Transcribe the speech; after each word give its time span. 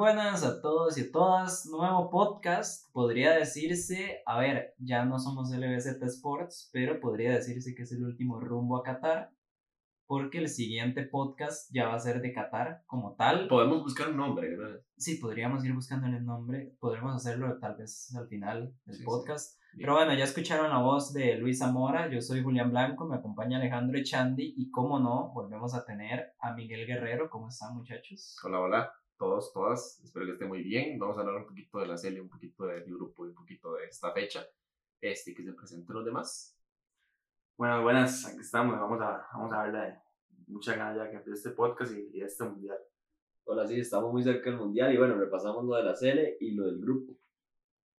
buenas 0.00 0.44
a 0.44 0.62
todos 0.62 0.96
y 0.96 1.02
a 1.02 1.12
todas. 1.12 1.66
Nuevo 1.66 2.08
podcast. 2.08 2.90
Podría 2.90 3.32
decirse, 3.32 4.22
a 4.24 4.38
ver, 4.38 4.74
ya 4.78 5.04
no 5.04 5.18
somos 5.18 5.50
LBZ 5.50 6.02
Sports, 6.04 6.70
pero 6.72 6.98
podría 7.00 7.32
decirse 7.32 7.74
que 7.74 7.82
es 7.82 7.92
el 7.92 8.04
último 8.04 8.40
rumbo 8.40 8.78
a 8.78 8.82
Qatar. 8.82 9.30
Porque 10.06 10.38
el 10.38 10.48
siguiente 10.48 11.02
podcast 11.02 11.70
ya 11.70 11.88
va 11.88 11.96
a 11.96 12.00
ser 12.00 12.22
de 12.22 12.32
Qatar 12.32 12.82
como 12.86 13.14
tal. 13.14 13.46
Podemos 13.46 13.82
buscar 13.82 14.08
un 14.08 14.16
nombre, 14.16 14.56
¿verdad? 14.56 14.80
Sí, 14.96 15.16
podríamos 15.16 15.62
ir 15.66 15.74
buscándole 15.74 16.16
el 16.16 16.24
nombre. 16.24 16.74
Podremos 16.80 17.14
hacerlo 17.14 17.58
tal 17.58 17.76
vez 17.76 18.10
al 18.16 18.26
final 18.26 18.74
del 18.86 18.94
Sí, 18.94 19.00
sí. 19.00 19.04
podcast. 19.04 19.60
Bien. 19.74 19.84
Pero 19.84 19.96
bueno, 19.96 20.14
ya 20.14 20.24
escucharon 20.24 20.70
la 20.70 20.78
voz 20.78 21.12
de 21.12 21.36
Luis 21.36 21.58
Zamora. 21.58 22.10
Yo 22.10 22.22
soy 22.22 22.42
Julián 22.42 22.70
Blanco. 22.70 23.06
Me 23.06 23.16
acompaña 23.16 23.58
Alejandro 23.58 23.98
Echandi. 23.98 24.54
Y 24.56 24.70
como 24.70 24.98
no, 24.98 25.30
volvemos 25.34 25.74
a 25.74 25.84
tener 25.84 26.32
a 26.40 26.54
Miguel 26.54 26.86
Guerrero. 26.86 27.28
¿Cómo 27.28 27.48
están, 27.50 27.76
muchachos? 27.76 28.34
Hola, 28.42 28.60
hola, 28.60 28.92
todos, 29.20 29.52
todas. 29.52 30.00
Espero 30.02 30.24
que 30.24 30.32
estén 30.32 30.48
muy 30.48 30.62
bien. 30.62 30.98
Vamos 30.98 31.18
a 31.18 31.20
hablar 31.20 31.36
un 31.36 31.46
poquito 31.46 31.78
de 31.78 31.86
la 31.86 31.98
serie, 31.98 32.22
un 32.22 32.30
poquito 32.30 32.64
del 32.64 32.84
grupo 32.84 33.26
y 33.26 33.28
un 33.28 33.34
poquito 33.34 33.74
de 33.74 33.84
esta 33.84 34.12
fecha. 34.12 34.46
Este, 34.98 35.34
que 35.34 35.44
se 35.44 35.52
presenten 35.52 35.94
los 35.94 36.04
demás. 36.06 36.58
Bueno, 37.58 37.82
buenas, 37.82 38.24
aquí 38.26 38.40
estamos. 38.40 38.80
Vamos 38.80 38.98
a, 39.02 39.28
vamos 39.34 39.52
a 39.52 39.56
darle 39.56 39.98
mucha 40.46 40.74
ganas 40.74 40.96
ya 40.96 41.10
que 41.10 41.16
empiece 41.16 41.36
este 41.36 41.50
podcast 41.50 41.92
y, 41.92 42.16
y 42.16 42.22
este 42.22 42.44
mundial. 42.44 42.78
Hola, 43.44 43.66
sí, 43.66 43.78
estamos 43.78 44.10
muy 44.10 44.22
cerca 44.22 44.48
del 44.48 44.58
mundial 44.58 44.94
y 44.94 44.96
bueno, 44.96 45.16
repasamos 45.16 45.66
lo 45.66 45.76
de 45.76 45.82
la 45.82 45.94
Sele 45.94 46.38
y 46.40 46.52
lo 46.52 46.64
del 46.64 46.80
grupo. 46.80 47.14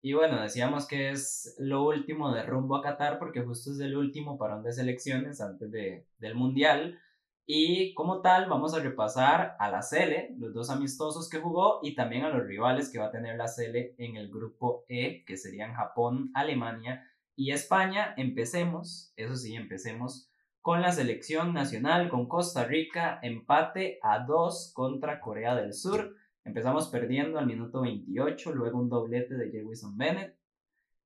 Y 0.00 0.14
bueno, 0.14 0.40
decíamos 0.40 0.88
que 0.88 1.10
es 1.10 1.54
lo 1.58 1.86
último 1.86 2.32
de 2.32 2.44
rumbo 2.44 2.76
a 2.76 2.82
Qatar 2.82 3.18
porque 3.18 3.42
justo 3.42 3.72
es 3.72 3.80
el 3.80 3.94
último 3.94 4.38
parón 4.38 4.62
de 4.62 4.72
selecciones 4.72 5.42
antes 5.42 5.70
de, 5.70 6.06
del 6.16 6.34
Mundial. 6.34 6.98
Y 7.46 7.94
como 7.94 8.20
tal, 8.20 8.48
vamos 8.48 8.74
a 8.74 8.80
repasar 8.80 9.56
a 9.58 9.70
la 9.70 9.82
Sele, 9.82 10.34
los 10.38 10.54
dos 10.54 10.70
amistosos 10.70 11.28
que 11.28 11.40
jugó 11.40 11.80
y 11.82 11.94
también 11.94 12.24
a 12.24 12.28
los 12.28 12.46
rivales 12.46 12.90
que 12.90 12.98
va 12.98 13.06
a 13.06 13.10
tener 13.10 13.36
la 13.36 13.48
Sele 13.48 13.94
en 13.98 14.16
el 14.16 14.30
grupo 14.30 14.84
E, 14.88 15.24
que 15.24 15.36
serían 15.36 15.74
Japón, 15.74 16.30
Alemania 16.34 17.04
y 17.34 17.50
España. 17.50 18.14
Empecemos, 18.16 19.12
eso 19.16 19.34
sí, 19.34 19.56
empecemos 19.56 20.30
con 20.60 20.82
la 20.82 20.92
selección 20.92 21.54
nacional, 21.54 22.08
con 22.08 22.28
Costa 22.28 22.64
Rica, 22.64 23.18
empate 23.22 23.98
a 24.02 24.20
2 24.20 24.72
contra 24.74 25.20
Corea 25.20 25.54
del 25.56 25.72
Sur. 25.72 26.14
Empezamos 26.44 26.88
perdiendo 26.88 27.38
al 27.38 27.46
minuto 27.46 27.80
28, 27.80 28.52
luego 28.52 28.78
un 28.78 28.88
doblete 28.88 29.36
de 29.36 29.50
Jewison 29.50 29.96
Bennett. 29.96 30.36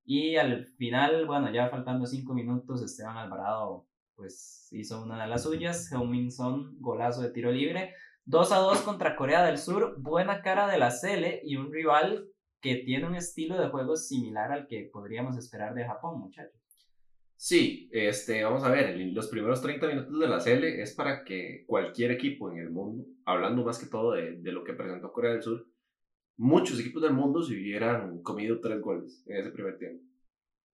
Y 0.04 0.36
al 0.36 0.66
final, 0.66 1.26
bueno, 1.26 1.50
ya 1.50 1.68
faltando 1.68 2.04
5 2.04 2.34
minutos, 2.34 2.82
Esteban 2.82 3.16
Alvarado 3.16 3.86
pues 4.16 4.68
hizo 4.72 5.02
una 5.02 5.22
de 5.22 5.28
las 5.28 5.42
suyas. 5.44 5.90
Heung-Min 5.90 6.30
Son, 6.30 6.76
golazo 6.80 7.22
de 7.22 7.30
tiro 7.30 7.50
libre. 7.50 7.94
2 8.26 8.52
a 8.52 8.58
2 8.58 8.80
contra 8.82 9.16
Corea 9.16 9.44
del 9.44 9.58
Sur. 9.58 9.96
Buena 9.98 10.42
cara 10.42 10.66
de 10.66 10.78
la 10.78 10.90
Cele 10.90 11.40
y 11.44 11.56
un 11.56 11.72
rival 11.72 12.28
que 12.60 12.76
tiene 12.76 13.06
un 13.06 13.14
estilo 13.14 13.60
de 13.60 13.68
juego 13.68 13.96
similar 13.96 14.50
al 14.50 14.66
que 14.66 14.88
podríamos 14.90 15.36
esperar 15.36 15.74
de 15.74 15.84
Japón, 15.84 16.18
muchachos. 16.18 16.58
Sí, 17.36 17.90
este, 17.92 18.42
vamos 18.42 18.64
a 18.64 18.70
ver, 18.70 18.96
los 19.12 19.28
primeros 19.28 19.60
30 19.60 19.86
minutos 19.86 20.18
de 20.18 20.28
la 20.28 20.40
serie 20.40 20.80
es 20.80 20.94
para 20.94 21.24
que 21.24 21.64
cualquier 21.66 22.12
equipo 22.12 22.50
en 22.50 22.58
el 22.58 22.70
mundo, 22.70 23.04
hablando 23.26 23.64
más 23.64 23.78
que 23.78 23.90
todo 23.90 24.12
de, 24.12 24.38
de 24.38 24.52
lo 24.52 24.64
que 24.64 24.72
presentó 24.72 25.12
Corea 25.12 25.32
del 25.32 25.42
Sur, 25.42 25.66
muchos 26.38 26.80
equipos 26.80 27.02
del 27.02 27.12
mundo 27.12 27.42
se 27.42 27.52
hubieran 27.52 28.22
comido 28.22 28.60
tres 28.60 28.80
goles 28.80 29.22
en 29.26 29.36
ese 29.36 29.50
primer 29.50 29.76
tiempo. 29.76 30.02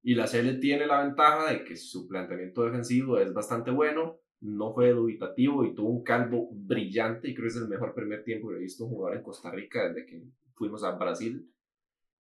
Y 0.03 0.15
la 0.15 0.27
serie 0.27 0.55
tiene 0.55 0.87
la 0.87 1.03
ventaja 1.05 1.53
de 1.53 1.65
que 1.65 1.77
su 1.77 2.09
planteamiento 2.09 2.65
defensivo 2.65 3.19
es 3.19 3.33
bastante 3.35 3.71
bueno, 3.71 4.19
no 4.41 4.73
fue 4.73 4.91
dubitativo 4.91 5.65
y 5.65 5.75
tuvo 5.75 5.91
un 5.91 6.03
calvo 6.03 6.49
brillante 6.53 7.29
y 7.29 7.35
creo 7.35 7.45
que 7.45 7.49
es 7.49 7.57
el 7.57 7.69
mejor 7.69 7.95
primer 7.95 8.25
tiempo 8.25 8.49
que 8.49 8.57
he 8.57 8.61
visto 8.61 8.85
un 8.85 8.91
jugador 8.91 9.19
en 9.19 9.23
Costa 9.23 9.51
Rica 9.51 9.89
desde 9.89 10.07
que 10.07 10.23
fuimos 10.55 10.83
a 10.85 10.93
Brasil. 10.93 11.47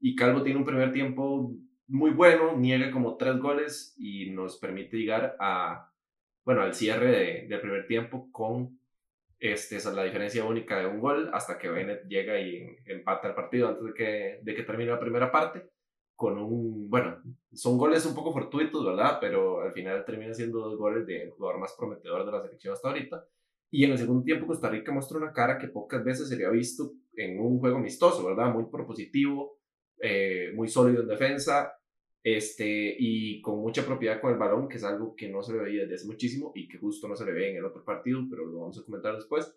Y 0.00 0.14
Calvo 0.16 0.42
tiene 0.42 0.58
un 0.58 0.64
primer 0.64 0.92
tiempo 0.92 1.52
muy 1.88 2.10
bueno, 2.12 2.56
niega 2.56 2.90
como 2.90 3.16
tres 3.16 3.38
goles 3.38 3.94
y 3.98 4.30
nos 4.30 4.56
permite 4.58 4.96
llegar 4.96 5.36
a, 5.38 5.92
bueno, 6.44 6.62
al 6.62 6.74
cierre 6.74 7.10
de- 7.10 7.46
del 7.48 7.60
primer 7.60 7.86
tiempo 7.86 8.30
con 8.32 8.78
este, 9.38 9.76
esa 9.76 9.90
es 9.90 9.96
la 9.96 10.04
diferencia 10.04 10.44
única 10.44 10.78
de 10.78 10.86
un 10.86 10.98
gol 10.98 11.30
hasta 11.34 11.58
que 11.58 11.68
Bennett 11.68 12.06
llega 12.08 12.40
y 12.40 12.76
empata 12.86 13.28
el 13.28 13.34
partido 13.34 13.68
antes 13.68 13.84
de 13.84 13.94
que, 13.94 14.40
de 14.42 14.54
que 14.54 14.62
termine 14.62 14.90
la 14.90 15.00
primera 15.00 15.30
parte 15.30 15.68
con 16.16 16.38
un, 16.38 16.88
bueno, 16.88 17.22
son 17.52 17.78
goles 17.78 18.04
un 18.06 18.14
poco 18.14 18.32
fortuitos, 18.32 18.84
¿verdad? 18.84 19.18
Pero 19.20 19.60
al 19.60 19.72
final 19.72 20.04
termina 20.04 20.34
siendo 20.34 20.60
dos 20.60 20.76
goles 20.76 21.06
del 21.06 21.30
jugador 21.30 21.60
más 21.60 21.74
prometedor 21.78 22.24
de 22.24 22.32
la 22.32 22.42
selección 22.42 22.72
hasta 22.72 22.88
ahorita. 22.88 23.24
Y 23.70 23.84
en 23.84 23.92
el 23.92 23.98
segundo 23.98 24.24
tiempo 24.24 24.46
Costa 24.46 24.70
Rica 24.70 24.92
muestra 24.92 25.18
una 25.18 25.32
cara 25.32 25.58
que 25.58 25.68
pocas 25.68 26.02
veces 26.02 26.28
se 26.28 26.34
había 26.34 26.48
visto 26.50 26.92
en 27.14 27.38
un 27.38 27.58
juego 27.60 27.76
amistoso, 27.76 28.24
¿verdad? 28.24 28.52
Muy 28.52 28.64
propositivo, 28.66 29.58
eh, 30.00 30.52
muy 30.54 30.68
sólido 30.68 31.02
en 31.02 31.08
defensa 31.08 31.76
este, 32.26 32.96
y 32.98 33.40
con 33.40 33.60
mucha 33.60 33.86
propiedad 33.86 34.20
con 34.20 34.32
el 34.32 34.38
balón, 34.38 34.68
que 34.68 34.78
es 34.78 34.84
algo 34.84 35.14
que 35.14 35.28
no 35.28 35.44
se 35.44 35.52
le 35.52 35.60
veía 35.60 35.82
desde 35.82 35.94
hace 35.94 36.06
muchísimo 36.06 36.50
y 36.56 36.66
que 36.66 36.76
justo 36.76 37.06
no 37.06 37.14
se 37.14 37.24
le 37.24 37.30
ve 37.30 37.50
en 37.50 37.58
el 37.58 37.64
otro 37.64 37.84
partido, 37.84 38.20
pero 38.28 38.44
lo 38.44 38.58
vamos 38.58 38.76
a 38.80 38.84
comentar 38.84 39.14
después. 39.14 39.56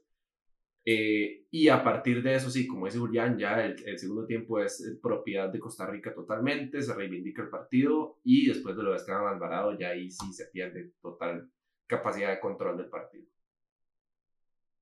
Eh, 0.85 1.45
y 1.51 1.67
a 1.67 1.84
partir 1.84 2.23
de 2.23 2.35
eso, 2.35 2.50
sí, 2.50 2.66
como 2.66 2.85
dice 2.85 3.00
Julián, 3.00 3.38
ya 3.38 3.63
el, 3.63 3.75
el 3.85 4.00
segundo 4.00 4.25
tiempo 4.25 4.59
es 4.59 4.81
eh, 4.81 4.97
propiedad 5.01 5.50
de 5.50 5.59
Costa 5.59 5.85
Rica 5.85 6.13
totalmente, 6.13 6.81
se 6.81 6.94
reivindica 6.95 7.44
el 7.44 7.50
partido 7.50 8.19
y 8.23 8.47
después 8.47 8.75
de 8.75 8.84
lo 8.84 8.91
de 8.91 8.97
Esteban 8.97 9.28
Alvarado, 9.28 9.78
ya 9.78 9.90
ahí 9.90 10.09
sí 10.09 10.34
se 10.34 10.45
pierde 10.45 10.94
total 11.01 11.50
capacidad 11.85 12.29
de 12.29 12.40
control 12.40 12.78
del 12.78 12.88
partido. 12.88 13.25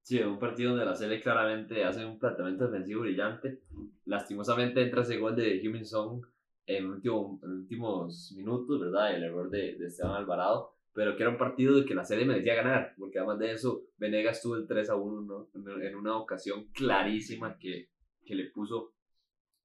Sí, 0.01 0.21
un 0.21 0.39
partido 0.39 0.69
donde 0.69 0.85
la 0.85 0.95
Sele 0.95 1.19
claramente 1.19 1.83
hace 1.83 2.05
un 2.05 2.17
planteamiento 2.17 2.67
defensivo 2.69 3.01
brillante. 3.01 3.59
Lastimosamente 4.05 4.81
entra 4.81 5.01
ese 5.01 5.17
gol 5.17 5.35
de 5.35 5.61
Heung-Min 5.61 5.85
Son 5.85 6.21
en, 6.65 6.85
último, 6.85 7.41
en 7.43 7.51
últimos 7.51 8.31
minutos, 8.37 8.79
¿verdad? 8.79 9.13
El 9.15 9.23
error 9.23 9.49
de, 9.49 9.75
de 9.75 9.87
Esteban 9.87 10.15
Alvarado. 10.15 10.76
Pero 10.97 11.15
que 11.15 11.21
era 11.21 11.29
un 11.29 11.37
partido 11.37 11.79
de 11.79 11.85
que 11.85 11.93
la 11.93 12.03
Sele 12.03 12.25
merecía 12.25 12.55
ganar, 12.55 12.95
porque 12.97 13.19
además 13.19 13.37
de 13.37 13.51
eso, 13.51 13.83
Venegas 13.99 14.41
tuvo 14.41 14.55
el 14.55 14.65
3 14.65 14.89
a 14.89 14.95
1 14.95 15.21
¿no? 15.21 15.47
en, 15.79 15.95
una 15.95 16.17
ocasión 16.17 16.71
clarísima 16.73 17.59
que, 17.59 17.91
que 18.25 18.33
le 18.33 18.45
puso 18.45 18.95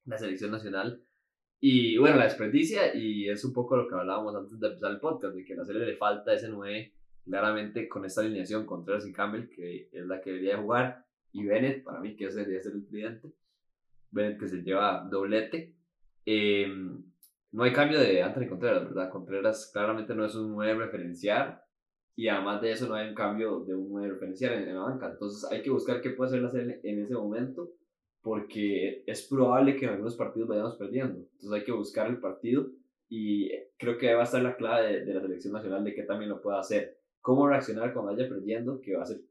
la 0.05 0.19
selección 0.19 0.51
nacional. 0.51 1.01
Y 1.59 1.97
bueno, 1.97 2.17
la 2.17 2.25
desperdicia, 2.25 2.93
y 2.93 3.27
es 3.27 3.43
un 3.43 3.51
poco 3.51 3.75
lo 3.75 3.87
que 3.87 3.95
hablábamos 3.95 4.35
antes 4.35 4.59
de 4.59 4.67
empezar 4.67 4.91
el 4.91 4.99
podcast, 4.99 5.35
de 5.35 5.43
que 5.43 5.53
a 5.53 5.55
la 5.55 5.65
Sele 5.65 5.87
le 5.87 5.97
falta 5.97 6.35
ese 6.35 6.49
9 6.49 6.93
claramente 7.25 7.89
con 7.89 8.05
esta 8.05 8.21
alineación 8.21 8.67
Contreras 8.67 9.07
y 9.07 9.11
Campbell, 9.11 9.49
que 9.49 9.89
es 9.91 10.05
la 10.05 10.21
que 10.21 10.29
debería 10.29 10.59
jugar, 10.59 11.03
y 11.31 11.45
Bennett, 11.45 11.83
para 11.83 11.99
mí, 11.99 12.15
que 12.15 12.25
ese 12.25 12.41
debería 12.41 12.61
ser 12.61 12.73
el 12.73 12.85
tridente. 12.85 13.33
Bennett 14.11 14.39
que 14.39 14.47
se 14.47 14.61
lleva 14.61 15.07
doblete. 15.09 15.73
Eh, 16.27 16.71
no 17.53 17.63
hay 17.63 17.71
cambio 17.71 17.99
de 17.99 18.21
Anthony 18.21 18.49
Contreras, 18.49 18.83
¿verdad? 18.83 19.09
Contreras 19.11 19.69
claramente 19.71 20.15
no 20.15 20.25
es 20.25 20.35
un 20.35 20.51
9 20.53 20.85
referencial, 20.85 21.61
y 22.15 22.27
además 22.27 22.61
de 22.61 22.71
eso 22.71 22.87
no 22.87 22.95
hay 22.95 23.09
un 23.09 23.15
cambio 23.15 23.59
de 23.61 23.75
un 23.75 23.89
9 23.91 24.09
referencial 24.13 24.53
en, 24.53 24.67
en 24.69 24.75
la 24.75 24.81
banca. 24.81 25.11
Entonces 25.11 25.49
hay 25.51 25.61
que 25.61 25.69
buscar 25.69 26.01
qué 26.01 26.09
puede 26.11 26.29
hacer 26.29 26.41
la 26.41 26.49
serie 26.49 26.79
en 26.83 26.99
ese 27.03 27.13
momento, 27.13 27.71
porque 28.21 29.03
es 29.05 29.27
probable 29.27 29.75
que 29.75 29.85
en 29.85 29.91
algunos 29.91 30.15
partidos 30.15 30.49
vayamos 30.49 30.75
perdiendo. 30.77 31.19
Entonces 31.19 31.51
hay 31.51 31.63
que 31.63 31.71
buscar 31.71 32.07
el 32.07 32.19
partido 32.19 32.67
y 33.07 33.51
creo 33.77 33.97
que 33.99 34.13
va 34.15 34.21
a 34.21 34.25
estar 34.25 34.41
la 34.41 34.55
clave 34.55 35.05
de, 35.05 35.13
la 35.13 35.21
selección 35.21 35.53
nacional 35.53 35.83
de 35.83 35.93
que 35.93 36.03
también 36.03 36.31
lo 36.31 36.41
pueda 36.41 36.59
hacer 36.59 36.97
cómo 37.21 37.47
reaccionar 37.47 37.93
cuando 37.93 38.11
vaya 38.11 38.27
perdiendo, 38.27 38.81
que 38.81 38.95
va 38.95 39.03
a 39.03 39.05
ser, 39.05 39.21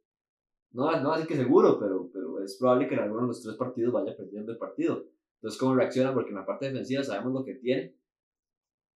no, 0.70 0.84
no 1.00 1.08
va 1.08 1.16
a 1.16 1.18
ser 1.18 1.26
que 1.26 1.36
seguro, 1.36 1.78
pero, 1.80 2.08
pero 2.12 2.40
es 2.42 2.56
probable 2.56 2.86
que 2.86 2.94
en 2.94 3.00
alguno 3.00 3.22
de 3.22 3.28
los 3.28 3.42
tres 3.42 3.56
partidos 3.56 3.92
vaya 3.92 4.16
perdiendo 4.16 4.52
el 4.52 4.58
partido. 4.58 5.06
Entonces, 5.36 5.58
cómo 5.58 5.74
reacciona, 5.74 6.14
porque 6.14 6.30
en 6.30 6.36
la 6.36 6.46
parte 6.46 6.66
defensiva 6.66 7.02
sabemos 7.02 7.32
lo 7.32 7.44
que 7.44 7.54
tiene, 7.54 7.96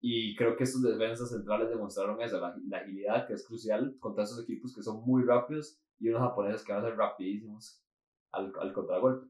y 0.06 0.36
creo 0.36 0.54
que 0.54 0.64
estos 0.64 0.82
defensas 0.82 1.30
centrales 1.30 1.70
demostraron 1.70 2.20
eso, 2.20 2.38
la, 2.38 2.54
la 2.68 2.76
agilidad 2.76 3.26
que 3.26 3.32
es 3.32 3.46
crucial 3.46 3.96
contra 3.98 4.24
esos 4.24 4.42
equipos 4.42 4.74
que 4.74 4.82
son 4.82 5.02
muy 5.02 5.24
rápidos 5.24 5.80
y 5.98 6.10
unos 6.10 6.20
japoneses 6.20 6.62
que 6.62 6.74
van 6.74 6.84
a 6.84 6.88
ser 6.88 6.98
rapidísimos 6.98 7.82
al, 8.30 8.52
al 8.60 8.74
contragolpe. 8.74 9.26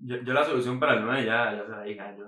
Yo, 0.00 0.16
yo 0.18 0.34
la 0.34 0.44
solución 0.44 0.78
para 0.78 0.98
el 0.98 1.04
9 1.06 1.24
ya, 1.24 1.56
ya 1.56 1.64
se 1.64 1.70
la 1.70 1.82
dije, 1.82 2.02
yo 2.18 2.26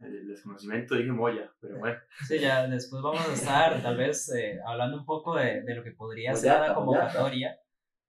desde 0.00 0.18
el 0.18 0.26
desconocimiento 0.26 0.96
dije 0.96 1.12
Moya, 1.12 1.52
pero 1.60 1.78
bueno. 1.78 1.96
Sí, 2.26 2.40
ya 2.40 2.66
después 2.66 3.00
vamos 3.00 3.20
a 3.20 3.34
estar 3.34 3.80
tal 3.80 3.96
vez 3.96 4.28
eh, 4.34 4.58
hablando 4.66 4.96
un 4.96 5.04
poco 5.04 5.36
de, 5.36 5.62
de 5.62 5.74
lo 5.76 5.84
que 5.84 5.92
podría 5.92 6.34
ser 6.34 6.50
Moyata, 6.50 6.68
la 6.70 6.74
convocatoria. 6.74 7.56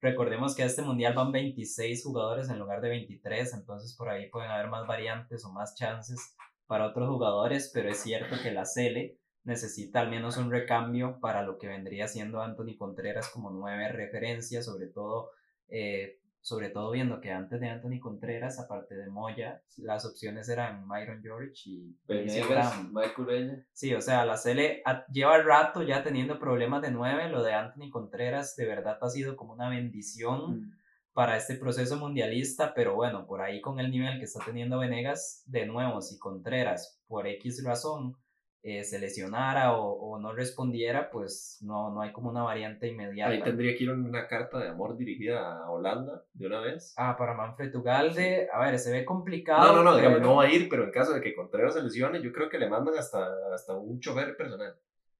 Recordemos 0.01 0.55
que 0.55 0.63
a 0.63 0.65
este 0.65 0.81
mundial 0.81 1.13
van 1.13 1.31
26 1.31 2.03
jugadores 2.03 2.49
en 2.49 2.57
lugar 2.57 2.81
de 2.81 2.89
23, 2.89 3.53
entonces 3.53 3.95
por 3.95 4.09
ahí 4.09 4.27
pueden 4.31 4.49
haber 4.49 4.69
más 4.69 4.87
variantes 4.87 5.45
o 5.45 5.53
más 5.53 5.75
chances 5.75 6.35
para 6.71 6.85
otros 6.87 7.09
jugadores, 7.09 7.69
pero 7.73 7.89
es 7.89 7.97
cierto 7.97 8.37
que 8.41 8.51
la 8.53 8.63
Cele 8.63 9.17
necesita 9.43 9.99
al 9.99 10.09
menos 10.09 10.37
un 10.37 10.49
recambio 10.49 11.19
para 11.19 11.43
lo 11.43 11.57
que 11.57 11.67
vendría 11.67 12.07
siendo 12.07 12.41
Anthony 12.41 12.77
Contreras 12.77 13.27
como 13.27 13.51
nueve 13.51 13.89
referencias, 13.89 14.63
sobre 14.63 14.87
todo 14.87 15.31
eh, 15.67 16.19
sobre 16.39 16.69
todo 16.69 16.89
viendo 16.91 17.19
que 17.19 17.31
antes 17.31 17.59
de 17.59 17.67
Anthony 17.69 17.99
Contreras, 17.99 18.57
aparte 18.57 18.95
de 18.95 19.09
Moya, 19.09 19.61
las 19.77 20.05
opciones 20.05 20.47
eran 20.47 20.87
Myron 20.87 21.21
George 21.21 21.53
y 21.65 21.95
Venegas. 22.07 22.73
Mike 22.91 23.21
Ureña. 23.21 23.65
Sí, 23.73 23.93
o 23.93 23.99
sea, 24.01 24.25
la 24.25 24.37
Cele 24.37 24.81
ha- 24.85 25.05
lleva 25.07 25.37
rato 25.43 25.83
ya 25.83 26.03
teniendo 26.03 26.39
problemas 26.39 26.81
de 26.81 26.91
nueve. 26.91 27.27
Lo 27.29 27.43
de 27.43 27.53
Anthony 27.53 27.89
Contreras 27.91 28.55
de 28.55 28.65
verdad 28.65 28.97
ha 29.01 29.09
sido 29.09 29.35
como 29.35 29.53
una 29.53 29.69
bendición 29.69 30.71
para 31.13 31.35
este 31.35 31.55
proceso 31.55 31.97
mundialista, 31.97 32.73
pero 32.73 32.95
bueno, 32.95 33.25
por 33.25 33.41
ahí 33.41 33.61
con 33.61 33.79
el 33.79 33.91
nivel 33.91 34.17
que 34.17 34.25
está 34.25 34.43
teniendo 34.45 34.79
Venegas, 34.79 35.43
de 35.45 35.65
nuevo, 35.65 36.01
si 36.01 36.17
Contreras 36.17 37.01
por 37.07 37.27
X 37.27 37.63
razón 37.63 38.15
eh, 38.63 38.83
se 38.83 38.99
lesionara 38.99 39.73
o, 39.75 39.91
o, 39.91 40.19
no 40.19 40.33
respondiera, 40.33 41.09
pues 41.09 41.57
no, 41.61 41.91
no 41.91 42.01
hay 42.01 42.11
como 42.11 42.29
una 42.29 42.43
variante 42.43 42.87
inmediata. 42.87 43.31
Ahí 43.31 43.41
tendría 43.41 43.75
que 43.75 43.83
ir 43.83 43.91
una 43.91 44.27
carta 44.27 44.59
de 44.59 44.69
amor 44.69 44.95
dirigida 44.95 45.63
a 45.63 45.71
Holanda 45.71 46.23
de 46.33 46.45
una 46.45 46.59
vez. 46.59 46.93
Ah, 46.95 47.17
para 47.17 47.33
Manfred 47.33 47.75
Ugalde, 47.75 48.47
a 48.53 48.59
ver, 48.59 48.77
se 48.77 48.91
ve 48.91 49.03
complicado. 49.03 49.73
No, 49.73 49.83
no, 49.83 49.91
no, 49.91 49.97
digamos, 49.97 50.21
no 50.21 50.35
va 50.35 50.43
a 50.43 50.51
ir, 50.51 50.69
pero 50.69 50.83
en 50.83 50.91
caso 50.91 51.13
de 51.13 51.21
que 51.21 51.33
Contreras 51.33 51.73
se 51.73 51.81
lesione, 51.81 52.21
yo 52.21 52.31
creo 52.31 52.49
que 52.49 52.59
le 52.59 52.69
mandan 52.69 52.95
hasta, 52.97 53.27
hasta 53.51 53.75
un 53.75 53.99
chofer 53.99 54.37
personal. 54.37 54.75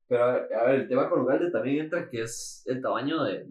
Pero 0.07 0.23
a 0.23 0.33
ver, 0.33 0.53
a 0.53 0.63
ver, 0.65 0.75
el 0.75 0.87
tema 0.87 1.09
con 1.09 1.21
Ugalde 1.21 1.49
también 1.49 1.85
entra 1.85 2.07
que 2.07 2.21
es 2.21 2.63
el 2.67 2.79
tamaño 2.79 3.23
de, 3.23 3.47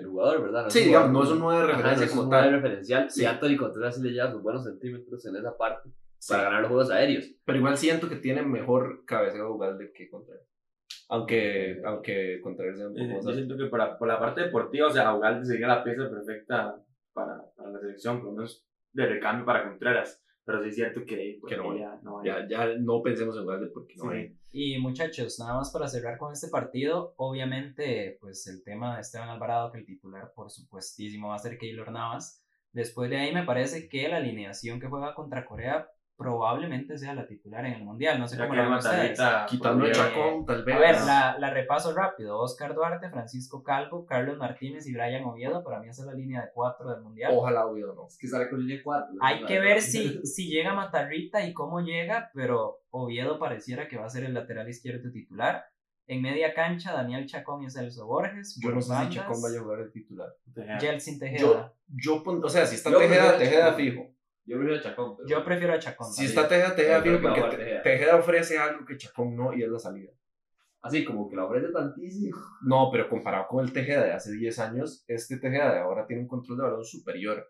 del 0.00 0.10
jugador, 0.10 0.42
¿verdad? 0.42 0.64
No 0.64 0.70
sí, 0.70 0.80
digamos, 0.80 1.10
no 1.12 1.22
es 1.24 1.30
un 1.30 1.38
9 1.40 1.60
de 1.60 1.66
referencia 1.66 2.06
Ajá, 2.06 2.06
no 2.06 2.10
como 2.10 2.20
es 2.22 2.24
un 2.26 2.30
tal. 2.30 2.50
9 2.50 2.56
referencial. 2.62 3.10
Sí. 3.10 3.22
Y 3.22 3.24
Anthony 3.26 3.56
Contreras 3.58 3.96
sí 3.96 4.02
le 4.02 4.10
lleva 4.10 4.30
sus 4.32 4.42
buenos 4.42 4.64
centímetros 4.64 5.26
en 5.26 5.36
esa 5.36 5.56
parte 5.56 5.90
Sí. 6.18 6.32
para 6.32 6.44
ganar 6.44 6.60
los 6.60 6.68
juegos 6.68 6.90
aéreos. 6.90 7.24
Pero 7.46 7.58
igual 7.58 7.76
siento 7.78 8.08
que 8.08 8.16
tiene 8.16 8.42
mejor 8.42 9.04
cabeceo 9.06 9.54
Ugalde 9.54 9.90
que 9.92 10.10
Contreras. 10.10 10.44
Aunque, 11.08 11.80
aunque 11.84 12.40
Contreras 12.42 12.76
sea 12.78 12.88
un 12.88 12.92
poco 12.94 13.06
Yo 13.06 13.14
más 13.16 13.24
yo 13.24 13.32
siento 13.32 13.56
que 13.56 13.66
por 13.66 13.78
la, 13.78 13.98
por 13.98 14.06
la 14.06 14.18
parte 14.20 14.42
deportiva, 14.42 14.88
o 14.88 14.90
sea, 14.90 15.14
Ugalde 15.14 15.46
sería 15.46 15.66
la 15.66 15.82
pieza 15.82 16.08
perfecta 16.10 16.76
para, 17.12 17.42
para 17.56 17.70
la 17.70 17.80
selección, 17.80 18.18
por 18.18 18.26
lo 18.26 18.32
menos 18.32 18.66
de 18.92 19.06
recambio 19.06 19.44
para 19.44 19.64
Contreras. 19.68 20.22
Pero 20.50 20.62
sí 20.64 20.68
es 20.70 20.74
cierto 20.74 21.04
que, 21.06 21.38
pues, 21.40 21.52
Que 21.52 21.56
no 21.56 21.76
ya, 21.78 21.98
no 22.02 22.24
Ya, 22.24 22.46
ya 22.48 22.74
no 22.78 23.02
pensemos 23.02 23.36
en 23.36 23.44
Ugalde 23.44 23.68
porque 23.68 23.94
no 23.96 24.10
Sí. 24.10 24.16
hay. 24.16 24.36
Y 24.52 24.78
muchachos, 24.78 25.38
nada 25.38 25.54
más 25.54 25.70
para 25.70 25.86
cerrar 25.86 26.18
con 26.18 26.32
este 26.32 26.48
partido, 26.48 27.14
obviamente, 27.16 28.18
pues 28.20 28.46
el 28.48 28.64
tema 28.64 28.96
de 28.96 29.02
Esteban 29.02 29.28
Alvarado, 29.28 29.70
que 29.70 29.78
el 29.78 29.86
titular, 29.86 30.32
por 30.34 30.50
supuestísimo, 30.50 31.28
va 31.28 31.36
a 31.36 31.38
ser 31.38 31.56
Keylor 31.56 31.92
Navas. 31.92 32.44
Después 32.72 33.10
de 33.10 33.16
ahí, 33.18 33.32
me 33.32 33.44
parece 33.44 33.88
que 33.88 34.08
la 34.08 34.16
alineación 34.16 34.80
que 34.80 34.88
juega 34.88 35.14
contra 35.14 35.44
Corea 35.44 35.88
probablemente 36.20 36.98
sea 36.98 37.14
la 37.14 37.26
titular 37.26 37.64
en 37.64 37.72
el 37.72 37.82
mundial. 37.84 38.18
No 38.18 38.28
sé 38.28 38.36
Ya 38.36 38.42
cómo 38.46 38.54
lo 38.54 38.64
ven 38.64 38.72
ustedes. 38.74 39.18
Quitando 39.48 39.84
a 39.84 39.88
podría- 39.88 39.92
Chacón, 39.94 40.44
tal 40.44 40.64
vez. 40.64 40.76
A 40.76 40.78
ver, 40.78 40.94
la, 41.00 41.38
la 41.38 41.50
repaso 41.50 41.94
rápido. 41.94 42.38
Oscar 42.38 42.74
Duarte, 42.74 43.08
Francisco 43.08 43.62
Calvo, 43.62 44.04
Carlos 44.04 44.36
Martínez 44.36 44.86
y 44.86 44.92
Brian 44.92 45.24
Oviedo. 45.24 45.64
Para 45.64 45.80
mí 45.80 45.88
esa 45.88 46.02
es 46.02 46.08
la 46.08 46.12
línea 46.14 46.42
de 46.42 46.48
cuatro 46.52 46.90
del 46.90 47.00
mundial. 47.00 47.32
Ojalá 47.34 47.66
hubiera 47.66 47.94
no. 47.94 48.06
Es 48.06 48.18
que 48.18 48.28
sale 48.28 48.50
con 48.50 48.60
línea 48.60 48.82
4. 48.84 49.14
Hay 49.22 49.44
que 49.46 49.58
ver 49.60 49.80
si, 49.82 50.20
si 50.26 50.48
llega 50.50 50.74
Matarrita 50.74 51.42
y 51.46 51.54
cómo 51.54 51.80
llega, 51.80 52.30
pero 52.34 52.80
Oviedo 52.90 53.38
pareciera 53.38 53.88
que 53.88 53.96
va 53.96 54.04
a 54.04 54.10
ser 54.10 54.24
el 54.24 54.34
lateral 54.34 54.68
izquierdo 54.68 55.10
titular. 55.10 55.64
En 56.06 56.20
media 56.22 56.52
cancha, 56.52 56.92
Daniel 56.92 57.24
Chacón 57.26 57.62
y 57.62 57.70
Celso 57.70 58.04
Borges. 58.04 58.58
Yo 58.62 58.72
no 58.72 58.80
sé 58.82 58.88
si 58.88 58.92
bandas, 58.92 59.14
Chacón 59.14 59.40
vaya 59.40 59.58
a 59.58 59.62
jugar 59.62 59.84
de 59.84 59.90
titular. 59.90 60.28
Jelsin 60.80 61.14
Yo, 61.14 61.20
Tejeda. 61.20 61.72
yo 61.86 62.22
pon- 62.22 62.44
o 62.44 62.48
sea, 62.48 62.66
si 62.66 62.74
está 62.74 62.90
Yo 62.90 62.98
Tejeda, 62.98 63.38
Tejeda 63.38 63.72
fijo. 63.74 64.10
Yo 64.50 64.56
prefiero 64.58 64.78
a 64.80 64.82
Chacón. 64.82 65.16
Pero... 65.16 65.28
Yo 65.28 65.44
prefiero 65.44 65.72
a 65.74 65.78
Chacón. 65.78 66.12
Si 66.12 66.24
está 66.24 66.48
Tejeda, 66.48 66.74
Tejeda 66.74 66.96
a 66.96 67.02
porque 67.02 67.56
Tejeda. 67.56 67.82
Tejeda 67.82 68.16
ofrece 68.16 68.58
algo 68.58 68.84
que 68.84 68.96
Chacón 68.96 69.36
no 69.36 69.54
y 69.54 69.62
es 69.62 69.68
la 69.68 69.78
salida. 69.78 70.10
Así 70.82 71.04
como 71.04 71.28
que 71.28 71.36
la 71.36 71.44
ofrece 71.44 71.68
tantísimo. 71.72 72.36
No, 72.62 72.88
pero 72.90 73.08
comparado 73.08 73.46
con 73.48 73.64
el 73.64 73.72
Tejeda 73.72 74.02
de 74.04 74.12
hace 74.12 74.32
10 74.32 74.58
años, 74.58 75.04
este 75.06 75.38
Tejeda 75.38 75.72
de 75.72 75.78
ahora 75.80 76.06
tiene 76.06 76.22
un 76.22 76.28
control 76.28 76.58
de 76.58 76.64
balón 76.64 76.84
superior. 76.84 77.46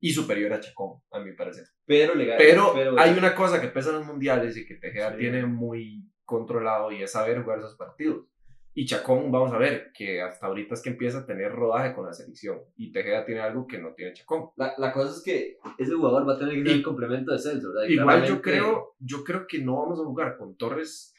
Y 0.00 0.12
superior 0.12 0.52
a 0.52 0.60
Chacón, 0.60 1.02
a 1.10 1.18
mi 1.18 1.32
parecer. 1.32 1.64
Pero 1.84 2.14
le 2.14 2.24
gana- 2.24 2.38
Pero, 2.38 2.98
hay 2.98 3.18
una 3.18 3.34
cosa 3.34 3.60
que 3.60 3.66
pesa 3.68 3.90
en 3.90 3.96
los 3.96 4.06
mundiales 4.06 4.56
y 4.56 4.64
que 4.64 4.76
Tejeda 4.76 5.10
Sí. 5.12 5.18
tiene 5.18 5.44
muy 5.44 6.08
controlado 6.24 6.92
y 6.92 7.02
es 7.02 7.10
saber 7.12 7.42
jugar 7.42 7.58
esos 7.58 7.76
partidos. 7.76 8.24
Y 8.80 8.86
Chacón, 8.86 9.32
vamos 9.32 9.52
a 9.52 9.58
ver, 9.58 9.90
que 9.92 10.22
hasta 10.22 10.46
ahorita 10.46 10.74
es 10.74 10.82
que 10.82 10.90
empieza 10.90 11.18
a 11.18 11.26
tener 11.26 11.50
rodaje 11.50 11.94
con 11.94 12.06
la 12.06 12.12
selección. 12.12 12.60
Y 12.76 12.92
Tejeda 12.92 13.24
tiene 13.26 13.40
algo 13.40 13.66
que 13.66 13.78
no 13.78 13.92
tiene 13.92 14.12
Chacón. 14.12 14.50
La, 14.56 14.72
la 14.78 14.92
cosa 14.92 15.16
es 15.16 15.22
que 15.24 15.58
ese 15.78 15.94
jugador 15.94 16.28
va 16.28 16.34
a 16.34 16.38
tener 16.38 16.54
que 16.54 16.60
ser 16.62 16.68
Y- 16.68 16.78
el 16.78 16.82
complemento 16.84 17.32
de 17.32 17.38
Celso, 17.40 17.72
¿verdad? 17.72 17.88
Y 17.88 17.94
Igual 17.94 18.24
yo 18.24 18.40
creo, 18.40 18.94
yo 19.00 19.24
creo 19.24 19.46
que 19.48 19.58
no 19.58 19.78
vamos 19.80 19.98
a 19.98 20.04
jugar 20.04 20.36
con 20.38 20.56
Torres, 20.56 21.12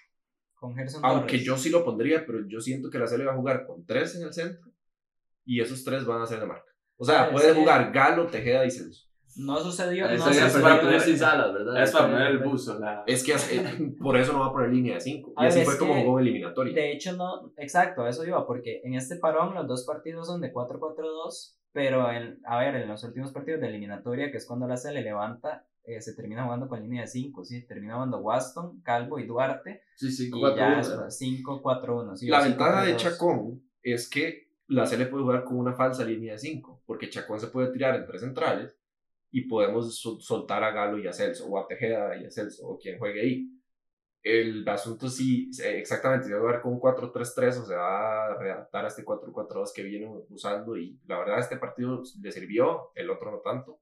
Con 0.56 0.74
Gerson 0.74 1.02
aunque 1.04 1.32
Torres. 1.34 1.44
yo 1.44 1.58
sí 1.58 1.70
lo 1.70 1.84
pondría, 1.84 2.26
pero 2.26 2.48
yo 2.48 2.62
siento 2.62 2.90
que 2.90 2.98
la 2.98 3.08
serie 3.08 3.26
va 3.26 3.34
a 3.34 3.38
jugar 3.38 3.66
con 3.66 3.86
tres 3.86 4.16
en 4.16 4.24
el 4.24 4.32
centro 4.34 4.72
y 5.44 5.60
esos 5.60 5.84
tres 5.84 6.06
van 6.06 6.22
a 6.22 6.26
ser 6.28 6.40
de 6.40 6.46
marca. 6.46 6.72
O 6.96 7.04
sea, 7.04 7.24
Ah, 7.26 7.30
puede 7.32 7.54
jugar 7.54 7.92
Galo, 7.92 8.28
Tejeda 8.28 8.66
y 8.66 8.72
Celso. 8.72 9.09
No 9.40 9.58
sucedió. 9.60 10.06
No 10.08 10.14
es 10.14 10.22
sucedió- 10.24 10.52
para 10.62 10.64
para 10.76 10.82
poner 10.82 11.02
sin 11.02 11.18
salas, 11.18 11.54
¿verdad? 11.54 11.82
Es 11.84 11.92
para 11.92 12.08
poner 12.08 12.28
el 12.28 12.38
es- 12.38 12.44
buzo. 12.44 12.80
La... 12.80 13.04
Es 13.08 13.24
que 13.24 13.34
hace- 13.34 13.62
por 14.02 14.18
eso 14.18 14.34
no 14.34 14.40
va 14.42 14.48
a 14.48 14.52
poner 14.52 14.70
línea 14.70 14.96
de 14.96 15.02
cinco. 15.02 15.34
A 15.36 15.42
Y 15.42 15.44
ver, 15.46 15.52
así 15.52 15.60
es 15.62 15.66
fue 15.66 15.78
como 15.78 15.94
jugó 16.02 16.20
en 16.20 16.28
eliminatoria. 16.28 16.74
De 16.76 16.92
hecho, 16.92 17.14
no, 17.14 17.52
exacto, 17.58 18.04
a 18.04 18.10
eso 18.10 18.26
iba, 18.26 18.46
porque 18.46 18.82
en 18.84 18.94
este 18.96 19.16
parón 19.18 19.54
los 19.56 19.68
dos 19.68 19.86
partidos 19.86 20.28
son 20.28 20.42
de 20.42 20.52
4-4-2, 20.52 21.56
pero 21.72 22.12
en, 22.12 22.40
a 22.46 22.60
ver, 22.60 22.76
en 22.76 22.88
los 22.88 23.04
últimos 23.04 23.32
partidos 23.32 23.62
de 23.62 23.68
eliminatoria, 23.68 24.32
que 24.32 24.38
es 24.38 24.46
cuando 24.46 24.68
la 24.68 24.76
se 24.78 24.92
le 24.92 25.02
levanta, 25.02 25.66
eh, 25.84 26.02
se 26.02 26.14
termina 26.16 26.44
jugando 26.44 26.68
con 26.68 26.82
línea 26.82 27.02
de 27.02 27.08
5, 27.08 27.46
¿sí? 27.46 27.66
Termina 27.66 27.94
jugando 27.96 28.20
Waston, 28.20 28.82
Calvo 28.82 29.20
y 29.20 29.26
Duarte, 29.26 29.84
Sí, 29.96 30.12
sí, 30.12 30.28
y 30.28 30.40
4 30.40 30.58
ya 30.58 30.80
es 30.80 31.20
5-4-1. 31.20 32.16
sí, 32.16 32.30
o 32.30 32.32
La 32.32 32.44
ventaja 32.44 32.84
de 32.84 32.94
5-3-2. 32.94 32.98
Chacón 32.98 33.62
es 33.82 34.10
que 34.10 34.50
la 34.68 34.86
C 34.86 34.98
le 34.98 35.08
puede 35.08 35.24
jugar 35.24 35.44
con 35.46 35.58
una 35.58 35.74
falsa 35.74 36.04
línea 36.04 36.34
de 36.34 36.38
5, 36.40 36.84
porque 36.86 37.10
Chacón 37.10 37.40
se 37.40 37.48
puede 37.48 37.72
tirar 37.72 37.96
entre 37.96 38.20
centrales 38.20 38.76
y 39.32 39.42
podemos 39.48 40.00
sol- 40.00 40.22
soltar 40.22 40.64
a 40.64 40.72
Galo 40.72 40.98
y 41.00 41.08
a 41.08 41.14
Celso, 41.14 41.48
o 41.48 41.58
a 41.60 41.68
Tejeda 41.68 42.16
y 42.18 42.26
a 42.26 42.32
Celso, 42.32 42.68
o 42.68 42.78
quien 42.78 42.98
juegue 43.00 43.22
ahí. 43.22 43.50
El 44.22 44.68
asunto 44.68 45.08
sí, 45.08 45.50
eh, 45.64 45.78
exactamente, 45.80 46.28
se 46.28 46.34
va 46.34 46.40
a 46.40 46.42
jugar 46.42 46.62
con 46.62 46.74
un 46.74 46.80
4-3-3 46.80 47.58
o 47.58 47.66
se 47.66 47.76
va 47.76 48.26
a 48.28 48.38
readaptar 48.38 48.84
a 48.86 48.90
este 48.90 49.04
4-4-2 49.06 49.72
que 49.74 49.84
viene 49.84 50.12
usando 50.30 50.76
y 50.78 51.00
la 51.08 51.20
verdad 51.20 51.40
este 51.40 51.56
partido 51.58 52.04
le 52.22 52.32
sirvió, 52.32 52.92
el 52.96 53.10
otro 53.10 53.32
no 53.32 53.40
tanto. 53.40 53.80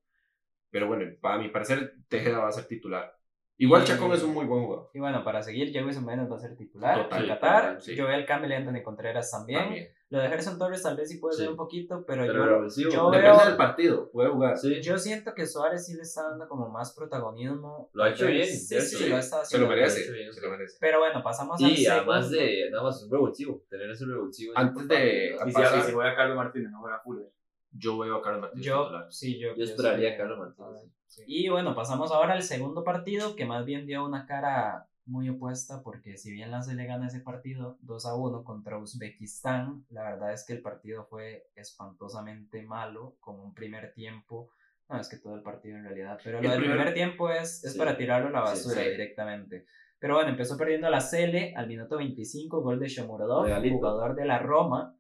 Pero 0.70 0.88
bueno, 0.88 1.06
para 1.22 1.40
mi 1.40 1.50
parecer 1.50 1.96
Tejeda 2.08 2.40
va 2.40 2.50
a 2.50 2.52
ser 2.52 2.66
titular. 2.66 3.16
Igual 3.58 3.82
Y- 3.82 3.86
Chacón 3.86 4.12
es 4.14 4.22
un 4.22 4.34
muy 4.36 4.46
buen 4.46 4.64
jugador. 4.66 4.92
Y 4.94 5.00
bueno, 5.00 5.24
para 5.24 5.42
seguir, 5.42 5.72
Jefferson 5.72 6.06
Méndez 6.06 6.30
va 6.32 6.36
a 6.36 6.40
ser 6.40 6.56
titular 6.56 7.04
Total, 7.04 7.24
en 7.24 7.30
Qatar. 7.30 7.62
total, 7.64 7.82
sí. 7.82 7.98
Joel 7.98 8.26
Campbell 8.28 8.52
y 8.52 8.54
Anthony 8.56 8.84
Contreras 8.84 9.32
también. 9.32 9.60
También. 9.60 9.88
Lo 10.10 10.20
de 10.20 10.30
Gerson 10.30 10.58
Torres 10.58 10.82
tal 10.84 10.96
vez 10.96 11.10
sí 11.10 11.18
puede 11.18 11.36
Sí. 11.36 11.42
ser 11.42 11.50
un 11.52 11.58
poquito, 11.58 12.06
pero, 12.08 12.22
Pero 12.26 12.68
yo, 12.70 12.90
yo 12.90 13.12
Depende 13.12 13.28
veo, 13.34 13.46
del 13.46 13.58
partido, 13.58 14.10
puede 14.10 14.30
jugar. 14.30 14.58
Sí, 14.58 14.82
yo 14.82 14.98
siento 14.98 15.34
que 15.34 15.46
Suárez 15.46 15.86
sí 15.86 15.96
le 15.96 16.04
está 16.04 16.30
dando 16.30 16.48
como 16.48 16.70
más 16.70 16.94
protagonismo. 16.94 17.90
Lo 17.94 18.04
ha 18.04 18.10
hecho 18.12 18.26
bien, 18.28 18.46
Sí, 18.48 18.80
sí, 18.80 18.96
Sí. 18.98 19.10
lo 19.10 19.18
está 19.18 19.44
Se 19.44 19.58
lo 19.58 19.66
haciendo. 19.66 19.68
merece, 19.68 20.12
bien, 20.14 20.32
se 20.34 20.40
lo 20.42 20.50
merece. 20.52 20.78
Pero 20.80 21.00
bueno, 21.00 21.22
pasamos 21.22 21.62
al 21.62 21.70
Y 21.72 21.86
además 21.88 22.30
segundo. 22.30 22.46
de, 22.52 22.70
nada 22.72 22.84
más 22.84 23.04
un 23.04 23.12
revulsivo, 23.12 23.64
tener 23.70 23.90
ese 23.90 24.06
revulsivo. 24.06 24.54
es 24.54 24.58
Antes 24.60 24.88
de-. 24.88 25.36
Y 25.46 25.50
si, 25.50 25.54
Pasa- 25.54 25.78
y 25.78 25.82
si 25.82 25.92
juega 25.92 26.16
Carlos 26.16 26.38
Martínez, 26.38 26.72
no 26.72 26.80
juega 26.80 27.00
Fuller. 27.00 27.28
Yo 27.72 27.98
veo 27.98 28.16
a 28.16 28.22
Carlos 28.22 28.42
Martínez 28.44 28.66
Yo, 28.66 28.90
sí, 29.10 29.38
yo, 29.40 29.54
Yo 29.56 29.64
esperaría 29.66 30.14
a 30.14 30.18
Carlos 30.18 30.40
Martínez. 30.40 30.90
Sí. 31.06 31.24
Y 31.28 31.50
bueno, 31.50 31.76
pasamos 31.76 32.12
ahora 32.12 32.34
al 32.34 32.44
segundo 32.44 32.84
partido, 32.86 33.36
que 33.36 33.46
más 33.46 33.66
bien 33.66 33.86
dio 33.86 34.06
una 34.06 34.26
cara 34.26 34.87
muy 35.08 35.30
opuesta, 35.30 35.82
porque 35.84 36.18
si 36.18 36.32
bien 36.32 36.52
la 36.52 36.62
se 36.62 36.76
le 36.76 36.86
gana 36.86 37.08
ese 37.08 37.22
partido 37.22 37.78
2 37.82 38.06
a 38.06 38.16
1 38.16 38.44
contra 38.44 38.78
Uzbekistán, 38.78 39.86
la 39.90 40.04
verdad 40.04 40.34
es 40.34 40.46
que 40.46 40.54
el 40.54 40.62
partido 40.62 41.06
fue 41.06 41.48
espantosamente 41.56 42.62
malo, 42.64 43.16
con 43.20 43.40
un 43.40 43.54
primer 43.54 43.94
tiempo. 43.94 44.50
No, 44.90 45.00
es 45.00 45.10
que 45.10 45.18
todo 45.18 45.36
el 45.36 45.42
partido 45.42 45.78
en 45.78 45.84
realidad, 45.84 46.20
pero 46.24 46.40
lo 46.42 46.46
El 46.46 46.52
del 46.52 46.60
primer- 46.60 46.78
primer 46.78 46.94
tiempo 46.94 47.30
es, 47.30 47.64
es 47.64 47.74
Sí. 47.74 47.78
para 47.78 47.98
tirarlo 47.98 48.28
a 48.30 48.32
la 48.32 48.42
basura 48.42 48.82
sí. 48.84 48.90
directamente. 48.90 49.66
Pero 50.00 50.14
bueno, 50.16 50.30
empezó 50.30 50.58
perdiendo 50.58 50.90
la 50.90 51.02
Cele 51.02 51.54
al 51.56 51.68
minuto 51.68 51.98
25, 51.98 52.62
gol 52.62 52.80
de 52.80 52.88
Shomurodov, 52.88 53.48
jugador 53.72 54.16
de 54.16 54.26
la 54.26 54.40
Roma. 54.40 54.96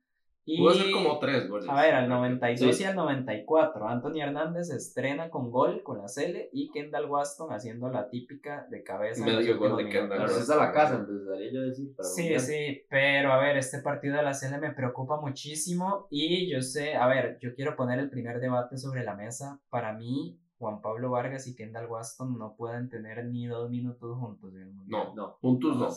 Y 0.49 0.57
Pudo 0.59 0.73
ser 0.75 0.91
como 0.91 1.19
tres 1.19 1.49
goles. 1.49 1.67
a 1.67 1.81
ver, 1.81 1.93
al 1.93 2.07
92 2.07 2.73
Sí. 2.77 2.83
y 2.83 2.85
al 2.85 2.95
94, 2.95 3.85
Anthony 3.85 4.21
Hernández 4.21 4.69
estrena 4.69 5.29
con 5.29 5.51
gol 5.51 5.83
con 5.83 5.97
la 5.97 6.07
Cele 6.07 6.49
y 6.53 6.71
Kendall 6.71 7.09
Waston 7.09 7.51
haciendo 7.51 7.89
la 7.89 8.09
típica 8.09 8.65
de 8.71 8.81
cabeza. 8.81 9.25
Medio 9.25 9.57
gol 9.59 9.75
de. 9.75 9.89
Kendall 9.89 10.19
Pero 10.19 10.29
si 10.29 10.39
es 10.39 10.49
a 10.49 10.55
la 10.55 10.71
casa, 10.71 10.95
empezaría 10.95 11.51
yo 11.51 11.59
a 11.59 11.63
decir. 11.65 11.93
para 11.97 12.07
Sí, 12.07 12.21
mundial. 12.21 12.39
sí, 12.39 12.85
pero 12.89 13.33
a 13.33 13.39
ver, 13.39 13.57
este 13.57 13.79
partido 13.81 14.15
de 14.15 14.23
la 14.23 14.33
Cele 14.33 14.57
me 14.57 14.71
preocupa 14.71 15.19
muchísimo 15.19 16.07
y 16.09 16.49
yo 16.49 16.61
sé, 16.61 16.95
a 16.95 17.07
ver, 17.07 17.37
yo 17.41 17.53
quiero 17.53 17.75
poner 17.75 17.99
el 17.99 18.09
primer 18.09 18.39
debate 18.39 18.77
sobre 18.77 19.03
la 19.03 19.15
mesa. 19.15 19.59
Para 19.69 19.91
mí, 19.91 20.39
Juan 20.59 20.81
Pablo 20.81 21.11
Vargas 21.11 21.45
y 21.47 21.55
Kendall 21.57 21.87
Waston 21.87 22.37
no 22.39 22.55
pueden 22.55 22.87
tener 22.89 23.25
ni 23.25 23.47
dos 23.47 23.69
minutos 23.69 24.17
juntos 24.17 24.55
en 24.55 24.61
el 24.61 24.73
Mundial. 24.73 25.09
No, 25.09 25.13
No, 25.13 25.37
puntos 25.41 25.75
no. 25.75 25.89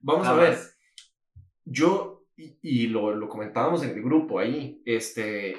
Vamos 0.00 0.26
a 0.26 0.34
ver. 0.34 0.50
más. 0.50 0.76
Yo, 1.64 2.21
y, 2.36 2.56
y 2.62 2.86
lo, 2.88 3.14
lo 3.14 3.28
comentábamos 3.28 3.82
en 3.84 3.90
el 3.90 4.02
grupo 4.02 4.38
ahí, 4.38 4.82
este, 4.84 5.56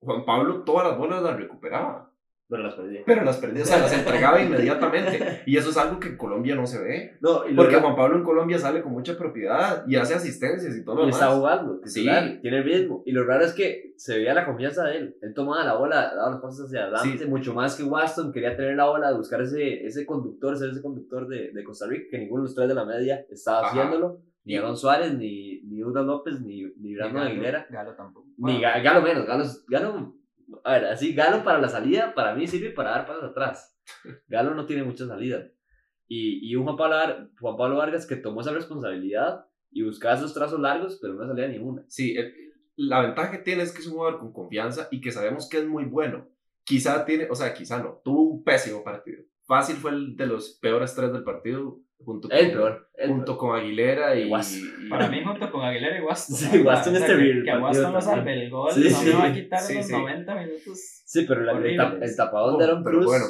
Juan 0.00 0.24
Pablo 0.24 0.62
todas 0.64 0.88
las 0.88 0.98
bolas 0.98 1.22
las 1.22 1.36
recuperaba, 1.36 2.12
Pero 2.48 2.62
las 2.62 2.74
perdí. 2.74 2.98
pero 3.04 3.24
las 3.24 3.36
perdía, 3.38 3.62
o 3.62 3.66
sea, 3.66 3.78
las 3.78 3.92
entregaba 3.92 4.40
inmediatamente. 4.42 5.42
Y 5.46 5.56
eso 5.56 5.70
es 5.70 5.76
algo 5.76 5.98
que 6.00 6.08
en 6.08 6.16
Colombia 6.16 6.54
no 6.54 6.66
se 6.66 6.80
ve. 6.82 7.16
No, 7.20 7.46
y 7.48 7.54
Porque 7.54 7.74
que- 7.74 7.80
Juan 7.80 7.96
Pablo 7.96 8.16
en 8.16 8.22
Colombia 8.24 8.58
sale 8.58 8.80
con 8.80 8.92
mucha 8.92 9.18
propiedad 9.18 9.84
y 9.88 9.96
hace 9.96 10.14
asistencias 10.14 10.74
y 10.76 10.84
todo 10.84 10.96
lo 10.96 11.06
y 11.06 11.10
está 11.10 11.24
demás. 11.26 11.38
jugando, 11.38 11.80
Sí. 11.84 12.06
tiene 12.40 12.62
ritmo. 12.62 13.02
Y 13.04 13.12
lo 13.12 13.24
raro 13.24 13.44
es 13.44 13.52
que 13.52 13.92
se 13.96 14.16
veía 14.18 14.32
la 14.34 14.46
confianza 14.46 14.84
de 14.84 14.96
él. 14.98 15.16
Él 15.20 15.34
tomaba 15.34 15.64
la 15.64 15.74
bola, 15.74 16.14
daba 16.14 16.30
los 16.30 16.40
pasos 16.40 16.66
hacia 16.66 16.84
adelante, 16.84 17.24
Sí. 17.24 17.26
mucho 17.30 17.52
más 17.54 17.74
que 17.76 17.82
Waston. 17.82 18.32
Quería 18.32 18.56
tener 18.56 18.76
la 18.76 18.86
bola, 18.88 19.12
buscar 19.12 19.42
ese, 19.42 19.84
ese 19.84 20.06
conductor, 20.06 20.56
ser 20.56 20.70
ese 20.70 20.80
conductor 20.80 21.26
de, 21.26 21.50
de 21.52 21.64
Costa 21.64 21.86
Rica, 21.88 22.06
que 22.10 22.18
ninguno 22.18 22.42
de 22.42 22.46
los 22.48 22.54
tres 22.54 22.68
de 22.68 22.74
la 22.74 22.84
media 22.84 23.26
estaba 23.28 23.58
Ajá. 23.60 23.68
haciéndolo. 23.70 24.20
Ni 24.48 24.56
Aaron 24.56 24.76
Suárez, 24.76 25.14
ni, 25.14 25.60
ni 25.62 25.78
Douglas 25.80 26.06
López, 26.06 26.40
ni, 26.40 26.62
ni 26.64 26.72
Ni 26.78 26.94
Brandon 26.94 27.22
Aguilera. 27.22 27.66
Galo 27.70 27.94
tampoco. 27.94 28.26
Ni 28.28 28.34
Bueno, 28.38 28.60
Ga- 28.60 28.82
Galo 28.82 29.02
menos. 29.02 29.26
Galo, 29.26 29.44
Galo 29.68 30.14
A 30.64 30.72
ver, 30.72 30.84
así, 30.86 31.14
Galo 31.14 31.44
para 31.44 31.60
la 31.60 31.68
salida, 31.68 32.14
para 32.14 32.34
mí 32.34 32.46
sirve 32.46 32.70
para 32.70 32.90
dar 32.90 33.06
pasos 33.06 33.24
atrás. 33.24 33.78
Galo 34.28 34.54
no 34.54 34.64
tiene 34.66 34.82
mucha 34.84 35.06
salida. 35.06 35.46
Y, 36.06 36.50
y 36.50 36.56
un 36.56 36.64
Juan 36.64 36.76
Pablo, 36.76 37.28
Juan 37.38 37.56
Pablo 37.56 37.76
Vargas 37.76 38.06
que 38.06 38.16
tomó 38.16 38.40
esa 38.40 38.52
responsabilidad 38.52 39.44
y 39.70 39.82
buscaba 39.82 40.14
esos 40.14 40.32
trazos 40.32 40.58
largos, 40.58 40.98
pero 41.02 41.14
no 41.14 41.26
salía 41.26 41.46
ninguna. 41.48 41.84
Sí, 41.88 42.16
el- 42.16 42.32
la 42.76 43.00
ventaja 43.02 43.30
que 43.32 43.38
tiene 43.38 43.62
es 43.64 43.72
que 43.72 43.80
es 43.80 43.86
un 43.88 43.94
jugador 43.94 44.18
con 44.20 44.32
confianza 44.32 44.88
y 44.90 45.00
que 45.00 45.10
sabemos 45.10 45.48
que 45.48 45.58
es 45.58 45.66
muy 45.66 45.84
bueno. 45.84 46.28
Quizá 46.64 47.04
tiene, 47.04 47.26
o 47.30 47.34
sea, 47.34 47.52
quizá 47.52 47.82
no, 47.82 48.00
tuvo 48.04 48.22
un 48.22 48.44
pésimo 48.44 48.82
partido. 48.84 49.22
Fácil 49.46 49.76
fue 49.76 49.90
el 49.90 50.16
de 50.16 50.26
los 50.26 50.58
peores 50.62 50.94
tres 50.94 51.12
del 51.12 51.24
partido, 51.24 51.80
junto 52.04 52.28
con, 52.28 52.36
El 52.38 52.50
peor. 52.52 52.88
El 52.94 53.08
junto 53.10 53.24
peor. 53.24 53.38
con 53.38 53.56
Aguilera 53.58 54.16
y, 54.16 54.30
Para 54.88 55.08
mí, 55.08 55.22
junto 55.24 55.50
con 55.50 55.62
Aguilera 55.64 55.98
y 55.98 56.02
Waston. 56.02 56.36
Sí. 56.36 56.58
Waston 56.62 56.96
es 56.96 57.06
terrible 57.06 57.44
Que 57.50 57.58
Waston 57.58 57.92
no 57.92 58.00
salve 58.00 58.32
el 58.44 58.50
gol, 58.50 58.72
Sí, 58.72 58.84
no 58.84 58.90
sí. 58.90 59.06
me 59.06 59.12
va 59.14 59.24
a 59.26 59.32
quitar 59.32 59.60
Sí, 59.60 59.74
los 59.74 59.86
sí. 59.86 59.92
90 59.92 60.34
minutos. 60.34 61.02
Sí, 61.04 61.24
pero 61.28 61.42
la- 61.42 61.52
el, 61.52 61.76
tap- 61.76 61.86
Horribles. 61.88 62.10
el 62.10 62.16
tapadón 62.16 62.54
Oh, 62.54 62.58
de 62.58 62.64
Aaron 62.64 62.84
pero 62.84 62.96
Cruz. 62.98 63.06
bueno, 63.06 63.24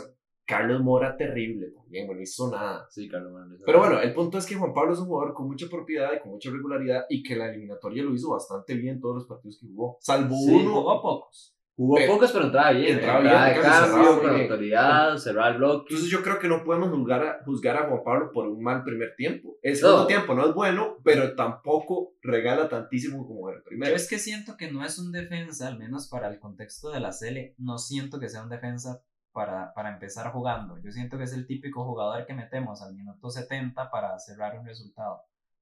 Carlos 0.47 0.81
Mora 0.83 1.15
terrible 1.17 1.67
también, 1.73 2.07
bueno, 2.07 2.19
no 2.21 2.23
hizo 2.23 2.51
nada. 2.51 2.87
Sí, 2.89 3.07
Carlos 3.09 3.33
Morales. 3.33 3.61
Pero 3.67 3.79
bueno, 3.81 4.01
el 4.01 4.15
punto 4.15 4.39
es 4.39 4.47
que 4.47 4.55
Juan 4.55 4.73
Pablo 4.73 4.95
es 4.95 4.99
un 4.99 5.07
jugador 5.07 5.35
con 5.35 5.47
mucha 5.47 5.67
propiedad 5.69 6.11
y 6.17 6.21
con 6.21 6.31
mucha 6.33 6.51
regularidad 6.51 7.05
y 7.11 7.23
que 7.23 7.37
la 7.37 7.51
eliminatoria 7.51 8.03
lo 8.03 8.15
hizo 8.15 8.31
bastante 8.31 8.75
bien 8.75 8.99
todos 8.99 9.17
los 9.17 9.27
partidos 9.27 9.59
que 9.61 9.67
jugó. 9.67 9.99
Salvo 10.01 10.35
Sí, 10.37 10.51
uno. 10.55 10.71
Jugó 10.75 11.03
pocos. 11.03 11.55
Jugó 11.79 11.95
Pero- 11.95 12.13
pocos, 12.15 12.33
pero 12.33 12.47
entraba 12.47 12.71
bien. 12.73 12.99
entraba 12.99 13.19
Entraba, 13.21 13.45
bien, 13.47 13.57
de 13.57 13.63
casi 13.63 13.79
cerraba 13.85 14.05
cambio, 14.05 14.21
con 14.23 14.41
autoridad, 14.41 15.17
cerraba 15.17 15.49
el 15.51 15.57
bloque. 15.59 15.87
Entonces 15.95 16.11
yo 16.11 16.23
creo 16.25 16.39
que 16.41 16.49
no 16.49 16.65
podemos 16.65 16.91
juzgar 16.91 17.23
a, 17.25 17.45
juzgar 17.45 17.77
a 17.77 17.87
Juan 17.89 18.03
Pablo 18.05 18.33
por 18.33 18.49
un 18.49 18.61
mal 18.61 18.83
primer 18.83 19.15
tiempo. 19.17 19.57
El 19.63 19.75
No. 19.75 19.79
segundo 19.79 20.07
tiempo 20.09 20.35
no 20.35 20.49
es 20.49 20.55
bueno, 20.55 20.97
pero 21.05 21.37
tampoco 21.37 22.15
regala 22.21 22.69
tantísimo 22.69 23.25
como 23.27 23.49
el 23.51 23.59
Yo 23.59 23.65
primero. 23.65 23.95
es 23.95 24.09
que 24.09 24.19
siento 24.19 24.57
que 24.57 24.73
no 24.73 24.85
es 24.85 24.99
un 24.99 25.13
defensa, 25.13 25.69
al 25.69 25.79
menos 25.79 26.09
para 26.09 26.27
el 26.29 26.41
contexto 26.41 26.91
de 26.91 26.99
la 26.99 27.13
Cele, 27.13 27.55
no 27.59 27.79
siento 27.79 28.19
que 28.19 28.29
sea 28.29 28.43
un 28.43 28.49
defensa 28.49 29.01
para, 29.33 29.73
para 29.73 29.93
empezar 29.93 30.33
jugando. 30.33 30.79
Yo 30.83 30.91
siento 30.91 31.17
que 31.17 31.25
es 31.25 31.33
el 31.33 31.47
típico 31.47 31.85
jugador 31.85 32.27
que 32.27 32.35
metemos 32.35 32.83
al 32.83 32.93
minuto 32.97 33.31
70 33.31 33.89
para 33.89 34.19
cerrar 34.19 34.59
un 34.59 34.67
resultado. 34.67 35.21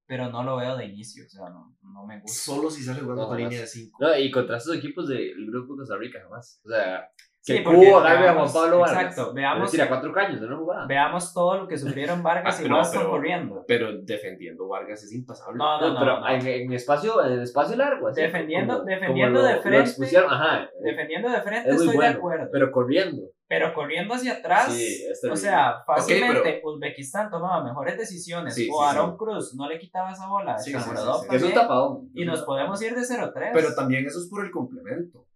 Pero 0.08 0.28
no 0.30 0.44
lo 0.44 0.56
veo 0.56 0.76
de 0.76 0.86
inicio, 0.86 1.24
o 1.26 1.28
sea, 1.28 1.48
no, 1.50 1.74
no 1.82 2.06
me 2.06 2.20
gusta. 2.20 2.52
Solo 2.52 2.70
si 2.70 2.82
sale 2.82 3.00
jugando 3.00 3.22
No, 3.22 3.28
con 3.28 3.38
línea 3.38 3.60
de 3.60 3.66
5. 3.66 3.98
No, 4.00 4.16
y 4.16 4.30
contra 4.30 4.56
estos 4.58 4.76
equipos 4.76 5.08
del 5.08 5.34
grupo 5.50 5.74
de 5.74 5.78
Costa 5.78 5.96
Rica, 5.96 6.20
jamás. 6.22 6.60
O 6.64 6.68
sea, 6.68 7.08
Sí, 7.40 7.58
que 7.58 7.62
porque 7.62 7.78
Cubo 7.78 7.98
agarre 7.98 8.14
a 8.28 8.32
Juan 8.32 8.34
veamos- 8.34 8.52
Pablo 8.52 8.78
Vargas. 8.80 9.02
exacto, 9.04 9.32
veamos- 9.32 9.70
Tira 9.70 9.88
cuatro 9.88 10.12
caños 10.12 10.40
de 10.40 10.46
una 10.48 10.56
jugada. 10.56 10.86
Veamos 10.88 11.32
todo 11.32 11.58
lo 11.58 11.68
que 11.68 11.78
sufrieron 11.78 12.20
Vargas 12.22 12.58
Ah, 12.60 12.64
y 12.64 12.68
no, 12.68 12.80
pero- 12.92 13.10
corriendo. 13.10 13.64
Pero 13.68 13.98
defendiendo 14.02 14.66
Vargas 14.66 15.04
es 15.04 15.12
impasable. 15.12 15.56
No, 15.58 15.80
no, 15.80 15.86
No, 15.88 15.94
no. 15.94 16.00
pero 16.00 16.20
no. 16.20 16.28
En, 16.28 16.44
en 16.46 16.72
espacio, 16.72 17.24
en 17.24 17.40
espacio 17.42 17.76
largo. 17.76 18.08
Así, 18.08 18.20
Defendiendo- 18.20 18.74
como- 18.78 18.84
defendiendo 18.86 19.38
como 19.40 19.52
de 19.52 19.60
frente. 19.60 20.12
Lo 20.20 20.28
ajá. 20.30 20.70
Defendiendo 20.82 21.28
de 21.30 21.40
frente 21.42 21.68
Es 21.70 21.76
estoy 21.76 21.94
bueno, 21.94 22.10
de 22.12 22.16
acuerdo. 22.18 22.48
Pero, 22.52 22.70
Pero 23.48 23.72
corriendo. 23.74 24.12
hacia 24.14 24.34
atrás, 24.34 24.72
Sí, 24.74 25.04
o 25.30 25.36
sea, 25.36 25.82
fácilmente 25.86 26.40
pero- 26.42 26.68
Uzbekistán 26.74 27.30
tomaba 27.30 27.62
mejores 27.62 27.96
decisiones. 27.96 28.54
Sí, 28.54 28.68
o 28.72 28.82
sí, 28.82 28.88
Aaron 28.88 29.16
Cruz 29.16 29.54
no 29.54 29.68
le 29.68 29.78
quitaba 29.78 30.10
esa 30.10 30.26
bola. 30.26 30.58
Sí, 30.58 30.72
sí, 30.72 30.78
sí, 30.80 30.90
sí. 30.90 31.36
Es 31.36 31.42
un 31.44 31.54
tapadón. 31.54 32.10
Y 32.14 32.24
nos 32.24 32.42
podemos 32.42 32.82
ir 32.82 32.94
de 32.96 33.02
0-3. 33.04 33.50
Pero 33.52 33.74
también 33.74 34.04
eso 34.04 34.18
es 34.18 34.28
por 34.28 34.44
el 34.44 34.50
complemento. 34.50 35.26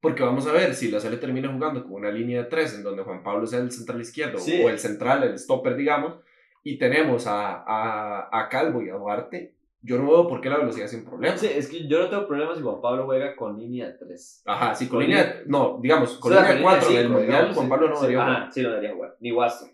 Porque 0.00 0.22
vamos 0.22 0.46
a 0.48 0.52
ver, 0.52 0.74
si 0.74 0.90
la 0.90 0.98
Sele 0.98 1.18
termina 1.18 1.52
jugando 1.52 1.82
con 1.84 1.92
una 1.92 2.10
línea 2.10 2.42
de 2.42 2.48
3 2.48 2.74
en 2.76 2.82
donde 2.82 3.04
Juan 3.04 3.22
Pablo 3.22 3.46
sea 3.46 3.60
el 3.60 3.70
central 3.70 4.00
izquierdo 4.00 4.38
Sí. 4.38 4.60
o 4.64 4.68
el 4.68 4.78
central, 4.78 5.22
el 5.22 5.38
stopper, 5.38 5.76
digamos, 5.76 6.16
y 6.64 6.76
tenemos 6.78 7.26
a, 7.28 7.62
a, 7.64 8.28
a 8.32 8.48
Calvo 8.48 8.82
y 8.82 8.88
a 8.90 8.94
Duarte, 8.94 9.54
yo 9.82 9.98
no 9.98 10.06
veo 10.06 10.28
por 10.28 10.40
qué 10.40 10.48
la 10.48 10.58
velocidad 10.58 10.86
es 10.86 10.94
un 10.94 11.04
problema. 11.04 11.36
Sí, 11.36 11.46
es 11.46 11.68
que 11.68 11.88
yo 11.88 11.98
no 11.98 12.08
tengo 12.08 12.26
problemas 12.26 12.56
si 12.56 12.62
Juan 12.62 12.80
Pablo 12.80 13.04
juega 13.04 13.34
con 13.34 13.58
línea 13.58 13.96
3. 13.98 14.42
Ajá, 14.46 14.74
sí, 14.74 14.88
con, 14.88 14.98
Con 14.98 15.06
línea, 15.06 15.42
no, 15.46 15.78
digamos, 15.82 16.16
con 16.18 16.32
O 16.32 16.36
sea, 16.36 16.54
línea 16.54 16.62
4 16.62 16.90
en 16.90 16.96
el 16.96 17.08
Mundial, 17.08 17.54
Juan. 17.54 17.68
Pablo 17.68 17.88
no 17.90 17.96
Sí, 17.96 18.02
debería 18.02 18.22
jugar. 18.22 18.36
Ajá, 18.42 18.52
sí, 18.52 18.62
no 18.62 18.68
debería 18.70 18.94
jugar. 18.94 19.16
Ni 19.20 19.32
Waston. 19.32 19.70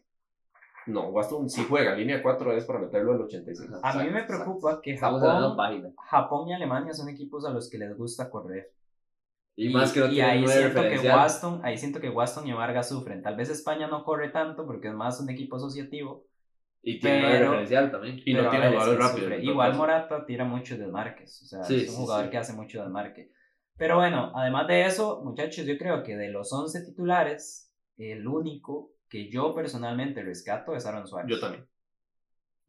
No, 0.86 1.08
Waston 1.08 1.50
sí 1.50 1.66
juega, 1.68 1.94
línea 1.94 2.22
4 2.22 2.56
es 2.56 2.64
para 2.64 2.78
meterlo 2.78 3.12
al 3.12 3.20
86. 3.20 3.70
Ajá. 3.82 4.00
a 4.00 4.02
mí 4.02 4.10
me 4.10 4.24
preocupa 4.24 4.80
que 4.80 4.96
Japón. 4.96 5.56
Japón 6.08 6.48
y 6.48 6.54
Alemania 6.54 6.94
son 6.94 7.10
equipos 7.10 7.44
a 7.44 7.50
los 7.50 7.68
que 7.68 7.76
les 7.76 7.94
gusta 7.96 8.30
correr. 8.30 8.72
Y, 9.54 9.70
más 9.70 9.92
que 9.92 10.00
no 10.00 10.06
y 10.06 10.20
ahí 10.20 10.46
siento 10.46 10.80
que. 10.80 11.00
Waston, 11.00 11.60
ahí 11.64 11.76
siento 11.76 12.00
que 12.00 12.08
Waston 12.08 12.46
y 12.46 12.52
Vargas 12.52 12.88
sufren. 12.88 13.22
Tal 13.22 13.36
vez 13.36 13.50
España 13.50 13.88
no 13.88 14.04
corre 14.04 14.30
tanto 14.30 14.64
porque 14.64 14.88
es 14.88 14.94
más 14.94 15.20
un 15.20 15.28
equipo 15.28 15.56
asociativo. 15.56 16.27
Y 16.82 17.00
tiene 17.00 17.20
pero- 17.22 17.44
referencial 17.50 17.90
también. 17.90 18.20
Y 18.24 18.34
no 18.34 18.48
tiene 18.50 18.70
jugadores 18.70 18.98
rápidos. 18.98 19.32
Igual. 19.42 19.74
Morata 19.74 20.24
tira 20.26 20.44
muchos 20.44 20.78
desmarques. 20.78 21.42
O 21.42 21.46
sea, 21.46 21.62
Sí, 21.64 21.76
es 21.76 21.88
un 21.88 21.94
sí, 21.94 22.00
jugador 22.00 22.24
sí. 22.26 22.30
que 22.30 22.38
hace 22.38 22.52
mucho 22.54 22.80
desmarque. 22.82 23.30
Pero 23.76 23.96
bueno, 23.96 24.32
además 24.34 24.66
de 24.66 24.86
eso, 24.86 25.20
muchachos, 25.24 25.64
yo 25.66 25.76
creo 25.78 26.02
que 26.02 26.16
de 26.16 26.30
los 26.30 26.52
11 26.52 26.84
titulares, 26.84 27.72
el 27.96 28.26
único 28.26 28.92
que 29.08 29.30
yo 29.30 29.54
personalmente 29.54 30.22
rescato 30.22 30.74
es 30.74 30.84
Aaron 30.86 31.06
Suárez. 31.06 31.30
Yo 31.30 31.40
también. 31.40 31.67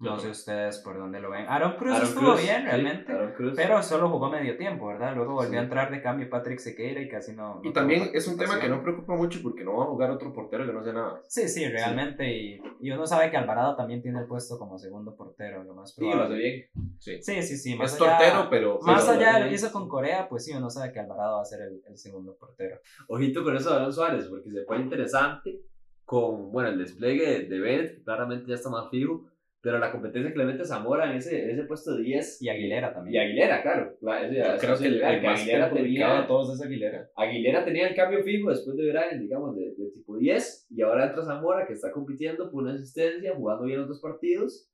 No 0.02 0.18
sé 0.18 0.30
ustedes 0.30 0.78
por 0.80 0.98
dónde 0.98 1.20
lo 1.20 1.30
ven. 1.30 1.46
Aaron 1.50 1.74
Cruz 1.76 1.94
Aaron 1.96 2.08
estuvo 2.08 2.30
Cruz, 2.32 2.42
bien 2.42 2.62
sí, 2.62 2.66
realmente. 2.68 3.14
Cruz. 3.36 3.54
Pero 3.58 3.84
solo 3.84 4.10
jugó 4.10 4.30
medio 4.30 4.56
tiempo, 4.56 4.88
¿verdad? 4.88 5.14
Luego 5.14 5.34
volvió 5.34 5.52
Sí. 5.52 5.58
a 5.58 5.62
entrar 5.62 5.92
de 5.92 6.02
cambio 6.02 6.30
Patrick 6.30 6.60
Sequeira 6.60 7.02
y 7.02 7.10
casi 7.10 7.34
no. 7.36 7.56
no 7.56 7.62
Y 7.70 7.74
también 7.74 8.10
es 8.14 8.26
un 8.30 8.38
tema 8.38 8.60
que 8.62 8.70
no 8.70 8.82
preocupa 8.82 9.16
mucho 9.16 9.40
porque 9.44 9.66
no 9.66 9.76
va 9.76 9.84
a 9.84 9.88
jugar 9.88 10.12
otro 10.12 10.32
portero 10.32 10.66
que 10.66 10.72
no 10.72 10.82
sé 10.86 10.94
nada. 10.94 11.22
Sí, 11.28 11.50
sí, 11.50 11.68
realmente. 11.68 12.32
Y, 12.34 12.62
y 12.80 12.92
uno 12.92 13.06
sabe 13.06 13.30
que 13.30 13.36
Alvarado 13.36 13.76
también 13.76 14.02
tiene 14.02 14.20
el 14.20 14.26
puesto 14.28 14.58
como 14.58 14.78
segundo 14.78 15.18
portero, 15.18 15.66
lo 15.66 15.74
más 15.76 15.94
Sí, 15.94 16.02
lo 16.02 16.08
hace 16.08 16.16
probable. 16.18 16.38
bien. 16.38 16.96
Sí. 17.00 17.22
Sí, 17.22 17.42
sí, 17.44 17.58
sí. 17.58 17.76
Más 17.76 17.94
Es 17.94 18.02
allá, 18.02 18.18
tortero, 18.18 18.48
pero. 18.50 18.80
Más 18.82 19.04
pero- 19.06 19.18
allá 19.20 19.34
de 19.34 19.40
lo 19.40 19.46
sí. 19.46 19.50
que 19.50 19.56
hizo 19.56 19.72
con 19.74 19.90
Corea, 19.90 20.30
pues 20.30 20.46
sí, 20.46 20.54
uno 20.56 20.70
sabe 20.70 20.94
que 20.94 21.00
Alvarado 21.02 21.36
va 21.36 21.42
a 21.42 21.46
ser 21.46 21.60
el, 21.64 21.82
el 21.86 21.98
segundo 21.98 22.38
portero. 22.40 22.80
Ojito 23.10 23.44
con 23.44 23.54
eso 23.58 23.70
de 23.72 23.76
Aaron 23.76 23.92
Suárez, 23.92 24.28
porque 24.30 24.50
se 24.50 24.64
fue 24.64 24.78
interesante 24.80 25.60
con, 26.06 26.52
bueno, 26.54 26.70
el 26.70 26.78
despliegue 26.80 27.48
de, 27.50 27.60
Bennett, 27.60 28.04
claramente 28.06 28.48
ya 28.48 28.56
está 28.56 28.70
más 28.70 28.90
fijo, 28.90 29.26
pero 29.62 29.78
la 29.78 29.92
competencia 29.92 30.32
que 30.32 30.38
le 30.38 30.46
mete 30.46 30.64
Zamora 30.64 31.10
en 31.12 31.18
ese, 31.18 31.44
en 31.44 31.50
ese 31.52 31.64
puesto 31.64 31.96
de 31.96 32.04
10. 32.04 32.42
Y 32.42 32.50
Aguilera 32.50 32.94
también. 32.94 33.16
Y 33.16 33.18
Aguilera, 33.26 33.62
claro. 33.62 33.98
ya- 34.02 34.56
Yo 34.56 34.58
creo 34.60 34.78
que 34.78 34.86
el, 34.88 35.02
el 35.02 35.22
que 35.22 35.28
Aguilera 35.28 35.70
tenía, 35.74 36.22
de 36.22 36.28
todos 36.28 36.54
es 36.56 36.66
Aguilera. 36.66 37.10
Aguilera 37.16 37.66
tenía 37.66 37.88
el 37.90 37.96
cambio 37.96 38.24
fijo 38.24 38.50
después 38.50 38.78
de 38.78 38.90
Brian, 38.90 39.20
digamos, 39.20 39.56
de, 39.56 39.76
de 39.76 39.92
tipo 39.92 40.18
10, 40.18 40.68
y 40.70 40.82
ahora 40.82 41.08
entra 41.08 41.26
Zamora, 41.26 41.68
que 41.68 41.74
está 41.74 41.92
compitiendo 41.92 42.50
por 42.52 42.64
una 42.64 42.74
asistencia, 42.74 43.36
jugando 43.36 43.66
bien 43.66 43.82
otros 43.82 44.00
partidos, 44.00 44.70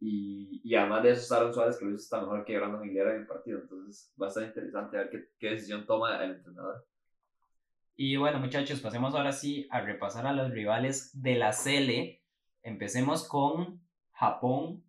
y, 0.00 0.60
y 0.62 0.74
además 0.76 1.02
de 1.02 1.10
eso 1.10 1.22
está 1.22 1.36
Aaron 1.38 1.52
Suárez, 1.52 1.76
que 1.76 1.84
lo 1.86 1.90
hizo 1.92 2.02
hasta 2.04 2.20
mejor 2.20 2.44
que 2.44 2.56
Brandon 2.56 2.82
Aguilera 2.82 3.14
en 3.14 3.22
el 3.22 3.26
partido, 3.26 3.58
entonces 3.60 4.14
va 4.20 4.26
a 4.26 4.28
estar 4.28 4.44
interesante 4.44 4.96
ver 4.96 5.10
qué, 5.10 5.24
qué 5.40 5.50
decisión 5.50 5.84
toma 5.86 6.22
el 6.24 6.30
entrenador. 6.36 6.84
Y 7.96 8.16
bueno, 8.16 8.38
muchachos, 8.38 8.78
pasemos 8.80 9.12
ahora 9.16 9.32
sí 9.32 9.66
a 9.70 9.80
repasar 9.80 10.24
a 10.28 10.32
los 10.32 10.52
rivales 10.52 11.10
de 11.20 11.34
la 11.34 11.52
Cele. 11.52 12.22
Empecemos 12.62 13.26
con 13.26 13.80
Japón, 14.18 14.82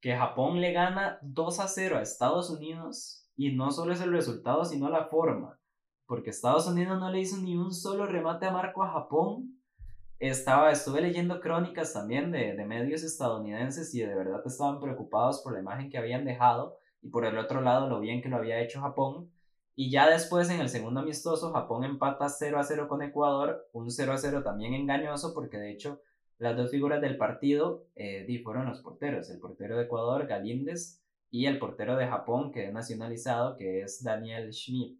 que 0.00 0.16
Japón 0.16 0.62
le 0.62 0.72
gana 0.72 1.18
2 1.20 1.60
a 1.60 1.68
0 1.68 1.98
a 1.98 2.02
Estados 2.02 2.48
Unidos 2.48 3.28
y 3.36 3.54
no 3.54 3.70
solo 3.70 3.92
es 3.92 4.00
el 4.00 4.10
resultado, 4.10 4.64
sino 4.64 4.88
la 4.88 5.04
forma, 5.08 5.60
porque 6.06 6.30
Estados 6.30 6.66
Unidos 6.66 6.98
no 6.98 7.10
le 7.10 7.20
hizo 7.20 7.36
ni 7.36 7.54
un 7.54 7.70
solo 7.70 8.06
remate 8.06 8.46
a 8.46 8.50
Marco 8.50 8.82
a 8.82 8.90
Japón. 8.90 9.60
Estaba, 10.18 10.70
estuve 10.70 11.02
leyendo 11.02 11.40
crónicas 11.40 11.92
también 11.92 12.32
de, 12.32 12.54
de 12.54 12.64
medios 12.64 13.02
estadounidenses 13.02 13.94
y 13.94 14.00
de 14.00 14.14
verdad 14.14 14.40
estaban 14.46 14.80
preocupados 14.80 15.40
por 15.42 15.52
la 15.52 15.60
imagen 15.60 15.90
que 15.90 15.98
habían 15.98 16.24
dejado 16.24 16.78
y 17.02 17.10
por 17.10 17.26
el 17.26 17.36
otro 17.36 17.60
lado 17.60 17.90
lo 17.90 18.00
bien 18.00 18.22
que 18.22 18.30
lo 18.30 18.36
había 18.36 18.60
hecho 18.60 18.80
Japón. 18.80 19.30
Y 19.74 19.90
ya 19.90 20.08
después 20.08 20.48
en 20.48 20.60
el 20.60 20.70
segundo 20.70 21.00
amistoso 21.00 21.52
Japón 21.52 21.84
empata 21.84 22.26
0 22.30 22.58
a 22.58 22.64
0 22.64 22.88
con 22.88 23.02
Ecuador, 23.02 23.68
un 23.72 23.90
0 23.90 24.12
a 24.14 24.16
0 24.16 24.42
también 24.42 24.72
engañoso 24.72 25.34
porque 25.34 25.58
de 25.58 25.72
hecho 25.72 26.00
las 26.38 26.56
dos 26.56 26.70
figuras 26.70 27.00
del 27.00 27.16
partido 27.16 27.86
eh, 27.94 28.40
fueron 28.42 28.66
los 28.66 28.80
porteros, 28.80 29.30
el 29.30 29.38
portero 29.38 29.76
de 29.76 29.84
Ecuador, 29.84 30.26
Galíndez, 30.26 31.02
y 31.30 31.46
el 31.46 31.58
portero 31.58 31.96
de 31.96 32.06
Japón 32.06 32.52
que 32.52 32.66
es 32.66 32.72
nacionalizado, 32.72 33.56
que 33.56 33.82
es 33.82 34.02
Daniel 34.02 34.52
Schmidt. 34.52 34.98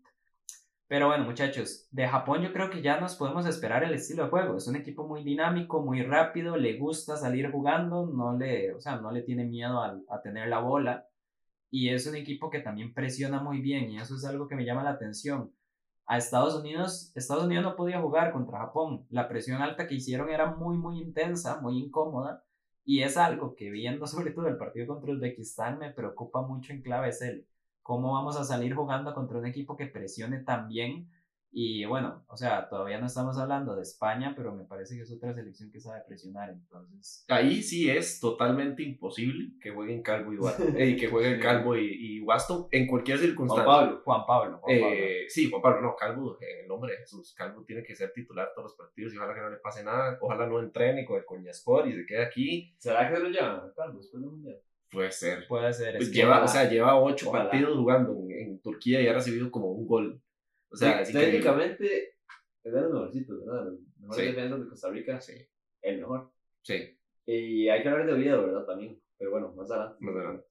Pero 0.89 1.09
bueno, 1.09 1.25
muchachos, 1.25 1.89
de 1.91 2.07
Japón 2.07 2.43
yo 2.43 2.53
creo 2.53 2.71
que 2.71 2.83
ya 2.83 3.01
nos 3.01 3.17
podemos 3.17 3.47
esperar 3.47 3.83
el 3.85 3.95
estilo 3.95 4.25
de 4.25 4.31
juego. 4.31 4.57
Es 4.57 4.67
un 4.67 4.77
equipo 4.77 5.07
muy 5.07 5.25
dinámico, 5.25 5.83
muy 5.83 6.03
rápido, 6.03 6.57
le 6.57 6.79
gusta 6.79 7.17
salir 7.17 7.51
jugando, 7.51 8.07
no 8.07 8.37
le, 8.37 8.75
o 8.75 8.81
sea, 8.81 8.97
no 8.97 9.11
le 9.11 9.23
tiene 9.23 9.45
miedo 9.45 9.81
a, 9.81 9.99
a 10.09 10.23
tener 10.23 10.49
la 10.49 10.59
bola. 10.59 11.07
Y 11.71 11.89
es 11.89 12.07
un 12.07 12.17
equipo 12.17 12.51
que 12.51 12.61
también 12.61 12.93
presiona 12.93 13.43
muy 13.43 13.61
bien 13.61 13.91
y 13.91 13.99
eso 13.99 14.17
es 14.17 14.25
algo 14.25 14.49
que 14.49 14.55
me 14.55 14.65
llama 14.65 14.85
la 14.85 14.91
atención. 14.91 15.53
A 16.13 16.19
Estados 16.19 16.55
Unidos, 16.55 17.11
Estados 17.15 17.45
Unidos 17.45 17.65
no 17.65 17.75
podía 17.75 17.99
jugar 17.99 18.33
contra 18.33 18.59
Japón. 18.59 19.07
La 19.09 19.31
presión 19.31 19.63
alta 19.63 19.87
que 19.87 19.95
hicieron 19.95 20.29
era 20.29 20.45
muy, 20.45 20.77
muy 20.77 21.01
intensa, 21.01 21.59
muy 21.63 21.79
incómoda. 21.79 22.45
Y 22.85 23.01
es 23.01 23.17
algo 23.17 23.55
que 23.55 23.71
viendo 23.71 24.07
sobre 24.15 24.33
todo 24.33 24.47
el 24.49 24.59
partido 24.59 24.89
contra 24.89 25.11
Uzbekistán 25.11 25.79
me 25.79 25.91
preocupa 25.91 26.43
mucho 26.43 26.75
en 26.75 26.83
clave 26.83 27.09
es 27.09 27.23
el 27.23 27.47
cómo 27.81 28.13
vamos 28.13 28.37
a 28.37 28.45
salir 28.45 28.75
jugando 28.75 29.15
contra 29.15 29.39
un 29.39 29.47
equipo 29.47 29.75
que 29.75 29.87
presione 29.87 30.41
tan 30.41 30.69
bien 30.69 31.11
Y 31.55 31.85
bueno, 31.85 32.25
o 32.29 32.37
sea, 32.37 32.67
todavía 32.71 32.99
no 32.99 33.05
estamos 33.07 33.37
hablando 33.39 33.77
de 33.77 33.83
España, 33.83 34.33
pero 34.35 34.55
me 34.55 34.65
parece 34.65 34.97
que 34.97 35.03
es 35.03 35.13
otra 35.13 35.35
selección 35.35 35.71
que 35.71 35.81
sabe 35.81 36.01
presionar, 36.09 36.49
entonces... 36.49 37.27
Ahí 37.29 37.63
sí 37.63 37.91
es 37.91 38.21
totalmente 38.21 38.83
imposible 38.83 39.51
que 39.61 39.71
jueguen 39.71 40.03
Calvo 40.03 40.33
y, 40.33 40.39
Wa- 40.39 40.57
eh, 40.79 40.97
que 40.97 41.09
jueguen 41.09 41.39
Calvo 41.41 41.77
y, 41.77 41.91
y 41.91 42.21
Waston 42.23 42.69
en 42.71 42.87
cualquier 42.87 43.19
Juan 43.19 43.29
circunstancia. 43.29 43.67
Pablo. 43.67 44.01
Juan 44.03 44.23
Pablo, 44.27 44.59
Juan 44.63 44.81
Pablo. 44.81 44.95
Eh, 44.97 45.25
sí, 45.29 45.51
Juan 45.51 45.61
Pablo, 45.61 45.83
no, 45.83 45.95
Calvo, 45.95 46.39
en 46.41 46.61
el 46.63 46.69
nombre 46.69 46.93
de 46.93 46.99
Jesús. 47.01 47.35
Calvo 47.37 47.63
tiene 47.67 47.83
que 47.83 47.95
ser 47.95 48.13
titular 48.15 48.49
todos 48.55 48.71
los 48.71 48.77
partidos 48.79 49.13
y 49.13 49.19
ojalá 49.19 49.35
que 49.35 49.41
no 49.43 49.51
le 49.51 49.59
pase 49.59 49.85
nada. 49.85 50.17
Ojalá 50.23 50.47
no 50.47 50.59
entrene 50.59 51.05
con 51.05 51.19
el 51.19 51.27
Coñaspor 51.27 51.87
y 51.87 51.93
se 51.95 52.07
quede 52.07 52.25
aquí. 52.25 52.75
¿Será 52.79 53.11
que 53.11 53.17
se 53.17 53.23
lo 53.23 53.29
llevan 53.29 53.57
a 53.57 53.73
Carlos 53.77 53.99
después 54.01 54.23
del 54.23 54.31
mundial? 54.31 54.59
Puede 54.91 55.13
ser. 55.13 55.47
Puede 55.47 55.71
ser. 55.75 55.97
Pues 55.99 56.09
que 56.09 56.15
lleva, 56.15 56.43
o 56.43 56.49
sea, 56.49 56.67
lleva 56.71 56.99
ocho 56.99 57.29
Ojalá. 57.29 57.51
partidos 57.51 57.77
jugando 57.77 58.13
en, 58.13 58.31
en 58.33 58.61
Turquía 58.63 59.03
y 59.03 59.07
ha 59.09 59.13
recibido 59.13 59.51
como 59.51 59.71
un 59.71 59.87
gol. 59.87 60.23
O 60.73 60.77
sea, 60.77 61.05
Sí, 61.05 61.13
técnicamente 61.13 62.15
es 62.65 62.73
de 62.73 62.81
los 62.81 62.93
mejorcitos, 62.93 63.45
¿verdad? 63.45 63.65
Los 63.67 63.81
mejores 63.99 64.25
Sí. 64.25 64.33
defensas 64.33 64.61
de 64.61 64.69
Costa 64.69 64.91
Rica, 64.91 65.21
Sí, 65.21 65.35
el 65.83 65.99
mejor. 65.99 66.31
sí, 66.63 66.99
Y 67.27 67.69
hay 67.69 67.83
que 67.83 67.89
hablar 67.89 68.07
de 68.07 68.13
Oviedo, 68.15 68.47
¿verdad? 68.47 68.65
También. 68.67 69.01
Pero 69.19 69.31
bueno, 69.31 69.53
más 69.55 69.71
adelante. 69.71 69.97
más 70.01 70.17
adelante. 70.17 70.47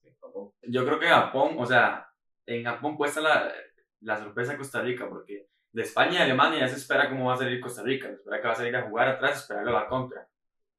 Yo 0.62 0.84
creo 0.86 0.98
que 0.98 1.06
Japón, 1.06 1.56
o 1.58 1.66
sea, 1.66 2.08
en 2.46 2.64
Japón 2.64 2.96
cuesta 2.96 3.20
la, 3.20 3.52
la 4.00 4.18
sorpresa 4.18 4.52
de 4.52 4.58
Costa 4.58 4.80
Rica, 4.80 5.08
porque 5.08 5.48
de 5.72 5.82
España 5.82 6.20
y 6.20 6.22
Alemania 6.22 6.60
ya 6.60 6.68
se 6.68 6.76
espera 6.76 7.08
cómo 7.10 7.26
va 7.26 7.34
a 7.34 7.38
salir 7.38 7.60
Costa 7.60 7.82
Rica, 7.82 8.08
se 8.08 8.14
espera 8.14 8.40
que 8.40 8.46
va 8.46 8.52
a 8.52 8.56
salir 8.56 8.76
a 8.76 8.88
jugar 8.88 9.08
atrás, 9.08 9.40
esperarle 9.42 9.70
a 9.70 9.74
la 9.80 9.86
contra. 9.88 10.26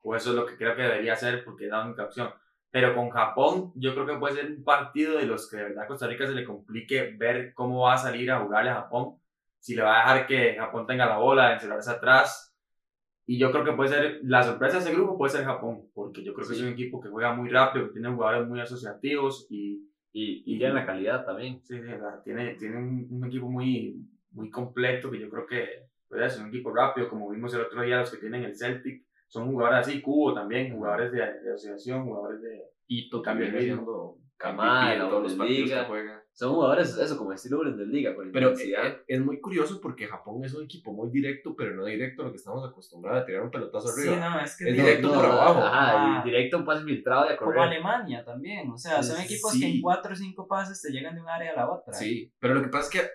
O 0.02 0.16
eso 0.16 0.32
es 0.32 0.36
lo 0.36 0.46
que 0.46 0.58
creo 0.58 0.76
que 0.76 0.82
debería 0.82 1.14
hacer, 1.14 1.44
porque 1.46 1.66
es 1.66 1.70
la 1.72 1.86
única 1.86 2.06
opción. 2.06 2.30
Pero 2.72 2.96
con 2.96 3.10
Japón, 3.12 3.72
yo 3.76 3.94
creo 3.94 4.08
que 4.08 4.18
puede 4.18 4.36
ser 4.36 4.48
un 4.52 4.64
partido 4.64 5.18
de 5.18 5.26
los 5.28 5.48
que 5.50 5.58
de 5.58 5.64
verdad 5.64 5.84
a 5.84 5.88
Costa 5.88 6.08
Rica 6.08 6.26
se 6.26 6.34
le 6.34 6.44
complique 6.44 7.14
ver 7.18 7.54
cómo 7.54 7.82
va 7.84 7.94
a 7.94 7.98
salir 8.00 8.32
a 8.32 8.40
jugarle 8.40 8.72
a 8.72 8.76
Japón, 8.82 9.20
si 9.64 9.76
le 9.76 9.84
va 9.84 9.96
a 9.96 10.14
dejar 10.14 10.28
que 10.28 10.56
Japón 10.58 10.86
tenga 10.86 11.06
la 11.06 11.18
bola, 11.18 11.54
encerrarse 11.54 11.92
atrás. 11.92 12.54
Y 13.26 13.40
yo 13.40 13.52
creo 13.52 13.64
que 13.64 13.72
puede 13.72 13.90
ser, 13.90 14.20
la 14.24 14.44
sorpresa 14.44 14.78
de 14.78 14.84
ese 14.84 14.94
grupo 14.94 15.18
puede 15.18 15.32
ser 15.32 15.46
Japón, 15.46 15.90
porque 15.94 16.24
yo 16.24 16.34
creo 16.34 16.48
que 16.48 16.54
es 16.54 16.62
un 16.62 16.74
equipo 16.74 17.00
que 17.00 17.10
juega 17.10 17.34
muy 17.34 17.50
rápido, 17.50 17.88
que 17.88 17.94
tiene 17.94 18.14
jugadores 18.14 18.48
muy 18.48 18.60
asociativos 18.60 19.48
y 19.50 19.90
Y, 20.16 20.44
y 20.46 20.58
tienen 20.60 20.76
la 20.76 20.86
calidad 20.86 21.26
también. 21.26 21.60
Sí, 21.64 21.76
sí, 21.82 21.90
tiene, 22.24 22.56
tiene 22.56 22.78
un, 22.78 23.08
un 23.10 23.26
equipo 23.26 23.50
muy, 23.50 23.96
muy 24.32 24.50
completo 24.52 25.10
que 25.10 25.20
yo 25.20 25.28
creo 25.28 25.48
que 25.48 25.88
puede 26.08 26.30
ser 26.30 26.44
un 26.44 26.50
equipo 26.50 26.72
rápido, 26.72 27.10
como 27.10 27.32
vimos 27.32 27.52
el 27.56 27.62
otro 27.62 27.82
día 27.82 27.98
los 27.98 28.12
que 28.12 28.20
tienen 28.20 28.44
el 28.44 28.56
Celtic, 28.56 29.06
son 29.28 29.48
jugadores 29.52 29.88
así, 29.88 30.02
Cubo 30.02 30.34
también, 30.36 30.76
jugadores 30.76 31.12
de, 31.12 31.18
de 31.18 31.54
asociación, 31.54 32.06
jugadores 32.06 32.42
de... 32.44 32.62
Y 32.86 33.10
también 33.10 33.50
todos 35.10 35.24
los 35.24 35.34
partidos 35.34 35.72
que 35.72 35.86
juega. 35.88 36.23
Son 36.36 36.52
jugadores, 36.52 36.98
eso, 36.98 37.16
como 37.16 37.32
estilo 37.32 37.58
Bundesliga, 37.60 38.16
con 38.16 38.32
Pero 38.32 38.58
eh, 38.58 39.04
es 39.08 39.20
muy 39.22 39.40
curioso 39.40 39.80
porque 39.80 40.08
Japón 40.08 40.44
es 40.44 40.54
un 40.56 40.64
equipo 40.64 40.92
muy 40.92 41.12
directo, 41.12 41.56
pero 41.56 41.76
no 41.76 41.86
directo 41.86 42.24
a 42.24 42.26
lo 42.26 42.32
que 42.32 42.38
estamos 42.38 42.68
acostumbrados 42.68 43.22
a 43.22 43.26
tirar 43.28 43.44
un 43.44 43.52
pelotazo 43.52 43.88
Sí, 43.90 44.08
arriba. 44.10 44.30
no, 44.32 44.40
es 44.44 44.58
que 44.58 44.70
Es 44.70 44.76
directo 44.76 45.10
no, 45.10 45.14
por 45.14 45.26
abajo. 45.26 45.60
Ajá, 45.60 46.22
Ah. 46.22 46.24
directo 46.26 46.58
un 46.58 46.66
pase 46.66 46.84
filtrado 46.86 47.26
y 47.30 47.34
a 47.34 47.38
Como 47.38 47.52
correr. 47.52 47.64
Alemania 47.66 48.26
también, 48.26 48.68
o 48.72 48.78
sea, 48.80 49.04
son 49.04 49.22
equipos 49.22 49.52
que 49.54 49.60
Sí. 49.60 49.76
en 49.76 49.82
cuatro 49.82 50.14
o 50.14 50.16
cinco 50.16 50.48
pases 50.48 50.82
te 50.82 50.92
llegan 50.92 51.14
de 51.14 51.22
un 51.22 51.30
área 51.30 51.52
a 51.52 51.56
la 51.56 51.72
otra. 51.72 51.94
Sí, 51.94 52.34
pero 52.40 52.56
lo 52.56 52.64
que 52.64 52.70
pasa 52.70 52.86
es 52.86 52.90
que 53.02 53.10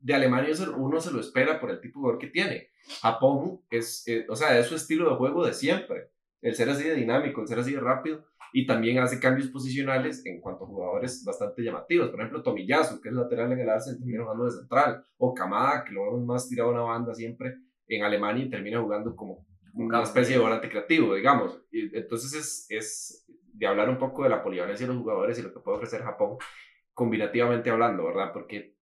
de 0.00 0.14
Alemania 0.14 0.54
uno 0.76 1.00
se 1.00 1.10
lo 1.10 1.20
espera 1.20 1.58
por 1.58 1.70
el 1.70 1.80
tipo 1.80 1.98
de 1.98 2.02
jugador 2.02 2.18
que 2.20 2.26
tiene. 2.28 2.68
Japón 3.00 3.62
es, 3.70 4.06
eh, 4.06 4.26
o 4.28 4.36
sea, 4.36 4.58
es 4.58 4.66
su 4.66 4.74
estilo 4.76 5.08
de 5.08 5.16
juego 5.16 5.44
de 5.46 5.54
siempre. 5.54 6.10
El 6.42 6.54
ser 6.54 6.68
así 6.68 6.84
de 6.84 6.94
dinámico, 6.94 7.40
el 7.40 7.48
ser 7.48 7.58
así 7.58 7.72
de 7.72 7.80
rápido 7.80 8.24
y 8.52 8.66
también 8.66 8.98
hace 8.98 9.20
cambios 9.20 9.48
posicionales 9.48 10.24
en 10.26 10.40
cuanto 10.40 10.64
a 10.64 10.66
jugadores 10.66 11.24
bastante 11.24 11.62
llamativos. 11.62 12.10
Por 12.10 12.20
ejemplo, 12.20 12.42
Tomiyasu, 12.42 13.00
que 13.00 13.08
es 13.08 13.14
lateral 13.14 13.52
en 13.52 13.60
el 13.60 13.68
Arsenal, 13.68 13.98
termina 13.98 14.22
jugando 14.22 14.44
de 14.44 14.50
central. 14.52 15.04
O 15.18 15.34
Kamada, 15.34 15.84
que 15.84 15.92
lo 15.92 16.04
vemos 16.04 16.24
más 16.24 16.48
tirado 16.48 16.70
a 16.70 16.72
una 16.72 16.82
banda 16.82 17.14
siempre 17.14 17.56
en 17.86 18.02
Alemania 18.02 18.44
y 18.44 18.50
termina 18.50 18.80
jugando 18.80 19.14
como 19.14 19.46
una 19.74 20.02
especie 20.02 20.36
de 20.36 20.42
volante 20.42 20.68
creativo, 20.68 21.14
digamos. 21.14 21.60
Y 21.70 21.96
entonces 21.96 22.34
es, 22.34 22.66
es 22.68 23.26
de 23.52 23.66
hablar 23.66 23.88
un 23.88 23.98
poco 23.98 24.24
de 24.24 24.30
la 24.30 24.42
polivalencia 24.42 24.86
de 24.86 24.92
los 24.92 25.02
jugadores 25.02 25.38
y 25.38 25.42
lo 25.42 25.52
que 25.52 25.60
puede 25.60 25.78
ofrecer 25.78 26.02
Japón 26.02 26.38
combinativamente 26.94 27.70
hablando, 27.70 28.04
¿verdad? 28.04 28.32
Porque 28.32 28.76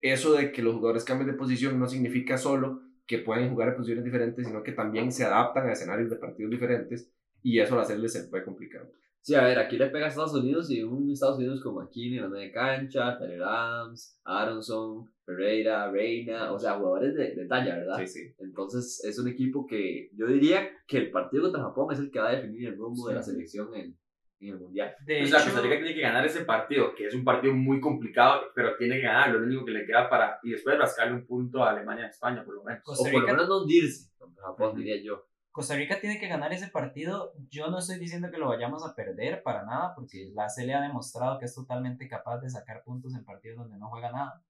eso 0.00 0.32
de 0.34 0.52
que 0.52 0.62
los 0.62 0.74
jugadores 0.74 1.04
cambien 1.04 1.30
de 1.30 1.36
posición 1.36 1.78
no 1.78 1.86
significa 1.86 2.38
solo 2.38 2.80
que 3.06 3.18
pueden 3.18 3.50
jugar 3.50 3.68
en 3.68 3.76
posiciones 3.76 4.04
diferentes, 4.04 4.46
sino 4.46 4.62
que 4.62 4.72
también 4.72 5.10
se 5.12 5.24
adaptan 5.24 5.66
a 5.68 5.72
escenarios 5.72 6.10
de 6.10 6.16
partidos 6.16 6.50
diferentes 6.50 7.10
y 7.42 7.58
eso 7.58 7.74
al 7.74 7.80
hacerles 7.80 8.12
se 8.12 8.28
puede 8.28 8.44
complicar. 8.44 8.88
Sí, 9.28 9.34
a 9.34 9.44
ver, 9.44 9.58
aquí 9.58 9.76
le 9.76 9.90
pega 9.90 10.06
a 10.06 10.08
Estados 10.08 10.32
Unidos 10.32 10.70
y 10.70 10.82
un 10.82 11.12
Estados 11.12 11.36
Unidos 11.36 11.60
como 11.62 11.82
aquí 11.82 12.16
en 12.16 12.22
la 12.22 12.30
media 12.30 12.50
cancha, 12.50 13.18
Tyler 13.18 13.42
Adams, 13.42 14.18
Aronson, 14.24 15.12
Pereira, 15.26 15.90
Reina, 15.90 16.50
o 16.50 16.58
sea, 16.58 16.78
jugadores 16.78 17.14
de, 17.14 17.34
de 17.34 17.44
talla, 17.44 17.76
¿verdad? 17.76 17.98
Sí, 17.98 18.06
sí. 18.06 18.34
Entonces 18.38 19.04
es 19.04 19.18
un 19.18 19.28
equipo 19.28 19.66
que 19.66 20.08
yo 20.14 20.28
diría 20.28 20.70
que 20.86 20.96
el 20.96 21.10
partido 21.10 21.42
contra 21.42 21.60
Japón 21.60 21.92
es 21.92 21.98
el 21.98 22.10
que 22.10 22.20
va 22.20 22.30
a 22.30 22.36
definir 22.36 22.68
el 22.68 22.78
rumbo 22.78 23.06
de 23.06 23.16
la 23.16 23.22
selección 23.22 23.68
en, 23.74 23.98
en 24.40 24.48
el 24.48 24.60
Mundial. 24.60 24.94
De 25.04 25.22
O 25.22 25.26
sea, 25.26 25.44
Costa 25.44 25.60
Rica 25.60 25.76
tiene 25.76 25.94
que 25.94 26.00
ganar 26.00 26.24
ese 26.24 26.46
partido, 26.46 26.94
que 26.94 27.08
es 27.08 27.14
un 27.14 27.22
partido 27.22 27.52
muy 27.52 27.80
complicado, 27.80 28.44
pero 28.54 28.78
tiene 28.78 28.96
que 28.96 29.02
ganar, 29.02 29.28
lo 29.28 29.44
único 29.44 29.66
que 29.66 29.72
le 29.72 29.84
queda 29.84 30.08
para... 30.08 30.38
Y 30.42 30.52
después 30.52 30.78
rascarle 30.78 31.12
un 31.12 31.26
punto 31.26 31.62
a 31.62 31.72
Alemania 31.72 32.06
y 32.06 32.08
España, 32.08 32.42
por 32.42 32.54
lo 32.54 32.64
menos. 32.64 32.82
Costa 32.82 33.06
o 33.06 33.12
por 33.12 33.20
lo 33.20 33.26
menos 33.26 33.46
no 33.46 33.60
hundirse 33.60 34.10
contra 34.16 34.44
Japón, 34.44 34.74
diría 34.74 34.96
yo. 35.02 35.27
Costa 35.58 35.74
Rica 35.74 36.00
tiene 36.00 36.20
que 36.20 36.28
ganar 36.28 36.52
ese 36.52 36.68
partido. 36.68 37.32
Yo 37.50 37.68
no 37.68 37.78
estoy 37.80 37.98
diciendo 37.98 38.30
que 38.30 38.38
lo 38.38 38.46
vayamos 38.46 38.86
a 38.86 38.94
perder 38.94 39.42
para 39.42 39.64
nada, 39.64 39.92
porque 39.96 40.30
la 40.32 40.46
CL 40.46 40.70
ha 40.72 40.82
demostrado 40.82 41.36
que 41.40 41.46
es 41.46 41.54
totalmente 41.56 42.06
capaz 42.08 42.38
de 42.38 42.48
sacar 42.48 42.84
puntos 42.84 43.12
en 43.16 43.24
partidos 43.24 43.58
donde 43.58 43.76
no 43.76 43.88
juega 43.90 44.12
nada. 44.12 44.40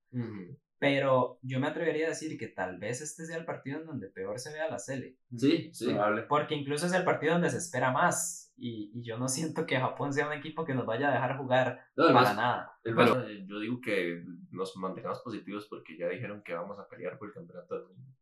Pero 0.80 1.38
yo 1.42 1.58
me 1.58 1.66
atrevería 1.66 2.06
a 2.06 2.10
decir 2.10 2.38
que 2.38 2.46
tal 2.46 2.78
vez 2.78 3.00
este 3.00 3.24
sea 3.26 3.36
el 3.38 3.44
partido 3.44 3.80
en 3.80 3.86
donde 3.86 4.08
peor 4.10 4.38
se 4.38 4.52
vea 4.52 4.68
la 4.68 4.76
CL. 4.76 5.16
Sí, 5.36 5.70
sí. 5.72 5.86
Probable. 5.86 6.22
Porque 6.22 6.54
incluso 6.54 6.86
es 6.86 6.92
el 6.92 7.04
partido 7.04 7.32
donde 7.32 7.50
se 7.50 7.56
espera 7.58 7.90
más. 7.90 8.52
Y, 8.56 8.92
y 8.94 9.02
yo 9.02 9.18
no 9.18 9.28
siento 9.28 9.66
que 9.66 9.78
Japón 9.80 10.12
sea 10.12 10.26
un 10.26 10.34
equipo 10.34 10.64
que 10.64 10.74
nos 10.74 10.86
vaya 10.86 11.08
a 11.08 11.12
dejar 11.12 11.36
jugar 11.38 11.80
No, 11.96 12.04
para 12.08 12.18
además, 12.18 12.36
nada. 12.36 12.72
el 12.84 12.94
Bueno, 12.94 13.14
más- 13.16 13.24
eh, 13.28 13.44
yo 13.46 13.58
digo 13.58 13.80
que 13.80 14.22
nos 14.50 14.76
mantengamos 14.76 15.20
positivos 15.20 15.66
porque 15.68 15.96
ya 15.98 16.06
dijeron 16.08 16.42
que 16.44 16.54
vamos 16.54 16.78
a 16.78 16.86
pelear 16.86 17.18
por 17.18 17.28
el 17.28 17.34
campeonato 17.34 17.74
del 17.74 17.84
mundo. 17.88 18.12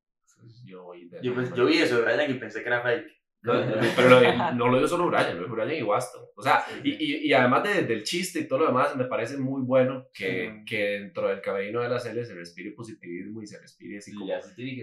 Entonces, 0.46 0.64
yo, 0.66 0.82
voy 0.84 1.08
de- 1.08 1.18
Yo, 1.22 1.34
pens- 1.34 1.54
yo 1.54 1.66
vi 1.66 1.78
eso 1.78 1.96
de 1.96 2.02
Brian 2.14 2.30
y 2.30 2.34
pensé 2.34 2.62
que 2.62 2.68
era 2.68 2.80
fake. 2.82 3.06
No, 3.42 3.52
pero 3.96 4.08
lo- 4.20 4.52
no 4.54 4.68
lo 4.68 4.76
digo 4.76 4.88
solo 4.88 5.06
Brian, 5.06 5.36
lo 5.36 5.44
digo 5.44 5.54
Brian 5.54 5.78
y 5.78 5.82
Waston. 5.82 6.22
O 6.34 6.42
sea, 6.42 6.64
y, 6.82 6.90
y, 6.94 7.26
y 7.28 7.32
además 7.32 7.62
de- 7.62 7.82
del 7.82 8.02
chiste 8.02 8.40
y 8.40 8.48
todo 8.48 8.60
lo 8.60 8.66
demás, 8.66 8.96
me 8.96 9.04
parece 9.04 9.36
muy 9.36 9.62
bueno 9.62 10.08
que, 10.12 10.48
Ujú. 10.48 10.64
que 10.66 10.78
dentro 11.00 11.28
del 11.28 11.40
camerino 11.40 11.80
de 11.80 11.88
la 11.88 11.98
CL 12.00 12.24
se 12.24 12.34
respire 12.34 12.72
positivismo 12.72 13.42
y 13.42 13.46
se 13.46 13.60
respire 13.60 13.98
así 13.98 14.10
sí, 14.10 14.16
como 14.16 14.32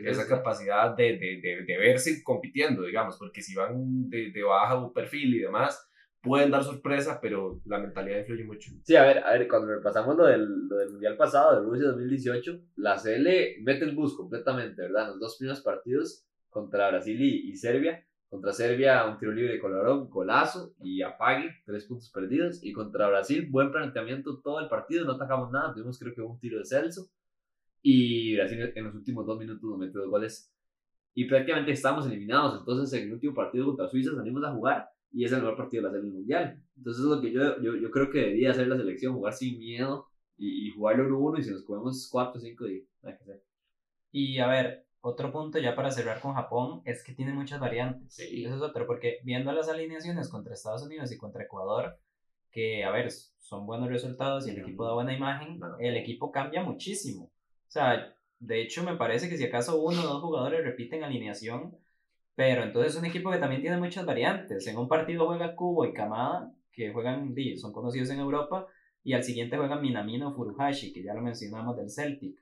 esa 0.09 0.27
capacidad 0.27 0.95
de, 0.95 1.17
de, 1.17 1.41
de, 1.41 1.63
de 1.65 1.77
verse 1.77 2.23
compitiendo, 2.23 2.83
digamos, 2.83 3.17
porque 3.17 3.41
si 3.41 3.53
van 3.55 4.09
de, 4.09 4.31
de 4.31 4.43
bajo 4.43 4.93
perfil 4.93 5.35
y 5.35 5.39
demás, 5.39 5.89
pueden 6.23 6.51
dar 6.51 6.63
sorpresa, 6.63 7.19
pero 7.21 7.61
la 7.65 7.79
mentalidad 7.79 8.19
influye 8.19 8.45
mucho. 8.45 8.71
Sí, 8.83 8.95
a 8.95 9.03
ver, 9.03 9.19
a 9.19 9.33
ver, 9.33 9.47
cuando 9.47 9.67
repasamos 9.67 10.15
lo 10.15 10.25
del, 10.25 10.67
lo 10.69 10.77
del 10.77 10.91
Mundial 10.91 11.17
pasado, 11.17 11.59
de 11.59 11.67
Rusia 11.67 11.89
2018, 11.89 12.61
la 12.77 12.95
CL 12.95 13.61
mete 13.61 13.83
el 13.83 13.93
bus 13.93 14.15
completamente, 14.15 14.83
¿verdad? 14.83 15.09
Los 15.09 15.19
dos 15.19 15.37
primeros 15.37 15.61
partidos 15.61 16.25
contra 16.49 16.89
Brasil 16.89 17.21
y, 17.21 17.51
y 17.51 17.57
Serbia. 17.57 18.07
Contra 18.29 18.53
Serbia, 18.53 19.05
un 19.05 19.19
tiro 19.19 19.31
libre 19.33 19.53
de 19.53 19.59
Colorón, 19.59 20.09
golazo 20.09 20.73
y 20.81 21.03
apague, 21.03 21.51
tres 21.65 21.85
puntos 21.85 22.09
perdidos. 22.09 22.63
Y 22.63 22.71
contra 22.71 23.09
Brasil, 23.09 23.47
buen 23.51 23.71
planteamiento 23.71 24.39
todo 24.39 24.61
el 24.61 24.69
partido, 24.69 25.05
no 25.05 25.11
atacamos 25.11 25.51
nada, 25.51 25.73
tuvimos 25.73 25.99
creo 25.99 26.15
que 26.15 26.21
un 26.21 26.39
tiro 26.39 26.57
de 26.57 26.65
Celso. 26.65 27.09
Y 27.81 28.37
Brasil 28.37 28.71
en 28.73 28.85
los 28.85 28.95
últimos 28.95 29.25
dos 29.25 29.37
minutos 29.37 29.69
nos 29.69 29.77
mete 29.77 29.99
dos 29.99 30.09
goles. 30.09 30.49
Y 31.13 31.25
prácticamente 31.25 31.73
estamos 31.73 32.07
eliminados. 32.07 32.59
Entonces, 32.59 32.97
en 32.99 33.07
el 33.07 33.13
último 33.13 33.35
partido 33.35 33.65
contra 33.65 33.89
Suiza 33.89 34.15
salimos 34.15 34.43
a 34.45 34.53
jugar 34.53 34.93
y 35.13 35.23
es 35.25 35.31
el 35.31 35.39
mejor 35.41 35.55
partido 35.55 35.83
de 35.83 35.89
la 35.89 35.95
serie 35.95 36.11
mundial. 36.11 36.59
Entonces, 36.75 37.03
es 37.03 37.09
lo 37.09 37.21
que 37.21 37.31
yo, 37.31 37.61
yo, 37.61 37.75
yo 37.77 37.91
creo 37.91 38.09
que 38.09 38.19
debería 38.19 38.51
hacer 38.51 38.67
la 38.67 38.75
selección, 38.77 39.13
jugar 39.13 39.33
sin 39.33 39.59
miedo 39.59 40.07
y, 40.37 40.67
y 40.67 40.71
jugarlo 40.71 41.07
1-1 41.07 41.39
y 41.39 41.43
si 41.43 41.51
nos 41.51 41.63
comemos 41.63 42.09
4 42.11 42.41
5 42.41 42.67
y 42.67 42.87
nada 43.01 43.17
que 43.17 43.23
hacer. 43.23 43.43
Y 44.11 44.39
a 44.39 44.47
ver, 44.47 44.85
otro 45.01 45.31
punto 45.31 45.59
ya 45.59 45.75
para 45.75 45.91
cerrar 45.91 46.19
con 46.21 46.33
Japón 46.33 46.81
es 46.85 47.03
que 47.03 47.13
tiene 47.13 47.33
muchas 47.33 47.59
variantes. 47.59 48.13
Sí. 48.13 48.43
Eso 48.43 48.55
es 48.55 48.61
otro, 48.61 48.85
porque 48.87 49.19
viendo 49.23 49.51
las 49.51 49.69
alineaciones 49.69 50.29
contra 50.29 50.53
Estados 50.53 50.83
Unidos 50.83 51.11
y 51.11 51.17
contra 51.17 51.43
Ecuador, 51.43 51.97
que 52.51 52.83
a 52.83 52.91
ver, 52.91 53.09
son 53.11 53.65
buenos 53.65 53.89
resultados 53.89 54.47
y 54.47 54.51
el 54.51 54.59
equipo 54.59 54.85
da 54.85 54.93
buena 54.93 55.13
imagen, 55.15 55.59
No. 55.59 55.77
el 55.79 55.97
equipo 55.97 56.31
cambia 56.31 56.63
muchísimo. 56.63 57.25
O 57.25 57.71
sea, 57.73 58.15
de 58.39 58.61
hecho 58.61 58.83
me 58.83 58.95
parece 58.95 59.27
que 59.29 59.37
si 59.37 59.43
acaso 59.43 59.81
uno 59.81 60.01
o 60.01 60.07
dos 60.07 60.21
jugadores 60.21 60.63
repiten 60.63 61.03
alineación, 61.03 61.75
pero 62.35 62.63
entonces 62.63 62.93
es 62.93 62.99
un 62.99 63.05
equipo 63.05 63.31
que 63.31 63.37
también 63.37 63.61
tiene 63.61 63.77
muchas 63.77 64.05
variantes. 64.05 64.65
En 64.67 64.77
un 64.77 64.87
partido 64.87 65.27
juega 65.27 65.55
Kubo 65.55 65.85
y 65.85 65.93
Kamada, 65.93 66.51
que 66.71 66.91
juegan, 66.91 67.33
son 67.57 67.71
conocidos 67.73 68.09
en 68.09 68.19
Europa, 68.19 68.67
y 69.03 69.13
al 69.13 69.23
siguiente 69.23 69.57
juegan 69.57 69.81
Minamino 69.81 70.33
Furuhashi, 70.33 70.93
que 70.93 71.03
ya 71.03 71.13
lo 71.13 71.21
mencionamos 71.21 71.77
del 71.77 71.89
Celtic. 71.89 72.37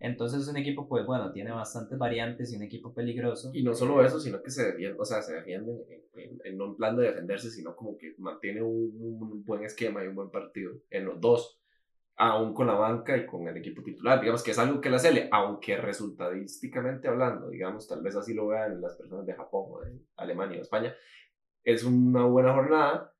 Entonces 0.00 0.42
es 0.42 0.48
un 0.48 0.56
equipo, 0.56 0.88
pues 0.88 1.04
bueno, 1.04 1.32
tiene 1.32 1.50
bastantes 1.50 1.98
variantes 1.98 2.52
y 2.52 2.56
un 2.56 2.62
equipo 2.62 2.94
peligroso. 2.94 3.50
Y 3.52 3.62
no 3.64 3.74
solo 3.74 4.04
eso, 4.04 4.20
sino 4.20 4.40
que 4.42 4.50
se 4.50 4.64
defiende, 4.64 4.96
o 4.98 5.04
sea, 5.04 5.22
se 5.22 5.34
defiende 5.34 5.72
en, 6.14 6.38
en- 6.44 6.76
plan 6.76 6.96
de 6.96 7.04
defenderse, 7.04 7.50
sino 7.50 7.74
como 7.74 7.98
que 7.98 8.14
mantiene 8.18 8.62
un 8.62 9.44
buen 9.44 9.64
esquema 9.64 10.04
y 10.04 10.06
un 10.06 10.14
buen 10.14 10.30
partido 10.30 10.72
en 10.90 11.04
los 11.04 11.20
dos. 11.20 11.58
Aún 12.18 12.52
con 12.52 12.66
la 12.66 12.74
banca 12.74 13.16
y 13.16 13.24
con 13.24 13.46
el 13.46 13.56
equipo 13.56 13.82
titular. 13.82 14.20
Digamos 14.20 14.42
que 14.42 14.50
es 14.50 14.58
algo 14.58 14.80
que 14.80 14.90
la 14.90 14.98
Sele, 14.98 15.28
aunque 15.30 15.76
resultadísticamente 15.76 17.08
hablando, 17.08 17.48
digamos, 17.48 17.86
tal 17.86 18.02
vez 18.02 18.16
así 18.16 18.34
lo 18.34 18.48
vean 18.48 18.80
las 18.80 18.96
personas 18.96 19.24
de 19.24 19.34
Japón 19.34 19.66
o 19.70 19.80
de 19.80 19.98
Alemania 20.16 20.58
o 20.58 20.62
España, 20.62 20.94
es 21.62 21.84
una 21.84 22.24
buena 22.24 22.52
jornada. 22.52 23.12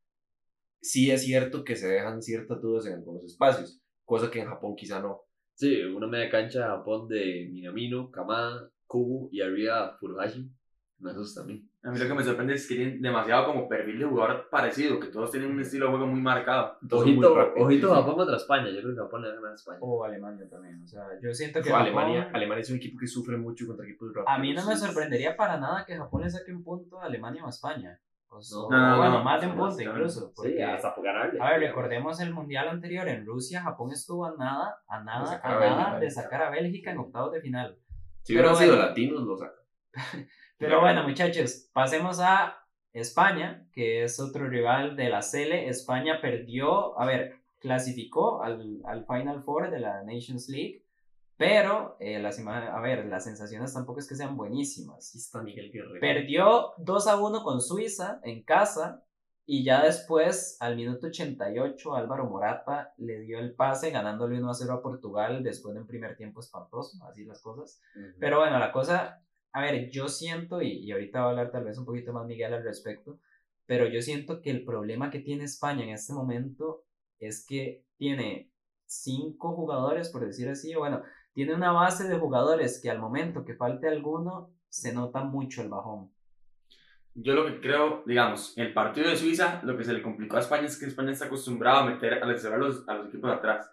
Sí 0.81 1.11
es 1.11 1.23
cierto 1.23 1.65
que 1.65 1.77
se 1.77 1.89
dejan 1.89 2.23
ciertas 2.23 2.61
dudas 2.61 2.87
en 2.87 2.95
algunos 2.95 3.25
espacios, 3.25 3.81
cosa 4.05 4.31
que 4.31 4.41
en 4.41 4.49
Japón 4.49 4.75
quizá 4.77 5.01
no. 5.01 5.23
Sí, 5.55 5.83
una 5.83 6.07
media 6.07 6.31
cancha 6.31 6.61
de 6.61 6.67
Japón 6.67 7.09
de 7.09 7.49
Minamino, 7.51 8.11
Kamada, 8.11 8.71
Kubu 8.87 9.29
y 9.33 9.43
arriba 9.43 9.97
Furuhashi. 9.99 10.51
Me 10.99 11.11
asusta 11.11 11.43
a 11.43 11.45
mí. 11.45 11.69
A 11.85 11.91
mí 11.93 11.99
lo 11.99 12.09
que 12.09 12.15
me 12.15 12.25
sorprende 12.25 12.55
es 12.55 12.67
que 12.69 12.75
tienen 12.75 13.01
demasiado 13.01 13.47
como 13.47 13.69
perfil 13.69 14.01
de 14.01 14.05
jugador 14.05 14.49
parecido, 14.51 14.99
que 14.99 15.07
todos 15.09 15.31
tienen 15.31 15.53
un 15.53 15.61
estilo 15.61 15.87
de 15.87 15.91
juego 15.93 16.07
muy 16.09 16.21
marcado. 16.21 16.77
Todos 16.89 17.07
muy 17.07 17.25
Ojito, 17.25 17.53
ojito. 17.57 17.95
Japón 17.95 18.17
contra 18.17 18.37
España. 18.37 18.69
Yo 18.69 18.81
creo 18.83 18.95
que 18.95 19.01
Japón 19.01 19.23
le 19.23 19.33
gana 19.35 19.51
a 19.51 19.55
España. 19.55 19.79
O 19.81 20.05
Alemania 20.05 20.49
también. 20.51 20.83
O 20.83 20.87
sea, 20.89 21.05
yo 21.23 21.33
siento 21.33 21.63
que 21.63 21.71
Japón- 21.71 21.83
Alemania, 21.87 22.31
Alemania 22.35 22.63
es 22.63 22.71
un 22.71 22.77
equipo 22.79 22.99
que 22.99 23.07
sufre 23.07 23.37
mucho 23.37 23.65
contra 23.69 23.87
equipos 23.87 24.09
rápidos. 24.09 24.27
A 24.29 24.39
mí 24.39 24.53
no 24.53 24.67
me 24.67 24.77
sorprendería 24.77 25.37
para 25.37 25.57
nada 25.59 25.85
que 25.87 25.97
Japón 25.97 26.23
le 26.23 26.31
saque 26.31 26.53
un 26.53 26.65
punto 26.65 27.01
a 27.01 27.05
Alemania 27.05 27.45
o 27.45 27.47
a 27.47 27.51
España. 27.51 27.99
O 28.31 28.43
sea, 28.43 28.59
No, 28.59 28.69
no, 28.91 28.97
bueno, 28.99 29.19
no, 29.19 29.25
más 29.25 29.41
de 29.41 29.47
un 29.47 29.57
punto 29.57 29.81
incluso. 29.81 30.33
Sí, 30.43 30.61
hasta 30.61 30.95
por 30.95 31.05
ganarle. 31.05 31.41
A 31.41 31.51
ver, 31.53 31.61
recordemos 31.61 32.21
el 32.21 32.35
mundial 32.35 32.69
anterior 32.69 33.09
en 33.09 33.25
Rusia, 33.25 33.63
Japón 33.63 33.93
estuvo 33.93 34.27
a 34.27 34.35
nada, 34.37 34.83
a 34.89 35.03
nada, 35.03 35.41
a 35.43 35.49
a 35.49 35.51
nada 35.61 35.61
Bélgica. 35.61 35.99
de 36.01 36.11
sacar 36.11 36.43
a 36.43 36.51
Bélgica 36.51 36.91
en 36.91 36.99
octavos 36.99 37.33
de 37.33 37.41
final. 37.41 37.79
Si 38.25 38.35
hubieran 38.35 38.55
sido 38.57 38.75
bueno. 38.75 38.89
latinos, 38.89 39.23
lo 39.23 39.37
sacan. 39.39 39.55
Pero 40.59 40.81
bueno, 40.81 41.05
muchachos, 41.05 41.71
pasemos 41.73 42.21
a 42.21 42.59
España, 42.93 43.67
que 43.73 44.03
es 44.03 44.19
otro 44.19 44.49
rival 44.49 44.97
de 44.97 45.09
la 45.09 45.23
Sele. 45.23 45.69
España 45.69 46.21
perdió, 46.21 46.99
a 46.99 47.07
ver, 47.07 47.37
clasificó 47.61 48.43
al, 48.43 48.81
al 48.85 49.07
Final 49.07 49.43
Four 49.43 49.71
de 49.71 49.81
la 49.81 50.03
Nations 50.03 50.49
League, 50.49 50.85
pero 51.37 51.97
eh, 52.01 52.19
las 52.19 52.41
a 52.45 52.81
ver, 52.81 53.07
las 53.07 53.25
sensaciones 53.25 53.73
tampoco 53.73 54.01
es 54.01 54.09
que 54.09 54.17
sean 54.17 54.37
buenísimas. 54.37 55.15
Está 55.15 55.41
Miguel 55.41 55.71
Guerrero. 55.71 56.01
Perdió 56.01 56.73
2 56.79 57.07
a 57.07 57.17
1 57.21 57.45
con 57.45 57.61
Suiza 57.61 58.21
en 58.25 58.43
casa 58.43 59.05
y 59.47 59.65
ya 59.65 59.83
después, 59.83 60.59
al 60.61 60.77
minuto 60.77 61.07
88, 61.07 61.95
Álvaro 61.95 62.27
Morata 62.27 62.93
le 62.99 63.21
dio 63.21 63.39
el 63.39 63.55
pase 63.55 63.91
ganándole 63.91 64.39
1 64.39 64.51
a 64.51 64.55
0 64.55 64.75
a 64.75 64.83
Portugal 64.83 65.43
después 65.43 65.75
de 65.75 65.81
un 65.81 65.87
primer 65.87 66.17
tiempo 66.17 66.41
espantoso, 66.41 67.03
así 67.09 67.25
las 67.25 67.41
cosas. 67.41 67.81
Pero 68.19 68.41
bueno, 68.41 68.59
la 68.59 68.73
cosa, 68.73 69.23
a 69.53 69.63
ver, 69.63 69.91
yo 69.91 70.09
siento, 70.09 70.63
y, 70.63 70.91
ahorita 70.91 71.21
va 71.21 71.27
a 71.27 71.31
hablar 71.31 71.51
tal 71.51 71.65
vez 71.65 71.79
un 71.79 71.85
poquito 71.85 72.13
más 72.13 72.27
Miguel 72.27 72.55
al 72.55 72.65
respecto, 72.65 73.21
pero 73.67 73.87
yo 73.87 74.01
siento 74.03 74.41
que 74.41 74.51
el 74.51 74.65
problema 74.65 75.11
que 75.11 75.21
tiene 75.21 75.45
España 75.45 75.85
en 75.85 75.91
este 75.91 76.13
momento 76.13 76.85
es 77.19 77.45
que 77.47 77.85
tiene 77.97 78.51
cinco 78.87 79.55
jugadores, 79.55 80.11
por 80.11 80.25
decir 80.25 80.49
así, 80.49 80.75
bueno, 80.75 81.03
tiene 81.33 81.55
una 81.55 81.73
base 81.73 82.09
de 82.09 82.19
jugadores 82.19 82.81
que 82.83 82.91
al 82.91 82.99
momento 82.99 83.45
que 83.45 83.55
falte 83.55 83.89
alguno, 83.89 84.53
se 84.69 84.93
nota 84.93 85.25
mucho 85.25 85.63
el 85.63 85.69
bajón. 85.69 86.13
Yo 87.15 87.35
lo 87.35 87.47
que 87.47 87.61
creo, 87.61 88.03
digamos, 88.07 88.57
el 88.57 88.73
partido 88.73 89.09
de 89.09 89.17
Suiza, 89.17 89.61
lo 89.65 89.77
que 89.77 89.85
se 89.85 89.93
le 89.93 90.03
complicó 90.03 90.37
a 90.37 90.41
España 90.41 90.67
es 90.67 90.79
que 90.79 90.87
España 90.87 91.13
está 91.13 91.27
acostumbrado 91.27 91.79
a 91.79 91.87
meter, 91.87 92.23
a 92.23 92.27
los, 92.27 92.45
a 92.89 92.95
los 92.95 93.09
equipos 93.09 93.33
atrás. 93.33 93.69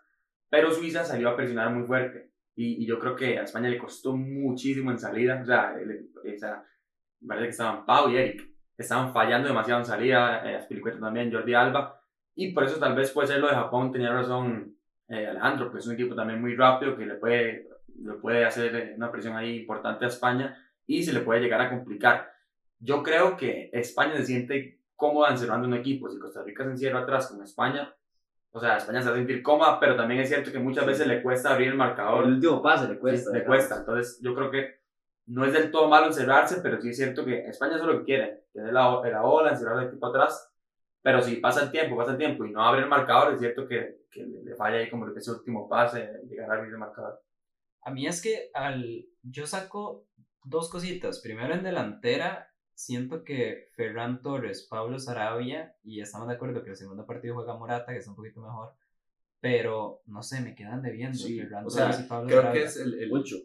Pero 0.50 0.72
Suiza 0.72 1.04
salió 1.04 1.30
a 1.30 1.36
presionar 1.36 1.72
muy 1.72 1.86
fuerte. 1.86 2.32
Y, 2.56 2.84
y 2.84 2.86
yo 2.88 3.00
creo 3.00 3.16
que 3.16 3.38
a 3.38 3.44
España 3.44 3.70
le 3.70 3.78
costó 3.78 4.16
muchísimo 4.16 4.92
en 4.92 5.00
salida. 5.00 5.40
O 5.42 5.46
sea, 5.46 5.76
le- 5.76 6.06
o 6.34 6.38
sea, 6.38 6.64
parece 7.28 7.46
que 7.46 7.52
estaban 7.52 7.86
Pau 7.86 8.10
y 8.10 8.18
Eric. 8.18 8.50
Estaban 8.78 9.14
fallando 9.14 9.48
demasiado 9.48 9.80
en 9.82 9.86
salida. 9.86 10.50
Eh, 10.50 10.56
Azpilicueta 10.56 11.00
también, 11.00 11.32
Jordi 11.32 11.54
Alba. 11.54 12.02
Y 12.36 12.54
por 12.54 12.64
eso 12.66 12.78
tal 12.80 12.96
vez 12.96 13.12
puede 13.12 13.28
ser 13.28 13.40
lo 13.40 13.48
de 13.48 13.56
Japón. 13.56 13.92
Tenía 13.92 14.12
razón 14.12 14.76
eh, 15.08 15.28
Alejandro, 15.28 15.72
que 15.72 15.78
es 15.80 15.88
un 15.88 15.94
equipo 15.94 16.16
también 16.16 16.42
muy 16.42 16.56
rápido 16.56 16.98
que 16.98 17.06
le 17.06 17.16
puede, 17.16 17.70
le 18.02 18.14
puede 18.16 18.46
hacer 18.46 18.76
eh, 18.76 18.94
una 18.98 19.12
presión 19.12 19.36
ahí 19.38 19.60
importante 19.60 20.06
a 20.06 20.10
España 20.10 20.58
y 20.88 21.04
se 21.04 21.14
le 21.14 21.22
puede 21.22 21.42
llegar 21.42 21.62
a 21.62 21.70
complicar. 21.70 22.30
Yo 22.80 23.02
creo 23.04 23.38
que 23.38 23.70
España 23.74 24.16
se 24.18 24.26
siente 24.26 24.82
cómoda 24.96 25.30
encerrando 25.32 25.68
un 25.68 25.74
equipo. 25.74 26.10
Si 26.10 26.20
Costa 26.20 26.44
Rica 26.44 26.64
se 26.66 26.72
encierra 26.72 27.00
atrás 27.02 27.28
con 27.32 27.42
España, 27.44 27.94
o 28.56 28.60
sea, 28.62 28.78
España 28.78 29.02
se 29.02 29.10
va 29.10 29.16
a 29.16 29.18
sentir 29.18 29.44
cómoda, 29.44 29.80
pero 29.80 29.98
también 29.98 30.22
es 30.22 30.30
cierto 30.30 30.50
que 30.52 30.60
muchas 30.60 30.86
veces 30.86 31.08
le 31.08 31.22
cuesta 31.22 31.52
abrir 31.54 31.68
el 31.70 31.76
marcador. 31.76 32.24
El 32.26 32.36
último 32.36 32.62
pase 32.62 32.88
le 32.88 32.94
Sí, 32.96 33.00
cuesta. 33.00 33.32
le 33.32 33.40
digamos. 33.40 33.48
cuesta. 33.58 33.76
Entonces, 33.80 34.20
yo 34.22 34.34
creo 34.34 34.50
que 34.50 34.80
no 35.28 35.44
es 35.44 35.52
del 35.54 35.72
todo 35.72 35.90
malo 35.90 36.08
encerrarse, 36.08 36.62
pero 36.62 36.80
sí 36.80 36.90
es 36.90 36.98
cierto 36.98 37.26
que 37.26 37.46
España 37.48 37.76
eso 37.76 37.84
es 37.90 37.92
lo 37.94 38.00
que 38.00 38.06
quiere, 38.06 38.46
tener 38.54 38.72
la, 38.72 39.02
la 39.04 39.24
ola, 39.24 39.52
encerrar 39.52 39.78
al 39.80 39.88
equipo 39.88 40.08
atrás. 40.08 40.52
Pero 41.02 41.22
si 41.22 41.36
pasa 41.36 41.64
el 41.66 41.72
tiempo, 41.72 41.98
pasa 41.98 42.12
el 42.12 42.18
tiempo 42.18 42.46
y 42.46 42.52
no 42.52 42.64
abre 42.64 42.82
el 42.84 42.88
marcador, 42.90 43.34
es 43.34 43.40
cierto 43.40 43.68
que, 43.68 44.06
que 44.10 44.24
le, 44.26 44.42
le 44.44 44.56
falla 44.56 44.78
ahí 44.78 44.90
como 44.90 45.08
ese 45.10 45.32
último 45.32 45.68
pase, 45.68 46.10
llegar 46.30 46.50
a 46.50 46.54
abrir 46.56 46.72
el 46.72 46.80
marcador. 46.80 47.22
A 47.82 47.92
mí 47.92 48.08
es 48.08 48.22
que 48.22 48.50
al, 48.54 49.06
yo 49.22 49.46
saco 49.46 50.08
dos 50.46 50.70
cositas. 50.70 51.20
Primero 51.20 51.54
en 51.54 51.64
delantera, 51.64 52.50
siento 52.76 53.24
que 53.24 53.70
Ferran 53.76 54.22
Torres, 54.22 54.68
Pablo 54.70 55.00
Sarabia, 55.00 55.76
y 55.84 56.02
estamos 56.02 56.28
de 56.28 56.36
acuerdo 56.36 56.64
que 56.64 56.70
el 56.72 56.76
segundo 56.76 57.06
partido 57.08 57.34
juega 57.36 57.58
Morata, 57.58 57.92
que 57.94 57.98
es 58.00 58.08
un 58.08 58.16
poquito 58.16 58.42
mejor, 58.42 58.74
pero 59.40 60.02
no 60.08 60.22
sé, 60.24 60.42
me 60.42 60.56
quedan 60.56 60.82
debiendo 60.82 61.18
Sí, 61.18 61.40
Ferran 61.40 61.66
o 61.66 61.70
sea, 61.70 61.86
Torres 61.86 62.00
y 62.06 62.10
Pablo 62.10 62.28
creo 62.28 62.42
Sarabia. 62.42 62.62
que 62.62 62.68
es 62.68 62.78
el, 62.78 63.00
el- 63.00 63.10
Mucho. 63.10 63.36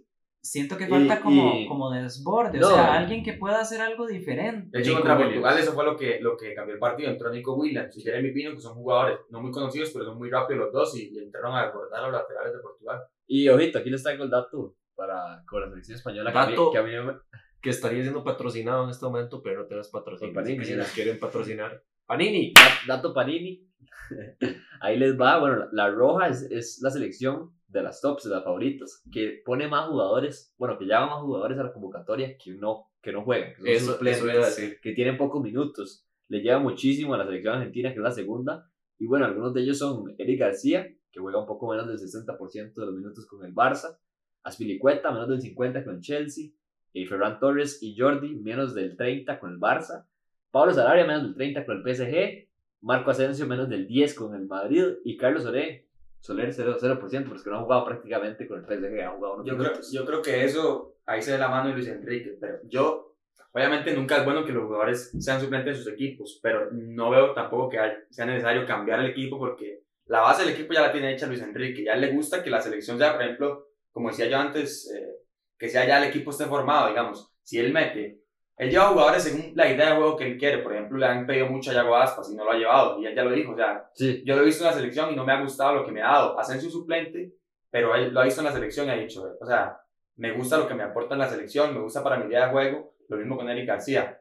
Siento 0.43 0.79
que 0.79 0.85
Y- 0.85 0.89
falta 0.89 1.21
como, 1.21 1.55
y- 1.55 1.69
como 1.69 1.91
desborde, 1.91 2.59
No. 2.59 2.69
o 2.69 2.71
sea, 2.71 2.95
alguien 2.99 3.23
que 3.23 3.35
pueda 3.35 3.61
hacer 3.61 3.83
algo 3.83 4.07
diferente. 4.07 4.71
De 4.73 4.79
hecho, 4.81 4.93
Nico 4.93 5.03
contra 5.03 5.17
Williams. 5.19 5.35
Portugal 5.35 5.59
eso 5.63 5.73
fue 5.75 5.85
lo 5.85 5.97
que, 5.99 6.19
lo 6.21 6.35
que 6.39 6.55
cambió 6.55 6.73
el 6.75 6.81
partido. 6.81 7.11
Entró 7.11 7.31
Nico 7.31 7.55
Williams 7.57 7.95
y 7.99 8.01
Jeremy 8.01 8.33
Pino, 8.33 8.53
que 8.55 8.61
son 8.63 8.75
jugadores 8.75 9.19
no 9.29 9.43
muy 9.43 9.51
conocidos, 9.51 9.91
pero 9.93 10.07
son 10.07 10.17
muy 10.17 10.31
rápidos 10.31 10.65
los 10.65 10.73
dos 10.73 10.97
y, 10.97 11.11
y 11.11 11.19
entraron 11.19 11.55
a 11.55 11.67
desbordar 11.67 12.01
a 12.01 12.05
los 12.05 12.13
laterales 12.13 12.55
de 12.55 12.59
Portugal. 12.61 13.03
Y 13.27 13.49
ojito, 13.51 13.79
aquí 13.81 13.91
les 13.91 14.03
traigo 14.03 14.25
el 14.25 14.31
dato 14.31 14.77
para 14.95 15.45
con 15.47 15.61
la 15.61 15.69
selección 15.69 15.97
española. 15.99 16.33
que 16.33 16.39
a 16.39 16.47
mí- 16.47 16.53
Dato. 16.53 16.71
Que 16.73 16.79
a 16.79 16.83
mí, 16.85 16.91
me- 16.91 17.19
que 17.61 17.71
estaría 17.71 18.03
siendo 18.03 18.25
patrocinado 18.25 18.85
en 18.85 18.91
este 18.91 19.05
momento, 19.05 19.43
pero 19.43 19.61
no 19.63 19.67
tenemos 19.67 19.89
patrocinio. 19.89 20.35
Panini, 20.35 20.59
que 20.59 20.65
si 20.65 20.75
nos 20.75 20.91
quieren 20.93 21.19
patrocinar. 21.19 21.83
Panini. 22.07 22.53
Da- 22.55 22.97
Dato 22.97 23.13
Panini. 23.15 23.67
Ahí 24.81 24.99
les 24.99 25.19
va. 25.21 25.39
Bueno, 25.39 25.69
la, 25.73 25.91
roja 25.91 26.29
es, 26.29 26.43
es 26.51 26.81
la 26.83 26.91
selección 26.91 27.51
de 27.69 27.83
las 27.83 28.01
tops, 28.01 28.25
de 28.25 28.31
las 28.31 28.43
favoritas, 28.45 29.03
que 29.13 29.43
pone 29.45 29.69
más 29.69 29.89
jugadores, 29.89 30.55
bueno, 30.59 30.77
que 30.79 30.87
llama 30.87 31.07
más 31.15 31.21
jugadores 31.23 31.59
a 31.59 31.63
la 31.65 31.73
convocatoria 31.73 32.37
que 32.37 32.53
no, 32.53 32.91
que 33.03 33.13
no 33.13 33.23
juegan. 33.25 33.53
Que 33.63 33.75
Eso, 33.75 34.01
eso 34.05 34.27
decir. 34.27 34.81
que 34.83 34.93
tienen 34.93 35.17
pocos 35.17 35.43
minutos. 35.43 36.07
Le 36.29 36.41
lleva 36.41 36.59
muchísimo 36.59 37.15
a 37.15 37.19
la 37.19 37.25
selección 37.27 37.55
argentina, 37.57 37.91
que 37.91 37.97
es 37.99 38.03
la 38.03 38.11
segunda. 38.11 38.71
Y 38.99 39.07
bueno, 39.07 39.27
algunos 39.27 39.53
de 39.55 39.63
ellos 39.63 39.79
son 39.79 40.15
Eric 40.19 40.41
García, 40.41 40.87
que 41.13 41.21
juega 41.21 41.39
un 41.41 41.47
poco 41.47 41.69
menos 41.71 41.87
del 41.89 41.97
60% 41.99 42.75
de 42.75 42.87
los 42.87 42.95
minutos 42.95 43.27
con 43.27 43.45
el 43.45 43.55
Barça. 43.55 43.99
Aspilicueta, 44.43 45.11
menos 45.13 45.29
del 45.29 45.41
50% 45.41 45.85
con 45.85 46.01
Chelsea. 46.01 46.51
Y 46.93 47.07
Ferran 47.07 47.39
Torres 47.39 47.83
y 47.83 47.97
Jordi, 47.99 48.37
menos 48.37 48.75
del 48.75 48.97
30% 48.97 49.39
con 49.39 49.53
el 49.53 49.59
Barça. 49.59 50.07
Pablo 50.51 50.73
Sarabia, 50.73 51.07
menos 51.07 51.23
del 51.23 51.55
30% 51.55 51.67
con 51.67 51.77
el 51.77 51.95
PSG. 51.95 52.49
Marco 52.83 53.11
Asensio, 53.11 53.47
menos 53.47 53.69
del 53.69 53.87
10% 53.87 54.15
con 54.15 54.35
el 54.35 54.47
Madrid. 54.47 54.85
Y 55.05 55.17
Carlos 55.17 55.43
Soler, 55.43 55.85
Soler 56.21 56.55
0%, 56.55 56.79
0% 56.79 57.29
porque 57.29 57.51
no 57.51 57.57
ha 57.57 57.63
jugado 57.63 57.85
prácticamente 57.87 58.47
con 58.47 58.59
el 58.59 58.67
PSG, 58.67 59.01
ha 59.03 59.11
jugado 59.11 59.35
unos 59.35 59.47
Yo 59.47 59.57
creo, 59.57 59.73
yo 59.91 60.05
creo 60.05 60.23
que 60.23 60.45
eso, 60.45 60.97
ahí 61.07 61.23
se 61.23 61.33
da 61.33 61.39
la 61.39 61.49
mano 61.49 61.69
de 61.69 61.75
Luis 61.75 61.89
Enrique, 61.89 62.37
pero 62.39 62.59
yo, 62.65 63.17
obviamente 63.53 63.95
nunca 63.95 64.19
es 64.19 64.25
bueno 64.25 64.45
que 64.45 64.53
los 64.53 64.65
jugadores 64.65 65.17
sean 65.19 65.41
suplentes 65.41 65.79
en 65.79 65.83
sus 65.83 65.93
equipos, 65.93 66.39
pero 66.43 66.71
no 66.73 67.11
veo 67.11 67.33
tampoco 67.33 67.71
que 67.71 67.79
sea 68.11 68.27
necesario 68.27 68.67
cambiar 68.67 69.01
el 69.01 69.11
equipo 69.11 69.39
porque 69.39 69.85
la 70.07 70.21
base 70.21 70.45
del 70.45 70.53
equipo 70.53 70.75
ya 70.75 70.83
la 70.83 70.93
tiene 70.93 71.13
hecha 71.13 71.27
Luis 71.27 71.41
Enrique, 71.41 71.85
ya 71.85 71.97
le 71.97 72.13
gusta 72.13 72.43
que 72.43 72.51
la 72.51 72.61
selección 72.61 72.99
sea, 72.99 73.15
por 73.15 73.23
ejemplo, 73.23 73.69
como 73.91 74.11
decía 74.11 74.29
yo 74.29 74.37
antes, 74.37 74.93
eh, 74.95 75.20
que 75.61 75.69
sea 75.69 75.87
ya 75.87 75.99
el 75.99 76.09
equipo 76.09 76.31
esté 76.31 76.47
formado, 76.47 76.89
digamos, 76.89 77.31
si 77.43 77.59
él 77.59 77.71
mete, 77.71 78.19
él 78.57 78.71
lleva 78.71 78.89
jugadores 78.89 79.23
según 79.23 79.53
la 79.55 79.71
idea 79.71 79.91
de 79.91 79.97
juego 79.97 80.17
que 80.17 80.27
él 80.27 80.39
quiere, 80.39 80.59
por 80.59 80.73
ejemplo, 80.73 80.99
le 80.99 81.07
han 81.07 81.27
pedido 81.27 81.47
mucho 81.47 81.71
a 81.71 81.75
Yago 81.75 81.97
Aspas 81.97 82.31
y 82.31 82.35
no 82.35 82.45
lo 82.45 82.53
ha 82.53 82.57
llevado, 82.57 82.99
y 82.99 83.07
él 83.07 83.15
ya 83.15 83.25
lo 83.25 83.33
dijo, 83.33 83.53
o 83.53 83.57
sea, 83.57 83.91
Sí, 83.95 84.23
yo 84.25 84.37
lo 84.37 84.43
he 84.43 84.47
visto 84.47 84.65
en 84.65 84.71
la 84.71 84.77
selección 84.77 85.13
y 85.13 85.17
no 85.17 85.25
me 85.25 85.33
ha 85.33 85.41
gustado 85.43 85.75
lo 85.75 85.85
que 85.85 85.93
me 85.93 86.03
ha 86.03 86.13
dado. 86.13 86.39
Asensio 86.39 86.71
suplente, 86.71 87.35
pero 87.71 87.95
él 87.95 88.13
lo 88.13 88.21
ha 88.21 88.25
visto 88.25 88.41
en 88.41 88.47
la 88.47 88.53
selección 88.53 88.87
y 88.87 88.91
ha 88.91 88.97
dicho, 88.97 89.37
o 89.39 89.47
sea, 89.47 89.79
me 90.17 90.33
gusta 90.33 90.57
lo 90.57 90.67
que 90.67 90.75
me 90.75 90.83
aporta 90.83 91.15
en 91.15 91.21
la 91.21 91.29
selección, 91.29 91.75
me 91.75 91.81
gusta 91.81 92.03
para 92.03 92.17
mi 92.17 92.27
idea 92.27 92.47
de 92.47 92.53
juego, 92.53 92.95
lo 93.09 93.17
mismo 93.19 93.37
con 93.37 93.49
Eric 93.51 93.67
García. 93.67 94.21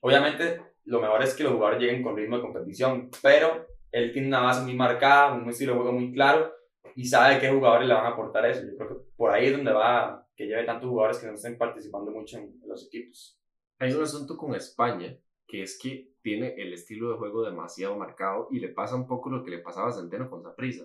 Obviamente, 0.00 0.60
lo 0.84 1.00
mejor 1.00 1.22
es 1.22 1.34
que 1.34 1.44
los 1.44 1.52
jugadores 1.52 1.80
lleguen 1.80 2.02
con 2.02 2.16
ritmo 2.16 2.36
de 2.36 2.42
competición, 2.42 3.08
pero 3.22 3.66
él 3.92 4.12
tiene 4.12 4.28
una 4.28 4.40
base 4.40 4.62
muy 4.62 4.74
marcada, 4.74 5.32
un 5.32 5.48
estilo 5.48 5.74
de 5.74 5.78
juego 5.78 5.92
muy 5.92 6.12
claro 6.12 6.52
y 6.94 7.04
sabe 7.06 7.38
qué 7.38 7.48
jugadores 7.48 7.88
le 7.88 7.94
van 7.94 8.06
a 8.06 8.10
aportar 8.10 8.46
eso. 8.46 8.62
Yo 8.62 8.76
creo 8.76 8.88
que 8.88 9.04
por 9.16 9.30
ahí 9.30 9.46
es 9.46 9.52
donde 9.52 9.72
va 9.72 10.21
que 10.36 10.46
lleve 10.46 10.64
tantos 10.64 10.88
jugadores 10.88 11.18
que 11.18 11.26
no 11.26 11.34
estén 11.34 11.58
participando 11.58 12.10
mucho 12.10 12.38
en, 12.38 12.60
los 12.66 12.86
equipos. 12.86 13.38
Hay 13.78 13.92
un 13.92 14.02
asunto 14.02 14.36
con 14.36 14.54
España, 14.54 15.16
que 15.46 15.62
es 15.62 15.78
que 15.78 16.12
tiene 16.22 16.54
el 16.56 16.72
estilo 16.72 17.10
de 17.10 17.16
juego 17.16 17.44
demasiado 17.44 17.96
marcado 17.96 18.48
y 18.50 18.60
le 18.60 18.68
pasa 18.68 18.96
un 18.96 19.06
poco 19.06 19.30
lo 19.30 19.44
que 19.44 19.50
le 19.50 19.58
pasaba 19.58 19.88
a 19.88 19.92
Centeno 19.92 20.30
con 20.30 20.42
Saprissa, 20.42 20.84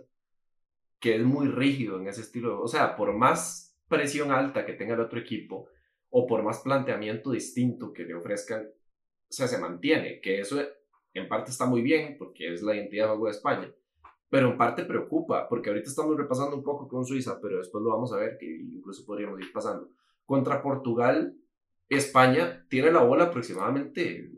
que 0.99 1.15
es 1.15 1.23
muy 1.23 1.47
rígido 1.47 1.99
en 1.99 2.07
ese 2.07 2.21
estilo. 2.21 2.49
de- 2.49 2.63
O 2.63 2.67
sea, 2.67 2.95
por 2.95 3.13
más 3.13 3.77
presión 3.88 4.31
alta 4.31 4.65
que 4.65 4.73
tenga 4.73 4.95
el 4.95 5.01
otro 5.01 5.19
equipo 5.19 5.69
o 6.10 6.25
por 6.25 6.43
más 6.43 6.60
planteamiento 6.60 7.31
distinto 7.31 7.93
que 7.93 8.03
le 8.03 8.15
ofrezcan, 8.15 8.67
o 8.67 9.33
sea, 9.33 9.47
se 9.47 9.60
mantiene, 9.60 10.19
que 10.21 10.39
eso 10.39 10.60
en 11.13 11.27
parte 11.27 11.51
está 11.51 11.65
muy 11.65 11.81
bien 11.81 12.17
porque 12.17 12.53
es 12.53 12.62
la 12.62 12.75
identidad 12.75 13.05
de 13.05 13.10
juego 13.10 13.25
de 13.25 13.31
España, 13.31 13.71
pero 14.29 14.51
en 14.51 14.57
parte 14.57 14.83
preocupa, 14.85 15.47
porque 15.47 15.69
ahorita 15.69 15.89
estamos 15.89 16.17
repasando 16.17 16.55
un 16.55 16.63
poco 16.63 16.87
con 16.87 17.05
Suiza, 17.05 17.39
pero 17.41 17.59
después 17.59 17.83
lo 17.83 17.91
vamos 17.91 18.11
a 18.13 18.17
ver, 18.17 18.37
que 18.37 18.45
incluso 18.45 19.05
podríamos 19.05 19.39
ir 19.39 19.51
pasando. 19.51 19.89
Contra 20.25 20.61
Portugal, 20.61 21.35
España 21.89 22.65
tiene 22.69 22.91
la 22.91 23.03
bola 23.03 23.25
aproximadamente 23.25 24.29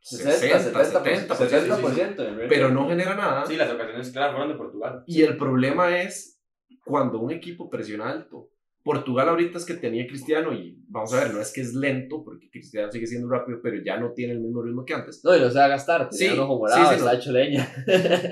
60, 0.00 0.60
70, 0.60 1.34
70%, 1.34 2.46
pero 2.48 2.70
no 2.70 2.88
genera 2.88 3.14
nada. 3.14 3.46
Sí, 3.46 3.56
las 3.56 3.70
ocasiones 3.70 4.10
claras 4.10 4.32
fueron 4.32 4.50
de 4.50 4.58
Portugal. 4.58 5.04
Y 5.06 5.22
el 5.22 5.36
problema 5.36 6.00
es 6.00 6.40
cuando 6.84 7.20
un 7.20 7.30
equipo 7.30 7.70
presiona 7.70 8.10
alto. 8.10 8.49
Portugal 8.82 9.28
ahorita 9.28 9.58
es 9.58 9.66
que 9.66 9.74
tenía 9.74 10.06
Cristiano 10.06 10.52
y 10.54 10.82
vamos 10.88 11.12
a 11.12 11.24
ver, 11.24 11.34
no 11.34 11.40
es 11.40 11.52
que 11.52 11.60
es 11.60 11.74
lento, 11.74 12.24
porque 12.24 12.50
Cristiano 12.50 12.90
sigue 12.90 13.06
siendo 13.06 13.28
rápido, 13.28 13.60
pero 13.62 13.76
ya 13.84 13.98
no 13.98 14.12
tiene 14.12 14.32
el 14.32 14.40
mismo 14.40 14.62
ritmo 14.62 14.84
que 14.84 14.94
antes. 14.94 15.22
No, 15.24 15.36
y 15.36 15.40
no 15.40 15.50
se 15.50 15.58
va 15.58 15.66
a 15.66 15.68
gastar, 15.68 16.08
Sí, 16.10 16.28
sí, 16.28 16.38
ojo 16.38 16.54
sí, 16.54 16.58
morado, 16.58 16.98
sí, 16.98 17.04
no. 17.04 17.12
hecho 17.12 17.32
leña. 17.32 17.68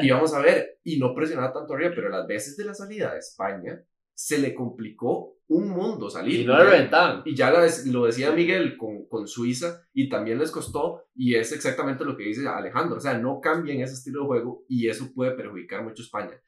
Y 0.03 0.11
vamos 0.11 0.33
a 0.35 0.41
ver, 0.41 0.79
y 0.85 0.99
no 0.99 1.15
presionaba 1.15 1.53
tanto 1.53 1.75
arriba, 1.75 1.93
pero 1.95 2.09
las 2.09 2.27
veces 2.27 2.57
de 2.57 2.65
la 2.65 2.75
salida 2.75 3.13
de 3.13 3.19
España 3.19 3.83
se 4.15 4.39
le 4.39 4.55
complicó 4.55 5.37
un 5.49 5.71
mundo 5.71 6.11
salir. 6.11 6.41
Y 6.41 6.45
no 6.45 6.57
le 6.59 6.65
reventaban. 6.65 7.23
Y 7.25 7.35
ya 7.35 7.51
lo 7.51 8.07
decía 8.07 8.33
Miguel 8.33 8.77
con, 8.77 9.07
con 9.07 9.27
Suiza 9.27 9.83
y 9.93 10.09
también 10.09 10.39
les 10.39 10.51
costó 10.51 11.05
y 11.15 11.35
es 11.35 11.53
exactamente 11.53 12.05
lo 12.05 12.17
que 12.17 12.25
dice 12.25 12.47
Alejandro, 12.47 12.97
o 12.97 13.01
sea, 13.01 13.17
no 13.17 13.41
cambien 13.41 13.81
ese 13.81 13.95
estilo 13.95 14.23
de 14.23 14.27
juego 14.27 14.65
y 14.69 14.89
eso 14.89 15.13
puede 15.15 15.33
perjudicar 15.33 15.83
mucho 15.83 16.03
a 16.03 16.05
España. 16.05 16.43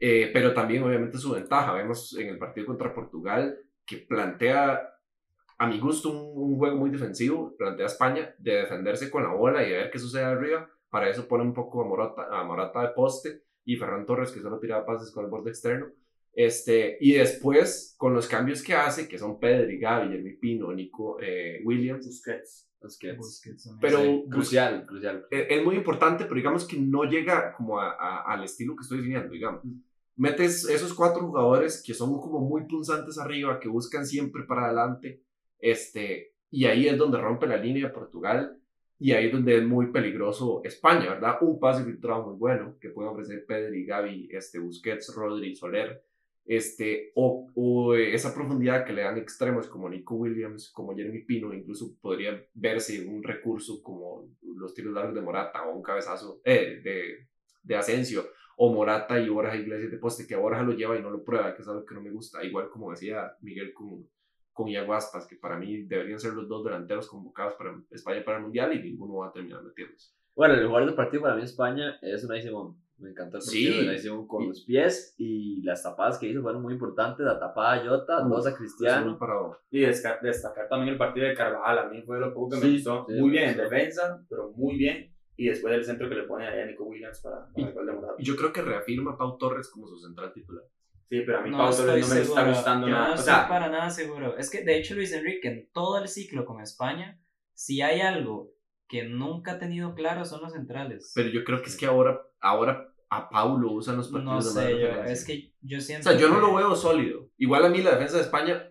Eh, 0.00 0.30
pero 0.32 0.52
también 0.52 0.82
obviamente 0.82 1.18
su 1.18 1.32
ventaja, 1.32 1.72
vemos 1.72 2.16
en 2.18 2.28
el 2.28 2.38
partido 2.38 2.66
contra 2.66 2.92
Portugal 2.94 3.58
que 3.86 3.98
plantea 3.98 4.90
a 5.58 5.66
mi 5.66 5.78
gusto 5.78 6.10
un, 6.10 6.58
juego 6.58 6.76
muy 6.76 6.90
defensivo, 6.90 7.56
plantea 7.56 7.86
España 7.86 8.34
de 8.38 8.56
defenderse 8.56 9.10
con 9.10 9.22
la 9.22 9.30
bola 9.30 9.62
y 9.62 9.70
de 9.70 9.76
ver 9.76 9.90
qué 9.90 9.98
sucede 9.98 10.24
arriba, 10.24 10.68
para 10.90 11.08
eso 11.08 11.28
pone 11.28 11.44
un 11.44 11.54
poco 11.54 11.82
a 11.82 11.86
Morata, 11.86 12.28
a 12.30 12.44
Morata 12.44 12.82
de 12.82 12.88
poste 12.88 13.42
y 13.64 13.76
Ferran 13.76 14.06
Torres 14.06 14.32
que 14.32 14.40
solo 14.40 14.58
tiraba 14.58 14.84
pases 14.84 15.10
con 15.10 15.24
el 15.24 15.30
borde 15.30 15.50
externo. 15.50 15.86
Este, 16.36 16.96
y 17.00 17.12
después, 17.12 17.94
con 17.96 18.12
los 18.14 18.26
cambios 18.26 18.62
que 18.62 18.74
hace, 18.74 19.08
que 19.08 19.18
son 19.18 19.38
Pedri, 19.38 19.78
Gavi, 19.78 20.08
Jeremy 20.10 20.32
Pino, 20.36 20.72
Nico 20.72 21.18
eh, 21.20 21.60
Williams, 21.64 22.06
Busquets. 22.06 22.68
Busquets. 22.82 23.16
Busquets 23.16 23.70
pero 23.80 23.98
Sí, 24.02 24.24
crucial, 24.30 24.84
crucial. 24.86 25.26
eh, 25.30 25.46
es 25.48 25.64
muy 25.64 25.76
importante, 25.76 26.24
pero 26.24 26.34
digamos 26.36 26.66
que 26.66 26.76
no 26.76 27.04
llega 27.04 27.54
como 27.54 27.78
a- 27.80 27.92
a- 27.92 28.22
al 28.34 28.44
estilo 28.44 28.74
que 28.76 28.82
estoy 28.82 28.98
definiendo, 28.98 29.30
digamos. 29.32 29.62
Metes 30.16 30.68
esos 30.68 30.92
cuatro 30.92 31.22
jugadores 31.22 31.82
que 31.84 31.94
son 31.94 32.20
como 32.20 32.40
muy 32.40 32.64
punzantes 32.66 33.16
arriba, 33.18 33.58
que 33.58 33.68
buscan 33.68 34.04
siempre 34.06 34.42
para 34.44 34.66
adelante, 34.66 35.22
este, 35.60 36.34
y 36.50 36.66
ahí 36.66 36.86
es 36.88 36.98
donde 36.98 37.18
rompe 37.20 37.46
la 37.46 37.56
línea 37.56 37.86
de 37.88 37.94
Portugal, 37.94 38.58
y 38.98 39.12
ahí 39.12 39.26
es 39.26 39.32
donde 39.32 39.56
es 39.58 39.64
muy 39.64 39.90
peligroso 39.90 40.60
España, 40.64 41.10
¿verdad? 41.10 41.38
Un 41.40 41.58
pase 41.58 41.84
filtrado 41.84 42.26
muy 42.28 42.36
bueno 42.38 42.76
que 42.80 42.90
pueden 42.90 43.12
ofrecer 43.12 43.44
Pedri, 43.46 43.84
Gavi, 43.86 44.28
este, 44.30 44.58
Busquets, 44.58 45.12
Rodri, 45.14 45.56
Soler, 45.56 46.02
este, 46.46 47.12
o, 47.14 47.50
o 47.54 47.94
esa 47.94 48.34
profundidad 48.34 48.84
que 48.84 48.92
le 48.92 49.02
dan 49.02 49.16
extremos 49.16 49.66
como 49.66 49.88
Nico 49.88 50.14
Williams, 50.14 50.70
como 50.70 50.94
Jeremy 50.94 51.22
Pino, 51.22 51.52
incluso 51.54 51.96
podría 52.00 52.44
verse 52.54 53.06
un 53.06 53.22
recurso 53.22 53.82
como 53.82 54.28
los 54.42 54.74
tiros 54.74 54.92
largos 54.92 55.14
de 55.14 55.22
Morata 55.22 55.66
o 55.66 55.74
un 55.74 55.82
cabezazo 55.82 56.40
eh, 56.44 56.80
de, 56.82 57.28
de 57.62 57.76
Asensio, 57.76 58.28
o 58.56 58.72
Morata 58.72 59.18
y 59.18 59.28
Borja 59.28 59.56
Iglesias 59.56 59.90
de 59.90 59.98
poste, 59.98 60.26
que 60.26 60.36
Borja 60.36 60.62
lo 60.62 60.72
lleva 60.72 60.96
y 60.96 61.02
no 61.02 61.10
lo 61.10 61.24
prueba, 61.24 61.54
que 61.54 61.62
es 61.62 61.68
algo 61.68 61.84
que 61.84 61.94
no 61.94 62.02
me 62.02 62.10
gusta, 62.10 62.44
igual 62.44 62.68
como 62.68 62.90
decía 62.90 63.32
Miguel 63.40 63.72
con, 63.72 64.06
con 64.52 64.68
Iago 64.68 64.94
Aspas, 64.94 65.26
que 65.26 65.36
para 65.36 65.58
mí 65.58 65.82
deberían 65.82 66.20
ser 66.20 66.34
los 66.34 66.48
dos 66.48 66.64
delanteros 66.64 67.08
convocados 67.08 67.54
para 67.54 67.74
España 67.90 68.24
para 68.24 68.36
el 68.36 68.44
Mundial 68.44 68.72
y 68.74 68.82
ninguno 68.82 69.16
va 69.16 69.28
a 69.28 69.32
terminar 69.32 69.62
metiéndose. 69.62 70.12
Bueno, 70.36 70.54
el 70.54 70.66
jugador 70.66 70.88
del 70.88 70.96
partido 70.96 71.22
para 71.22 71.36
mí 71.36 71.42
España 71.42 71.98
es 72.02 72.24
Unai 72.24 72.42
Simón. 72.42 72.76
Me 72.98 73.10
encantó 73.10 73.38
el 73.38 73.42
Sí. 73.42 73.64
partido 73.66 73.76
de 73.76 73.82
Unai 73.88 73.98
Simón 73.98 74.26
con 74.28 74.42
Y- 74.44 74.48
los 74.48 74.60
pies 74.64 75.14
y 75.18 75.62
las 75.62 75.82
tapadas 75.82 76.18
que 76.18 76.28
hizo 76.28 76.42
fueron 76.42 76.62
muy 76.62 76.74
importantes. 76.74 77.26
La 77.26 77.38
tapada 77.38 77.74
a 77.74 77.84
Jota, 77.86 78.22
Uf, 78.22 78.28
dos 78.30 78.46
a 78.46 78.54
Cristiano. 78.54 79.18
Y 79.70 79.80
destacar 79.80 80.68
también 80.68 80.90
el 80.92 80.98
partido 80.98 81.26
de 81.26 81.34
Carvajal. 81.34 81.78
A 81.78 81.88
mí 81.88 82.02
fue 82.02 82.20
lo 82.20 82.32
poco 82.32 82.50
que 82.50 82.56
me 82.56 82.62
Sí, 82.62 82.72
gustó. 82.74 83.04
sí, 83.08 83.14
muy 83.20 83.30
bien 83.30 83.48
en 83.50 83.54
sí. 83.56 83.60
defensa, 83.60 84.24
pero 84.28 84.52
muy 84.52 84.76
bien. 84.76 85.12
Y 85.36 85.48
después 85.48 85.74
el 85.74 85.84
centro 85.84 86.08
que 86.08 86.14
le 86.14 86.22
pone 86.22 86.46
a 86.46 86.64
Nico 86.66 86.84
Williams 86.84 87.20
para, 87.20 87.46
para 87.46 87.52
Y- 87.56 87.62
el 87.64 87.72
gol 87.72 87.86
de 87.86 87.92
Morata. 87.92 88.14
Y 88.18 88.24
yo 88.24 88.36
creo 88.36 88.52
que 88.52 88.62
reafirma 88.62 89.12
a 89.12 89.18
Pau 89.18 89.36
Torres 89.38 89.68
como 89.68 89.88
su 89.88 89.98
central 89.98 90.32
titular. 90.32 90.62
Sí, 91.08 91.20
pero 91.26 91.38
a 91.38 91.42
mí 91.42 91.50
No 91.50 91.58
Pau 91.58 91.74
Torres 91.76 92.08
no 92.08 92.14
me 92.14 92.20
está 92.20 92.48
gustando 92.48 92.86
Yo 92.86 92.94
nada. 92.94 93.08
No 93.08 93.14
o 93.14 93.18
sea, 93.18 93.48
para 93.48 93.68
nada 93.68 93.90
seguro. 93.90 94.36
Es 94.38 94.48
que 94.50 94.62
de 94.64 94.78
hecho 94.78 94.94
Luis 94.94 95.12
Enrique 95.12 95.48
en 95.48 95.68
todo 95.72 95.98
el 95.98 96.06
ciclo 96.08 96.44
con 96.44 96.60
España, 96.60 97.20
si 97.52 97.82
hay 97.82 98.00
algo 98.00 98.52
que 98.88 99.04
nunca 99.04 99.52
ha 99.52 99.58
tenido 99.58 99.94
claro 99.94 100.24
son 100.24 100.42
los 100.42 100.52
centrales. 100.52 101.12
Pero 101.14 101.28
yo 101.30 101.44
creo 101.44 101.62
que 101.62 101.68
es 101.68 101.76
que 101.76 101.86
ahora, 101.86 102.20
ahora 102.40 102.92
a 103.10 103.28
Pau 103.28 103.58
lo 103.58 103.72
usan 103.72 103.96
los 103.96 104.08
partidos 104.08 104.54
no 104.54 104.60
de 104.60 104.66
sé, 104.66 104.80
yo, 104.80 105.04
es 105.04 105.24
que 105.24 105.52
yo 105.60 105.78
O 105.78 105.80
siento 105.80 106.10
sea, 106.10 106.18
yo 106.18 106.28
no 106.28 106.40
lo 106.40 106.54
veo 106.54 106.74
sólido. 106.74 107.30
Igual 107.36 107.64
a 107.64 107.68
mí 107.68 107.82
la 107.82 107.92
defensa 107.92 108.16
de 108.16 108.22
España, 108.22 108.70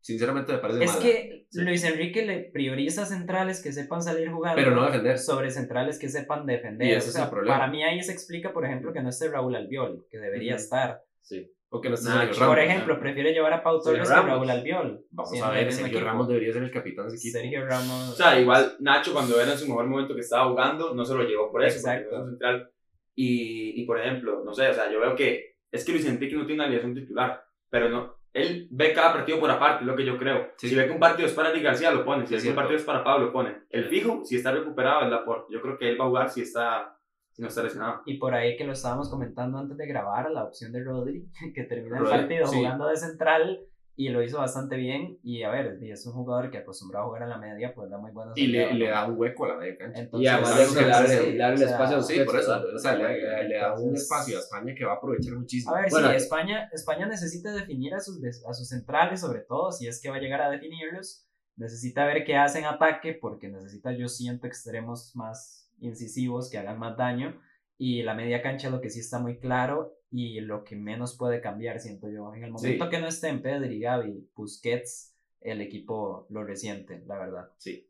sinceramente 0.00 0.52
me 0.52 0.58
parece 0.58 0.84
Es 0.84 0.90
mala. 0.92 1.02
que 1.02 1.44
Sí. 1.54 1.60
Luis 1.60 1.84
Enrique 1.84 2.26
le 2.26 2.40
prioriza 2.40 3.06
centrales 3.06 3.62
que 3.62 3.72
sepan 3.72 4.02
salir 4.02 4.28
jugando. 4.28 4.56
Pero 4.56 4.74
no 4.74 4.84
defender. 4.84 5.18
Sobre 5.20 5.52
centrales 5.52 6.00
que 6.00 6.08
sepan 6.08 6.46
defender. 6.46 6.88
Y 6.88 6.92
ese 6.92 7.10
O 7.10 7.10
es 7.10 7.16
el 7.16 7.30
problema. 7.30 7.58
Para 7.58 7.70
mí 7.70 7.84
ahí 7.84 8.02
se 8.02 8.10
explica, 8.10 8.52
por 8.52 8.64
ejemplo, 8.64 8.92
que 8.92 9.02
no 9.02 9.10
esté 9.10 9.28
Raúl 9.28 9.54
Albiol, 9.54 10.04
que 10.10 10.18
debería 10.18 10.56
estar. 10.56 11.04
Sí. 11.22 11.48
O 11.74 11.80
que 11.80 11.88
no 11.88 11.96
esté 11.96 12.08
Sergio 12.08 12.28
Por 12.46 12.56
Ramos. 12.56 12.58
ejemplo, 12.58 13.00
prefiere 13.00 13.32
llevar 13.32 13.52
a 13.52 13.62
Pau 13.62 13.80
Torres 13.82 14.08
que 14.08 14.14
Ramos. 14.14 14.30
Raúl 14.30 14.50
Albiol. 14.50 15.04
Vamos 15.10 15.42
a 15.42 15.50
ver, 15.50 15.72
Sergio 15.72 15.86
equipo. 15.88 16.04
Ramos 16.04 16.28
debería 16.28 16.52
ser 16.52 16.62
el 16.62 16.70
capitán 16.70 17.08
de 17.08 17.16
ese 17.16 17.28
equipo. 17.28 17.38
Sergio 17.40 17.66
Ramos. 17.66 18.10
O 18.10 18.14
sea, 18.14 18.38
igual 18.38 18.76
Nacho 18.78 19.12
cuando 19.12 19.40
era 19.40 19.52
en 19.52 19.58
su 19.58 19.66
mejor 19.66 19.86
momento 19.86 20.14
que 20.14 20.20
estaba 20.20 20.48
jugando, 20.48 20.94
no 20.94 21.04
se 21.04 21.14
lo 21.14 21.24
llevó 21.24 21.50
por 21.50 21.64
eso. 21.64 21.78
Exacto. 21.78 22.24
central. 22.26 22.70
Y, 23.16 23.82
y 23.82 23.86
por 23.86 24.00
ejemplo, 24.00 24.42
no 24.44 24.54
sé, 24.54 24.68
o 24.68 24.74
sea, 24.74 24.90
yo 24.90 25.00
veo 25.00 25.16
que 25.16 25.56
es 25.72 25.84
que 25.84 25.92
Luis 25.92 26.06
Enrique 26.06 26.36
no 26.36 26.46
tiene 26.46 26.54
una 26.62 26.64
alineación 26.64 26.94
titular, 26.94 27.44
pero 27.68 27.88
no, 27.88 28.14
él 28.32 28.68
ve 28.70 28.92
cada 28.92 29.12
partido 29.12 29.40
por 29.40 29.50
aparte, 29.50 29.82
es 29.82 29.86
lo 29.86 29.96
que 29.96 30.04
yo 30.04 30.16
creo. 30.18 30.52
Sí. 30.56 30.68
Si 30.68 30.74
ve 30.74 30.86
que 30.86 30.92
un 30.92 30.98
partido 31.00 31.26
es 31.26 31.34
para 31.34 31.50
Eric 31.50 31.62
García, 31.64 31.90
lo 31.90 32.04
pone. 32.04 32.26
Si 32.26 32.34
Es 32.34 32.42
ve 32.42 32.46
que 32.46 32.50
un 32.50 32.56
partido 32.56 32.76
es 32.76 32.84
para 32.84 33.02
Pablo, 33.04 33.26
lo 33.26 33.32
pone. 33.32 33.56
El 33.70 33.86
fijo, 33.86 34.24
si 34.24 34.36
está 34.36 34.52
recuperado, 34.52 35.02
es 35.04 35.10
Laporte. 35.10 35.52
Yo 35.52 35.60
creo 35.60 35.78
que 35.78 35.88
él 35.88 36.00
va 36.00 36.04
a 36.04 36.08
jugar 36.08 36.30
si 36.30 36.42
está, 36.42 36.96
si 37.34 37.42
no 37.42 37.48
está 37.48 37.64
lesionado. 37.64 38.02
Y 38.06 38.18
por 38.18 38.32
ahí 38.32 38.56
que 38.56 38.64
lo 38.64 38.72
estábamos 38.72 39.10
comentando 39.10 39.58
antes 39.58 39.76
de 39.76 39.86
grabar, 39.86 40.30
la 40.30 40.44
opción 40.44 40.72
de 40.72 40.84
Rodri, 40.84 41.28
que 41.54 41.64
termina 41.64 41.98
el 41.98 42.04
Rodri, 42.04 42.18
partido 42.18 42.46
sí. 42.46 42.58
jugando 42.58 42.86
de 42.86 42.96
central 42.96 43.60
y 43.96 44.08
lo 44.08 44.22
hizo 44.22 44.38
bastante 44.38 44.76
bien. 44.76 45.18
Y 45.24 45.42
a 45.42 45.50
ver, 45.50 45.78
y 45.82 45.90
es 45.90 46.06
un 46.06 46.12
jugador 46.12 46.50
que 46.52 46.58
acostumbrado 46.58 47.06
a 47.06 47.08
jugar 47.08 47.22
en 47.22 47.30
la 47.30 47.38
media, 47.38 47.74
pues 47.74 47.90
da 47.90 47.98
muy 47.98 48.12
buenos 48.12 48.38
Y 48.38 48.46
le, 48.46 48.72
le 48.74 48.88
da 48.88 49.06
un 49.06 49.18
hueco 49.18 49.46
a 49.46 49.48
la 49.48 49.56
media 49.56 49.76
cancha. 49.76 50.00
Entonces, 50.00 50.24
Y 50.24 50.28
además 50.28 50.56
le 50.56 51.30
el 51.30 51.40
o 51.42 51.56
sea, 51.56 51.70
espacio 51.70 51.96
a 51.96 52.02
Sí, 52.02 52.20
por 52.24 52.38
eso. 52.38 52.62
O 52.72 52.78
sea, 52.78 52.94
le, 52.94 53.48
le 53.48 53.56
da 53.56 53.74
un 53.74 53.94
espacio 53.94 54.36
a 54.36 54.40
España 54.40 54.72
que 54.76 54.84
va 54.84 54.92
a 54.92 54.96
aprovechar 54.96 55.34
muchísimo. 55.34 55.74
A 55.74 55.80
ver, 55.80 55.90
Bueno, 55.90 56.10
sí, 56.10 56.14
España, 56.14 56.68
España 56.72 57.06
necesita 57.06 57.52
definir 57.52 57.94
a 57.94 58.00
sus, 58.00 58.20
a 58.48 58.54
sus 58.54 58.68
centrales, 58.68 59.20
sobre 59.20 59.40
todo, 59.40 59.72
si 59.72 59.88
es 59.88 60.00
que 60.00 60.08
va 60.08 60.16
a 60.16 60.20
llegar 60.20 60.40
a 60.40 60.50
definirlos. 60.50 61.26
Necesita 61.56 62.04
ver 62.04 62.24
qué 62.24 62.36
hacen 62.36 62.64
ataque, 62.64 63.16
porque 63.20 63.48
necesita, 63.48 63.92
yo 63.92 64.08
siento, 64.08 64.46
extremos 64.46 65.12
más 65.14 65.63
incisivos 65.80 66.50
que 66.50 66.58
hagan 66.58 66.78
más 66.78 66.96
daño. 66.96 67.40
Y 67.76 68.02
la 68.02 68.14
media 68.14 68.40
cancha 68.42 68.70
lo 68.70 68.80
que 68.80 68.90
sí 68.90 69.00
está 69.00 69.18
muy 69.18 69.38
claro 69.38 69.96
y 70.10 70.40
lo 70.40 70.62
que 70.62 70.76
menos 70.76 71.16
puede 71.16 71.40
cambiar, 71.40 71.80
siento 71.80 72.08
yo. 72.08 72.32
En 72.34 72.44
el 72.44 72.52
momento 72.52 72.84
Sí. 72.84 72.90
que 72.90 73.00
no 73.00 73.08
estén 73.08 73.42
Pedri, 73.42 73.80
Gavi, 73.80 74.28
Busquets, 74.36 75.16
el 75.40 75.60
equipo 75.60 76.26
lo 76.30 76.44
resiente, 76.44 77.02
la 77.06 77.18
verdad. 77.18 77.50
Sí. 77.58 77.88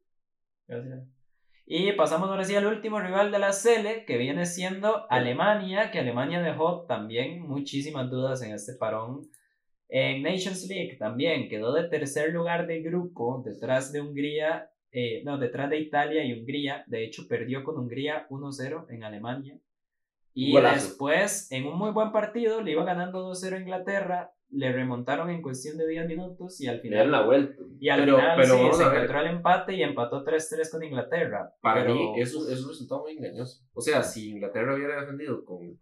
Gracias. 0.67 1.07
Y 1.67 1.93
pasamos 1.93 2.29
ahora 2.29 2.45
sí 2.45 2.55
al 2.55 2.67
último 2.67 3.01
rival 3.01 3.31
de 3.31 3.39
la 3.39 3.53
Sele, 3.53 4.05
que 4.05 4.19
viene 4.19 4.45
siendo 4.45 5.11
Alemania, 5.11 5.91
que 5.91 5.99
Alemania 5.99 6.43
dejó 6.43 6.83
también 6.87 7.41
muchísimas 7.43 8.11
dudas 8.11 8.43
en 8.43 8.53
este 8.53 8.75
parón. 8.75 9.31
En 9.89 10.23
Nations 10.23 10.67
League 10.69 10.97
también 10.99 11.49
quedó 11.49 11.73
de 11.73 11.89
tercer 11.89 12.33
lugar 12.33 12.67
de 12.67 12.83
grupo, 12.83 13.43
detrás 13.45 13.93
de 13.93 14.01
Hungría, 14.01 14.71
eh, 14.95 15.23
no, 15.25 15.37
detrás 15.39 15.69
de 15.71 15.79
Italia 15.81 16.25
y 16.25 16.33
Hungría. 16.39 16.85
De 16.87 17.05
hecho, 17.05 17.25
perdió 17.29 17.65
con 17.65 17.77
Hungría 17.77 18.27
1-0 18.31 18.87
en 18.91 19.05
Alemania. 19.05 19.59
Y 20.33 20.53
Golazo. 20.53 20.75
después, 20.87 21.51
en 21.53 21.67
un 21.67 21.77
muy 21.79 21.91
buen 21.93 22.11
partido, 22.13 22.63
le 22.63 22.73
iba 22.73 22.85
ganando 22.85 23.29
2-0 23.29 23.57
a 23.57 23.61
Inglaterra, 23.61 24.31
le 24.51 24.73
remontaron 24.73 25.31
en 25.31 25.43
cuestión 25.43 25.77
de 25.79 25.87
10 25.89 26.07
minutos 26.07 26.61
y 26.61 26.67
al 26.69 26.77
Le 26.77 26.83
final 26.83 27.11
la 27.11 27.23
vuelta. 27.25 27.63
y 27.81 27.89
al 27.89 28.01
Pero- 28.01 28.17
final 28.17 28.37
pero 28.37 28.55
sí, 28.55 28.77
se 28.77 28.83
encontró 28.85 29.21
el 29.21 29.27
empate 29.29 29.75
y 29.75 29.83
empató 29.83 30.23
3-3 30.25 30.71
con 30.71 30.83
Inglaterra. 30.85 31.53
Para 31.61 31.83
pero, 31.83 31.95
mí 31.95 32.21
eso 32.21 32.49
es 32.49 32.63
un 32.63 32.69
resultado 32.69 33.03
muy 33.03 33.13
engañoso. 33.17 33.65
O 33.75 33.81
sea, 33.81 34.03
si 34.03 34.31
Inglaterra 34.31 34.75
hubiera 34.75 35.01
defendido 35.01 35.45
con 35.45 35.79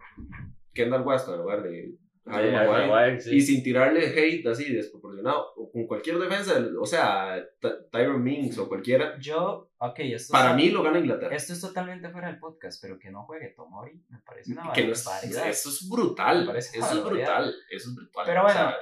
Kendall 0.75 1.07
Weston 1.07 1.35
en 1.35 1.41
lugar 1.41 1.63
de 1.63 1.95
Harry 2.25 2.53
Maguire, 2.53 2.87
Maguire, 2.87 3.21
sí. 3.21 3.35
y 3.37 3.41
sin 3.41 3.63
tirarle 3.65 4.07
hate 4.07 4.47
así 4.47 4.73
desproporcionado, 4.73 5.55
o 5.57 5.71
con 5.73 5.87
cualquier 5.87 6.19
defensa, 6.19 6.55
o 6.81 6.87
sea, 6.87 7.43
Ty- 7.61 7.89
Tyron 7.91 8.23
Mings 8.23 8.57
o 8.59 8.69
cualquiera, 8.69 9.19
Yo, 9.19 9.71
ok, 9.79 9.99
esto, 10.01 10.33
para 10.33 10.51
es, 10.51 10.57
mí 10.57 10.71
lo 10.71 10.83
gana 10.85 11.01
Inglaterra. 11.01 11.35
esto 11.35 11.53
es 11.53 11.61
totalmente 11.61 12.11
fuera 12.11 12.29
del 12.29 12.39
podcast, 12.39 12.81
pero 12.81 12.99
que 12.99 13.11
no 13.11 13.25
juegue 13.25 13.49
Tomori 13.57 14.05
me 14.09 14.19
parece 14.21 14.53
una 14.53 14.73
Que 14.73 14.87
no 14.87 14.93
es- 14.93 15.07
eso 15.25 15.69
es 15.69 15.89
brutal, 15.91 16.49
eso 16.57 16.79
es 16.79 17.05
brutal, 17.05 17.55
eso 17.71 17.89
es 17.89 17.95
brutal. 17.95 18.25
Pero 18.27 18.41
O 18.41 18.45
bueno, 18.45 18.59
sea, 18.59 18.77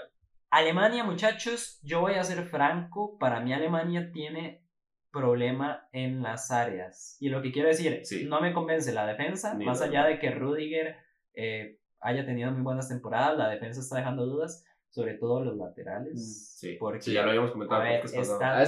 Alemania, 0.50 1.04
muchachos, 1.04 1.78
yo 1.82 2.00
voy 2.00 2.14
a 2.14 2.24
ser 2.24 2.44
franco, 2.44 3.16
para 3.18 3.40
mí 3.40 3.52
Alemania 3.54 4.10
tiene 4.12 4.66
problema 5.12 5.88
en 5.92 6.22
las 6.22 6.50
áreas. 6.50 7.16
Y 7.20 7.28
lo 7.30 7.42
que 7.42 7.52
quiero 7.52 7.68
decir, 7.68 8.00
Sí. 8.04 8.26
no 8.28 8.40
me 8.40 8.52
convence 8.52 8.92
la 8.92 9.06
defensa, 9.06 9.54
Ni 9.54 9.64
más 9.64 9.80
allá 9.80 10.04
de 10.04 10.18
que 10.18 10.30
Rudiger 10.30 10.96
eh, 11.34 11.78
haya 12.00 12.24
tenido 12.26 12.50
muy 12.52 12.62
buenas 12.62 12.88
temporadas, 12.88 13.36
la 13.38 13.48
defensa 13.48 13.80
está 13.80 13.96
dejando 13.96 14.26
dudas, 14.26 14.64
sobre 14.88 15.14
todo 15.14 15.44
los 15.44 15.56
laterales. 15.56 16.54
Sí, 16.56 16.76
porque, 16.78 17.00
sí, 17.00 17.12
ya 17.12 17.22
lo 17.22 17.28
habíamos 17.30 17.52
comentado. 17.52 17.80
a 17.80 17.84
ver, 17.84 18.00
está 18.04 18.62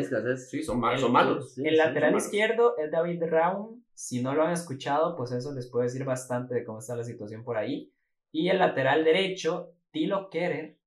escasez. 0.00 0.50
Sí, 0.50 0.62
son, 0.62 0.80
mal- 0.80 0.94
el- 0.94 1.00
son 1.00 1.12
malos. 1.12 1.54
Sí, 1.54 1.62
el 1.66 1.72
sí, 1.74 1.76
lateral 1.76 2.10
malos. 2.12 2.24
izquierdo 2.24 2.76
es 2.78 2.90
David 2.90 3.22
Raum. 3.24 3.82
Si 3.94 4.22
no 4.22 4.34
lo 4.34 4.42
han 4.44 4.52
escuchado, 4.52 5.14
pues 5.16 5.32
eso 5.32 5.52
les 5.52 5.68
puede 5.70 5.84
decir 5.86 6.04
bastante 6.04 6.54
de 6.54 6.64
cómo 6.64 6.78
está 6.78 6.96
la 6.96 7.04
situación 7.04 7.44
por 7.44 7.56
ahí. 7.58 7.92
Y 8.32 8.48
el 8.48 8.58
lateral 8.58 9.04
derecho, 9.04 9.74
Tilo 9.90 10.30
Kerer, 10.30 10.78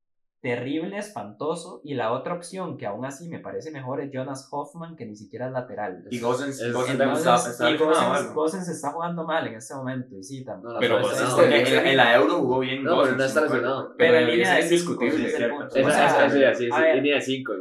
terrible, 0.45 0.97
espantoso. 0.99 1.81
Y 1.83 1.95
la 1.95 2.11
otra 2.11 2.35
opción, 2.35 2.77
que 2.77 2.85
aún 2.85 3.03
así 3.03 3.27
me 3.29 3.39
parece 3.39 3.71
mejor, 3.71 3.99
es 3.99 4.11
Jonas 4.13 4.47
Hoffman, 4.51 4.95
que 4.95 5.07
ni 5.07 5.15
siquiera 5.15 5.47
es 5.47 5.51
lateral. 5.53 6.05
Y 6.11 6.19
Gosens, 6.19 6.61
Es- 6.61 6.71
Gosens 6.71 6.99
está, 7.47 7.71
y 7.71 7.77
Gosens-. 7.77 8.33
Gosens 8.33 8.81
jugando 8.93 9.23
mal 9.25 9.47
en 9.47 9.55
este 9.55 9.73
momento. 9.73 10.15
Y 10.15 10.23
sí, 10.23 10.45
también. 10.45 10.73
No, 10.73 10.79
Pero 10.79 10.99
ese- 10.99 11.79
en, 11.79 11.87
en 11.87 11.97
la 11.97 12.15
Euro 12.15 12.35
jugó 12.39 12.59
bien 12.59 12.83
No, 12.83 12.91
pero 12.91 12.95
Gosens, 13.01 13.17
no 13.17 13.23
está 13.25 13.41
lesionado. 13.41 13.95
Pero 13.97 14.17
en 14.19 14.27
línea 14.27 14.53
de 14.53 14.59
es 14.59 14.69
5, 14.69 14.91
indiscutible. 14.91 15.27
ese 15.27 15.35
es 15.35 15.41
el 15.41 15.49
punto. 15.49 15.75
Esa- 15.75 15.85
O 15.85 15.89
Esa, 15.89 15.97
sea, 16.09 16.25
esa, 16.27 16.29
sí, 16.29 16.37
sí, 16.65 16.71
a 16.71 16.75
sí, 16.75 16.81
ver, 16.83 16.95
línea 16.97 17.15
de 17.15 17.21
5, 17.21 17.53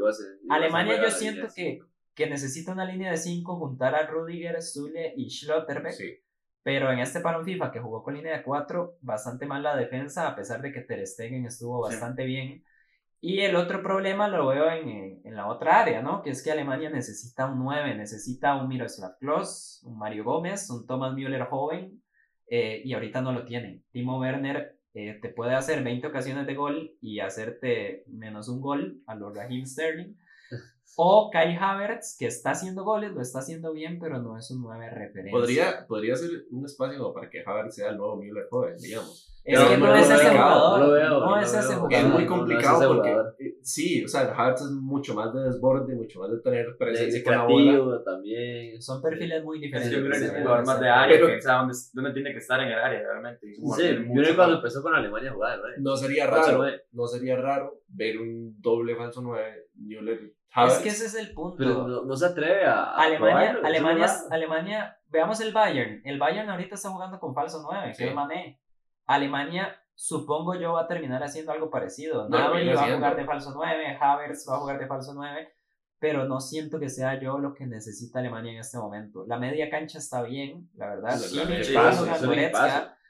Alemania 0.50 1.02
yo 1.02 1.10
siento 1.10 1.46
que, 1.56 1.78
que 2.14 2.26
necesita 2.28 2.72
una 2.72 2.84
línea 2.84 3.10
de 3.10 3.16
5, 3.16 3.56
juntar 3.56 3.94
a 3.94 4.06
Rudiger, 4.06 4.62
Zule 4.62 5.14
y 5.16 5.30
Schlotterbeck. 5.30 5.92
Sí. 5.92 6.18
Pero 6.62 6.90
en 6.90 6.98
este 6.98 7.20
parón 7.20 7.44
FIFA 7.44 7.70
que 7.72 7.80
jugó 7.80 8.02
con 8.02 8.14
línea 8.14 8.36
de 8.38 8.42
4, 8.42 8.96
bastante 9.02 9.46
mal 9.46 9.62
la 9.62 9.76
defensa, 9.76 10.28
a 10.28 10.34
pesar 10.34 10.62
de 10.62 10.72
que 10.72 10.80
Ter 10.80 11.06
Stegen 11.06 11.44
estuvo 11.46 11.86
Sí. 11.86 11.92
bastante 11.92 12.24
bien. 12.24 12.64
Y 13.26 13.40
el 13.40 13.56
otro 13.56 13.82
problema 13.82 14.28
lo 14.28 14.48
veo 14.48 14.70
en, 14.70 14.86
en, 14.86 15.20
en 15.24 15.34
la 15.34 15.46
otra 15.46 15.80
área, 15.80 16.02
¿no? 16.02 16.20
Que 16.20 16.28
es 16.28 16.44
que 16.44 16.50
Alemania 16.50 16.90
necesita 16.90 17.46
un 17.46 17.58
9, 17.58 17.94
necesita 17.94 18.54
un 18.54 18.68
Miroslav 18.68 19.16
Klose, 19.18 19.80
un 19.86 19.96
Mario 19.96 20.24
Gómez, 20.24 20.68
un 20.68 20.86
Thomas 20.86 21.14
Müller 21.14 21.44
joven, 21.44 22.02
eh, 22.48 22.82
y 22.84 22.92
ahorita 22.92 23.22
no 23.22 23.32
lo 23.32 23.46
tienen. 23.46 23.82
Timo 23.92 24.20
Werner 24.20 24.78
eh, 24.92 25.18
te 25.22 25.30
puede 25.30 25.54
hacer 25.54 25.82
20 25.82 26.06
ocasiones 26.06 26.46
de 26.46 26.54
gol 26.54 26.98
y 27.00 27.20
hacerte 27.20 28.04
menos 28.08 28.50
un 28.50 28.60
gol 28.60 29.00
a 29.06 29.14
los 29.14 29.34
Raheem 29.34 29.64
Sterling. 29.64 30.14
O 30.96 31.30
Kai 31.32 31.56
Havertz, 31.58 32.16
que 32.18 32.26
está 32.26 32.50
haciendo 32.50 32.84
goles, 32.84 33.12
lo 33.12 33.20
está 33.20 33.40
haciendo 33.40 33.72
bien, 33.72 33.98
pero 33.98 34.20
no 34.22 34.38
es 34.38 34.50
un 34.50 34.62
9 34.62 34.90
referencia. 34.90 35.32
Podría, 35.32 35.86
podría 35.88 36.16
ser 36.16 36.30
un 36.50 36.64
espacio 36.64 37.12
para 37.12 37.28
que 37.30 37.42
Havertz 37.44 37.74
sea 37.76 37.90
el 37.90 37.96
nuevo 37.96 38.16
Müller 38.16 38.46
joven, 38.50 38.76
digamos. 38.78 39.30
Es 39.46 39.58
Pero 39.58 39.68
que 39.70 39.76
no 39.76 39.86
no, 39.88 39.94
es 39.96 40.08
ese 40.10 40.24
no 40.24 40.30
jugador. 40.30 40.80
No, 40.80 40.90
veo, 40.92 41.20
no 41.20 41.38
es 41.38 41.48
ese 41.52 41.58
Es 41.58 41.66
jugador. 41.74 41.90
muy 41.90 42.00
no, 42.02 42.08
no 42.14 42.18
es 42.20 42.26
complicado 42.28 42.78
ese 42.78 42.86
porque, 42.94 43.44
eh, 43.46 43.58
sí, 43.60 44.02
o 44.02 44.08
sea, 44.08 44.20
Havertz 44.34 44.62
es 44.62 44.70
mucho 44.70 45.14
más 45.14 45.34
de 45.34 45.40
desborde, 45.42 45.94
mucho 45.94 46.20
más 46.20 46.30
de 46.30 46.38
tener 46.38 46.76
presencia 46.78 47.22
con 47.22 47.32
la 47.34 47.42
bola. 47.44 47.62
creativo 47.72 48.02
también. 48.02 48.80
Son 48.80 49.02
perfiles 49.02 49.44
muy 49.44 49.58
Es 49.58 49.62
diferentes. 49.64 49.94
que 49.94 50.00
Müller 50.00 50.14
es 50.14 50.22
Sí, 50.30 50.34
un 50.36 50.42
jugador 50.42 50.60
sí, 50.60 50.66
más 50.66 50.78
sí. 50.78 50.84
de 50.84 50.88
área, 50.90 51.16
Pero- 51.16 51.26
que 51.26 51.42
sabe 51.42 51.58
dónde, 51.58 51.74
dónde 51.92 52.12
tiene 52.14 52.32
que 52.32 52.38
estar 52.38 52.60
en 52.60 52.68
el 52.68 52.78
área 52.78 53.00
realmente. 53.02 53.50
Es 53.50 53.58
Sí, 53.58 53.64
que 53.76 53.82
tiene 53.82 54.00
mucho 54.00 54.14
Müller 54.14 54.36
cuando 54.36 54.56
empezó 54.56 54.82
con 54.82 54.94
Alemania 54.94 55.32
jugaba, 55.32 55.56
¿no? 55.56 55.62
No 55.90 55.96
sería 55.96 56.26
raro, 56.26 56.64
no 56.92 57.06
sería 57.06 57.36
raro 57.36 57.80
ver 57.88 58.18
un 58.18 58.58
doble 58.62 58.96
falso 58.96 59.20
9, 59.20 59.63
Müller, 59.74 60.34
Es 60.66 60.78
que 60.78 60.88
ese 60.88 61.06
es 61.06 61.14
el 61.14 61.32
punto. 61.34 61.56
Pero 61.58 61.86
no, 61.86 62.04
no 62.04 62.16
se 62.16 62.26
atreve 62.26 62.64
a. 62.64 62.94
Alemania, 62.94 63.36
probarlo, 63.50 63.66
Alemania, 63.66 64.04
es. 64.06 64.26
Alemania, 64.30 64.98
veamos 65.08 65.40
el 65.40 65.52
Bayern. 65.52 66.00
El 66.04 66.18
Bayern 66.18 66.48
ahorita 66.48 66.74
está 66.76 66.90
jugando 66.90 67.18
con 67.18 67.34
falso 67.34 67.60
9, 67.62 67.88
que 67.88 67.94
Sí. 67.94 68.04
es 68.04 68.14
Mané. 68.14 68.60
Alemania, 69.06 69.76
supongo 69.94 70.54
yo, 70.54 70.72
va 70.74 70.82
a 70.82 70.86
terminar 70.86 71.22
haciendo 71.22 71.52
algo 71.52 71.70
parecido. 71.70 72.28
No, 72.28 72.52
viene 72.52 72.74
va 72.74 72.84
a 72.86 72.94
jugar 72.94 73.16
de 73.16 73.24
falso 73.24 73.52
9, 73.54 73.98
Havertz 74.00 74.46
va 74.48 74.56
a 74.56 74.58
jugar 74.60 74.78
de 74.78 74.86
falso 74.86 75.12
9, 75.14 75.52
pero 75.98 76.24
no 76.24 76.40
siento 76.40 76.78
que 76.80 76.88
sea 76.88 77.20
yo 77.20 77.38
lo 77.38 77.54
que 77.54 77.66
necesita 77.66 78.20
Alemania 78.20 78.52
en 78.52 78.58
este 78.58 78.78
momento. 78.78 79.24
La 79.26 79.38
media 79.38 79.68
cancha 79.70 79.98
está 79.98 80.22
bien, 80.22 80.70
la 80.74 80.86
verdad. 80.88 81.16
Sí, 81.18 81.36
la 81.36 81.42
Kimmich, 81.44 81.70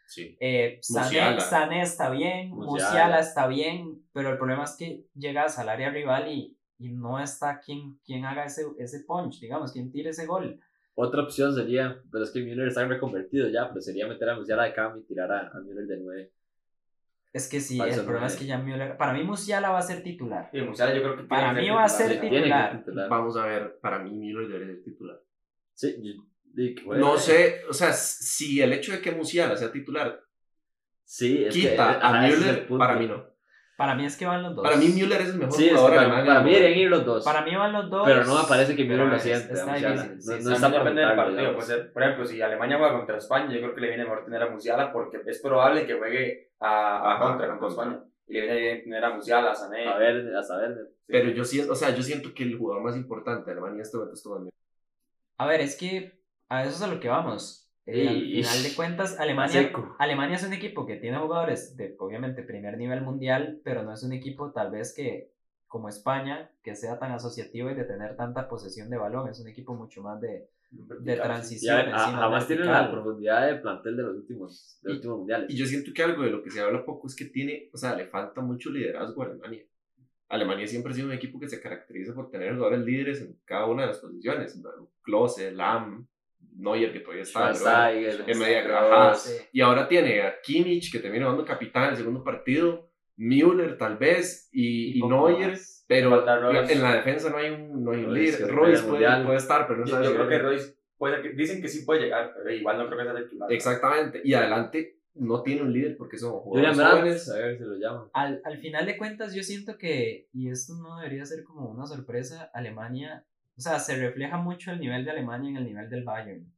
Sí. 0.07 0.37
Eh, 0.41 0.79
Sané, 0.83 1.83
está 1.83 2.11
bien, 2.11 2.51
Musiala. 2.51 2.73
Musiala. 2.73 3.19
está 3.21 3.47
bien, 3.47 4.03
pero 4.13 4.31
el 4.31 4.39
problema 4.39 4.65
es 4.65 4.77
que 4.77 5.07
llegas 5.15 5.59
al 5.59 5.69
área 5.69 5.91
rival 5.91 6.29
y, 6.29 6.57
y 6.79 6.91
no 6.91 7.19
está 7.19 7.61
quien, 7.61 7.99
quien 8.05 8.25
haga 8.25 8.45
ese, 8.45 8.65
ese 8.79 9.01
punch, 9.01 9.41
digamos, 9.41 9.73
quien 9.73 9.91
tire 9.91 10.11
ese 10.11 10.27
gol. 10.27 10.61
Otra 10.97 11.23
opción 11.23 11.55
sería, 11.55 12.01
pero 12.13 12.23
es 12.23 12.31
que 12.31 12.41
Müller 12.41 12.69
está 12.69 12.85
reconvertido 12.87 13.49
ya, 13.49 13.69
pero 13.69 13.81
sería 13.81 14.07
meter 14.07 14.29
a 14.31 14.37
Musiala 14.37 14.65
de 14.65 14.73
cambio 14.73 15.03
y 15.03 15.07
tirar 15.07 15.33
a, 15.33 15.49
a 15.49 15.61
Müller 15.61 15.87
de 15.87 15.97
9. 15.97 16.33
Es 17.33 17.49
que 17.49 17.61
sí, 17.61 17.81
el 17.81 18.05
problema 18.05 18.29
es 18.29 18.37
que 18.37 18.47
ya 18.47 18.59
Müller, 18.59 18.97
para 18.97 19.13
mí 19.13 19.25
Musiala 19.25 19.71
va 19.71 19.79
a 19.79 19.83
ser 19.83 20.05
titular. 20.05 20.51
Sí, 20.53 20.61
Musiala 20.61 20.95
yo 20.95 21.03
creo 21.03 21.17
que 21.17 21.23
tiene 21.25 21.29
Para 21.29 21.53
mí 21.53 21.69
va 21.69 21.83
a 21.83 21.89
ser 21.89 22.21
titular. 22.21 22.85
Vamos 23.11 23.37
a 23.37 23.47
ver, 23.47 23.79
para 23.81 23.99
mí 23.99 24.13
Müller 24.13 24.47
debería 24.47 24.75
ser 24.75 24.85
titular. 24.85 25.21
Sí, 25.73 25.97
bueno, 26.85 27.07
No 27.07 27.17
eh. 27.17 27.19
sé, 27.21 27.61
o 27.69 27.73
sea, 27.73 27.93
si 27.93 28.61
el 28.63 28.73
hecho 28.73 28.93
de 28.93 29.01
que 29.01 29.13
Musiala 29.13 29.57
sea 29.57 29.73
titular 29.73 30.21
Sí, 31.05 31.45
es 31.45 31.55
que, 31.55 31.61
quita 31.71 32.01
a 32.03 32.29
es 32.29 32.39
Müller, 32.39 32.67
para 32.79 32.95
mí 32.97 33.07
no. 33.07 33.25
Para 33.77 33.97
mí 33.97 34.05
es 34.07 34.17
que 34.17 34.25
van 34.25 34.41
los 34.43 34.55
dos. 34.55 34.63
Para 34.63 34.77
mí 34.77 34.87
Müller 34.89 35.21
es 35.21 35.29
el 35.31 35.35
mejor 35.39 35.53
Sí, 35.55 35.65
es 35.65 35.71
que 35.73 35.77
jugador 35.77 36.25
para, 36.25 36.41
mí 36.43 36.53
deberían 36.53 36.79
ir 36.79 36.89
los 36.91 37.05
dos. 37.05 37.25
Para 37.25 37.43
mí 37.45 37.55
van 37.57 37.73
los 37.73 37.91
dos. 37.91 38.03
pero 38.07 38.25
no 38.25 38.41
me 38.41 38.49
parece 38.49 38.75
que 38.77 38.85
Müller 38.85 39.07
lo 39.07 39.17
es- 39.17 39.23
siente. 39.23 39.53
está 39.53 39.73
a 39.73 39.77
difícil, 39.77 40.23
sí, 40.23 40.31
no, 40.31 40.37
sí, 40.39 40.45
no 40.45 40.53
está 40.55 40.69
depende 40.71 41.03
del 41.03 41.17
partido. 41.17 41.55
Puede 41.55 41.67
ser, 41.67 41.93
por 41.93 42.03
ejemplo, 42.03 42.25
si 42.25 42.41
Alemania 42.41 42.79
juega 42.79 42.97
contra 42.97 43.19
España, 43.19 43.53
yo 43.53 43.59
creo 43.61 43.75
que 43.75 43.81
le 43.81 43.89
viene 43.89 44.05
mejor 44.05 44.25
tener 44.25 44.43
a 44.43 44.49
Musiala 44.51 44.93
porque 44.93 45.19
es 45.27 45.43
probable 45.43 45.87
que 45.87 45.95
juegue 45.95 46.53
a, 46.61 47.17
a 47.17 47.19
contra 47.21 47.47
a 47.47 47.59
contra. 47.59 47.69
España. 47.69 48.01
Y 48.27 48.33
le 48.35 48.41
viene 48.43 48.61
bien 48.61 48.85
tener 48.85 49.05
a 49.05 49.11
Musiala, 49.15 49.51
a 49.51 49.55
Sané. 49.55 49.87
A 49.89 49.99
ver, 49.99 50.35
hasta 50.37 50.57
ver. 50.57 50.77
Pero 51.07 51.31
yo 51.31 51.45
sí, 51.45 51.61
o 51.61 51.75
sea, 51.75 51.91
yo 51.95 52.03
siento 52.03 52.33
que 52.33 52.45
el 52.45 52.57
jugador 52.57 52.83
más 52.83 52.97
importante 52.97 53.45
de 53.45 53.53
Alemania 53.53 53.75
en 53.77 53.81
este 53.83 53.97
momento 53.99 54.15
es 54.15 54.23
Thomas. 54.23 54.49
A 55.37 55.47
ver, 55.47 55.61
es 55.61 55.77
que 55.77 56.24
a 56.49 56.63
eso 56.65 56.73
es 56.77 56.83
a 56.83 56.87
lo 56.87 57.01
que 57.01 57.09
vamos. 57.09 57.61
Eh, 57.87 58.09
al 58.09 58.21
final 58.23 58.63
de 58.63 58.75
cuentas, 58.75 59.21
Alemania. 59.21 59.71
Alemania 59.99 60.37
es 60.37 60.45
un 60.45 60.53
equipo 60.55 60.87
que 60.87 60.97
tiene 60.97 61.19
jugadores 61.19 61.77
de, 61.77 61.95
obviamente, 61.99 62.43
primer 62.43 62.79
nivel 62.79 63.03
mundial, 63.03 63.61
pero 63.63 63.83
no 63.83 63.93
es 63.93 64.03
un 64.03 64.13
equipo 64.15 64.53
tal 64.53 64.71
vez 64.71 64.95
que, 64.95 65.31
como 65.67 65.89
España, 65.91 66.51
que 66.63 66.75
sea 66.77 66.99
tan 66.99 67.13
asociativo 67.13 67.71
y 67.71 67.75
de 67.75 67.85
tener 67.85 68.17
tanta 68.17 68.49
posesión 68.49 68.89
de 68.89 68.97
balón. 68.97 69.29
Es 69.29 69.39
un 69.41 69.49
equipo 69.49 69.75
mucho 69.75 70.01
más 70.03 70.19
de, 70.21 70.49
de 70.71 71.17
transición. 71.17 71.77
ver, 71.77 71.85
encima, 71.89 72.17
a- 72.19 72.21
jamás 72.23 72.47
tienen 72.47 72.67
la 72.67 72.91
profundidad 72.91 73.47
de 73.49 73.57
plantel 73.57 73.97
de 73.99 74.03
los 74.03 74.17
últimos, 74.17 74.79
de 74.83 74.89
los 74.89 74.95
Y- 74.95 74.97
últimos 74.99 75.19
mundiales. 75.19 75.51
Y 75.51 75.57
yo 75.57 75.67
siento 75.67 75.91
que 75.95 76.03
algo 76.03 76.23
de 76.23 76.31
lo 76.31 76.43
que 76.43 76.51
se 76.51 76.61
habla 76.63 76.85
poco 76.87 77.07
es 77.07 77.15
que 77.15 77.27
tiene, 77.27 77.69
o 77.73 77.77
sea, 77.77 77.95
le 77.95 78.07
falta 78.07 78.41
mucho 78.41 78.71
liderazgo 78.71 79.23
a 79.23 79.27
Alemania. 79.27 79.63
Alemania 80.31 80.67
siempre 80.67 80.91
ha 80.93 80.95
sido 80.95 81.09
un 81.09 81.13
equipo 81.13 81.39
que 81.39 81.49
se 81.51 81.61
caracteriza 81.61 82.15
por 82.15 82.31
tener 82.31 82.55
jugadores 82.55 82.81
líderes 82.81 83.21
en 83.21 83.39
cada 83.45 83.67
una 83.67 83.83
de 83.83 83.89
las 83.89 83.99
posiciones. 83.99 84.59
Klose, 85.03 85.53
Lam, 85.53 86.09
Neuer, 86.55 86.93
que 86.93 87.01
todavía 87.01 87.23
está. 87.25 87.93
en 87.93 88.39
media 88.39 88.61
ajá. 88.79 89.15
Sí. 89.15 89.33
Y 89.53 89.61
ahora 89.61 89.89
tiene 89.89 90.23
a 90.23 90.41
Kimmich, 90.43 90.91
que 90.93 91.01
termina 91.01 91.25
jugando 91.27 91.45
capitán 91.45 91.85
en 91.85 91.91
el 91.91 91.97
segundo 91.97 92.23
partido, 92.25 92.91
Müller 93.17 93.77
tal 93.79 93.97
vez, 93.97 94.49
y, 94.53 94.99
y 94.99 95.03
Neuer, 95.03 95.51
más. 95.51 95.85
pero 95.87 96.25
en 96.69 96.83
la 96.83 96.95
defensa 96.97 97.31
no 97.31 97.37
hay 97.37 97.51
un, 97.51 97.85
no 97.85 97.93
hay 97.93 97.99
un 98.05 98.07
Royce, 98.07 98.21
líder. 98.21 98.39
que 98.39 98.47
Royce 98.53 98.83
el 98.83 98.89
puede, 98.89 99.25
puede 99.25 99.37
estar, 99.39 99.67
pero 99.67 99.81
no 99.81 99.87
Yo, 99.87 99.93
sabe 99.93 100.05
yo 100.05 100.11
si- 100.11 100.17
creo 100.17 100.29
que 100.29 100.39
Royce 100.39 100.75
puede 100.97 101.33
dicen 101.35 101.61
que 101.63 101.69
sí 101.69 101.85
puede 101.85 102.03
llegar, 102.03 102.33
pero 102.37 102.51
igual 102.53 102.79
no 102.79 102.87
creo 102.89 102.99
que 102.99 103.05
sea 103.05 103.25
titular. 103.25 103.53
Exactamente. 103.53 104.21
Y 104.25 104.35
adelante 104.35 104.99
no 105.15 105.43
tiene 105.43 105.63
un 105.63 105.73
líder 105.73 105.97
porque 105.97 106.19
son 106.19 106.33
jugadores 106.41 106.77
jóvenes. 106.77 107.31
a 107.31 107.39
ver 107.39 107.57
si 107.59 107.63
lo 107.65 107.77
llaman. 107.77 108.09
Al, 108.15 108.41
al 108.45 108.59
final 108.59 108.87
de 108.87 108.97
cuentas, 108.97 109.33
yo 109.35 109.43
siento 109.45 109.77
que, 109.79 110.29
y 110.33 110.51
esto 110.51 110.75
no 110.75 110.97
debería 110.99 111.25
ser 111.25 111.45
como 111.45 111.69
una 111.71 111.87
sorpresa, 111.87 112.51
Alemania, 112.53 113.25
o 113.57 113.61
sea, 113.61 113.79
se 113.79 113.97
refleja 113.97 114.37
mucho 114.39 114.73
el 114.73 114.81
nivel 114.81 115.05
de 115.05 115.13
Alemania 115.13 115.51
en 115.51 115.57
el 115.57 115.65
nivel 115.65 115.89
del 115.89 116.05
Bayern. 116.05 116.55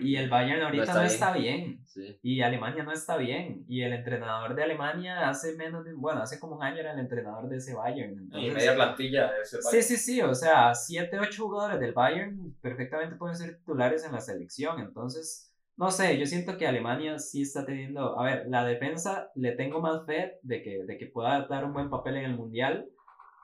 Y 0.00 0.16
el 0.16 0.28
Bayern 0.28 0.62
ahorita 0.62 0.82
está 0.82 0.94
no 0.94 1.02
está 1.02 1.32
bien. 1.32 1.82
Sí. 1.86 2.18
Y 2.22 2.42
Alemania 2.42 2.82
no 2.82 2.92
está 2.92 3.16
bien. 3.16 3.64
Y 3.68 3.82
el 3.82 3.94
entrenador 3.94 4.54
de 4.54 4.62
Alemania 4.62 5.28
hace 5.28 5.56
menos 5.56 5.84
de, 5.84 5.94
bueno, 5.94 6.20
hace 6.20 6.38
como 6.38 6.56
un 6.56 6.62
año 6.62 6.78
era 6.78 6.92
el 6.92 6.98
entrenador 6.98 7.48
de 7.48 7.56
ese 7.56 7.74
Bayern. 7.74 8.12
Y 8.12 8.18
Entonces, 8.18 8.54
media 8.54 8.74
plantilla 8.74 9.32
de 9.32 9.40
ese 9.42 9.62
sí, 9.62 9.82
sí, 9.82 9.96
sí, 9.96 10.20
o 10.20 10.34
sea, 10.34 10.74
7, 10.74 11.18
8 11.18 11.42
jugadores 11.42 11.80
del 11.80 11.92
Bayern 11.92 12.54
perfectamente 12.60 13.16
pueden 13.16 13.36
ser 13.36 13.56
titulares 13.56 14.04
en 14.04 14.12
la 14.12 14.20
selección. 14.20 14.78
Entonces, 14.80 15.54
no 15.76 15.90
sé, 15.90 16.18
yo 16.18 16.26
siento 16.26 16.58
que 16.58 16.66
Alemania 16.66 17.18
sí 17.18 17.42
está 17.42 17.64
teniendo, 17.64 18.18
a 18.20 18.24
ver, 18.24 18.46
la 18.48 18.64
defensa 18.64 19.30
le 19.36 19.52
tengo 19.52 19.80
más 19.80 20.04
fe 20.04 20.34
de 20.42 20.62
que, 20.62 20.84
de 20.84 20.98
que 20.98 21.06
pueda 21.06 21.46
dar 21.46 21.64
un 21.64 21.72
buen 21.72 21.88
papel 21.88 22.16
en 22.16 22.24
el 22.24 22.36
Mundial. 22.36 22.86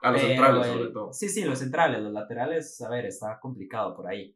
A 0.05 0.11
los 0.11 0.21
pero 0.21 0.33
centrales, 0.33 0.67
el- 0.67 0.73
sobre 0.73 0.89
todo. 0.91 1.13
Sí, 1.13 1.29
sí, 1.29 1.43
los 1.43 1.59
centrales, 1.59 2.01
los 2.01 2.13
laterales, 2.13 2.81
a 2.81 2.89
ver, 2.89 3.05
está 3.05 3.39
complicado 3.39 3.95
por 3.95 4.07
ahí. 4.07 4.35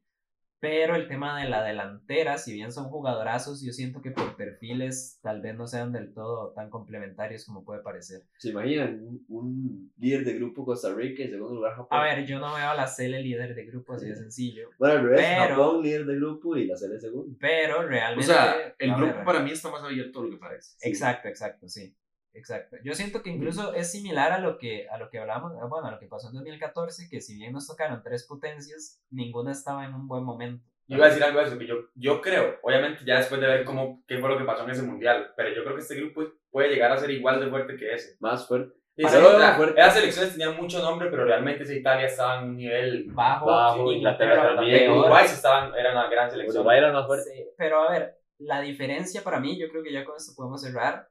Pero 0.61 0.95
el 0.95 1.07
tema 1.07 1.41
de 1.41 1.47
la 1.47 1.63
delantera, 1.63 2.37
si 2.37 2.51
bien 2.51 2.73
son 2.73 2.89
jugadorazos, 2.89 3.63
yo 3.63 3.71
siento 3.71 4.01
que 4.01 4.11
por 4.11 4.35
perfiles 4.35 5.17
tal 5.21 5.41
vez 5.41 5.55
no 5.55 5.67
sean 5.67 5.93
del 5.93 6.13
todo 6.13 6.51
tan 6.51 6.69
complementarios 6.69 7.45
como 7.45 7.63
puede 7.63 7.81
parecer. 7.81 8.23
¿Se 8.39 8.49
imaginan 8.49 8.99
un, 9.01 9.25
un 9.29 9.93
líder 9.97 10.25
de 10.25 10.33
grupo 10.33 10.65
Costa 10.65 10.93
Rica 10.93 11.23
y 11.23 11.29
segundo 11.29 11.55
lugar 11.55 11.75
Japón? 11.77 11.97
A 11.97 12.03
ver, 12.03 12.25
yo 12.25 12.39
no 12.39 12.53
veo 12.55 12.71
a 12.71 12.75
la 12.75 12.87
Cele 12.87 13.21
líder 13.21 13.55
de 13.55 13.65
grupo 13.67 13.93
así 13.93 14.07
de 14.09 14.17
sencillo. 14.17 14.69
Bueno, 14.77 14.95
al 14.95 15.03
revés, 15.05 15.21
pero- 15.21 15.55
Japón 15.55 15.81
líder 15.81 16.05
de 16.05 16.15
grupo 16.17 16.57
y 16.57 16.67
la 16.67 16.75
serie 16.75 16.99
segundo. 16.99 17.37
Pero 17.39 17.79
O 17.79 17.83
realmente. 17.83 18.25
sea, 18.25 18.75
el 18.77 18.95
grupo 18.95 19.15
ver, 19.15 19.23
para 19.23 19.39
mí 19.39 19.51
está 19.51 19.71
más 19.71 19.81
abierto 19.81 20.19
de 20.21 20.25
lo 20.27 20.33
que 20.33 20.39
parece. 20.41 20.75
Exacto, 20.81 21.29
exacto, 21.29 21.69
sí. 21.69 21.95
Exacto. 22.39 22.77
Yo 22.83 22.93
siento 22.93 23.21
que 23.21 23.29
incluso 23.29 23.73
es 23.73 23.91
similar 23.91 24.31
a 24.31 24.39
lo 24.39 24.57
que, 24.57 24.87
a 24.89 24.97
lo 24.97 25.09
que 25.09 25.19
hablamos, 25.19 25.53
bueno, 25.69 25.87
a 25.87 25.91
lo 25.91 25.99
que 25.99 26.07
pasó 26.07 26.27
en 26.29 26.33
2014, 26.35 27.09
que 27.09 27.21
si 27.21 27.35
bien 27.35 27.51
nos 27.53 27.67
tocaron 27.67 28.01
tres 28.01 28.25
potencias, 28.25 29.01
ninguna 29.11 29.51
estaba 29.51 29.85
en 29.85 29.93
un 29.93 30.07
buen 30.07 30.23
momento. 30.23 30.63
Yo 30.87 30.95
iba 30.97 31.05
a 31.05 31.09
decir 31.09 31.23
algo 31.23 31.39
de 31.39 31.45
eso, 31.45 31.59
que 31.59 31.67
yo, 31.67 31.75
yo 31.93 32.19
creo, 32.19 32.57
obviamente 32.63 33.03
ya 33.05 33.17
después 33.17 33.39
de 33.39 33.47
ver 33.47 33.63
cómo, 33.63 34.03
qué 34.07 34.17
fue 34.17 34.29
lo 34.29 34.37
que 34.39 34.43
pasó 34.45 34.63
en 34.63 34.71
ese 34.71 34.81
mundial, 34.81 35.33
pero 35.37 35.49
yo 35.53 35.63
creo 35.63 35.75
que 35.75 35.81
este 35.81 35.95
grupo 35.95 36.23
puede 36.49 36.69
llegar 36.69 36.91
a 36.91 36.97
ser 36.97 37.11
igual 37.11 37.39
de 37.39 37.49
fuerte 37.49 37.75
que 37.75 37.93
ese. 37.93 38.15
Más 38.19 38.47
fuerte. 38.47 38.73
Sí, 38.95 39.03
la- 39.03 39.55
fuerte. 39.55 39.79
Esas 39.79 39.93
selecciones 39.93 40.31
tenían 40.31 40.57
mucho 40.57 40.81
nombre, 40.81 41.09
pero 41.09 41.25
realmente 41.25 41.63
esa 41.63 41.73
Italia 41.73 42.07
estaba 42.07 42.39
en 42.41 42.49
un 42.49 42.57
nivel 42.57 43.05
Bajo, 43.11 43.45
Bajo, 43.45 43.91
Inglaterra 43.93 44.55
también. 44.55 44.91
Uruguay 44.91 45.25
estaban, 45.25 45.73
era 45.75 45.91
una 45.91 46.09
gran 46.09 46.29
selección. 46.29 46.57
Uruguay 46.61 46.79
era 46.79 46.91
más 46.91 47.05
fuerte. 47.05 47.29
Sí, 47.33 47.45
pero 47.57 47.87
a 47.87 47.91
ver, 47.91 48.17
la 48.39 48.61
diferencia 48.61 49.21
para 49.23 49.39
mí, 49.39 49.59
yo 49.59 49.69
creo 49.69 49.83
que 49.83 49.91
ya 49.93 50.03
con 50.03 50.15
esto 50.17 50.33
podemos 50.35 50.61
cerrar. 50.61 51.08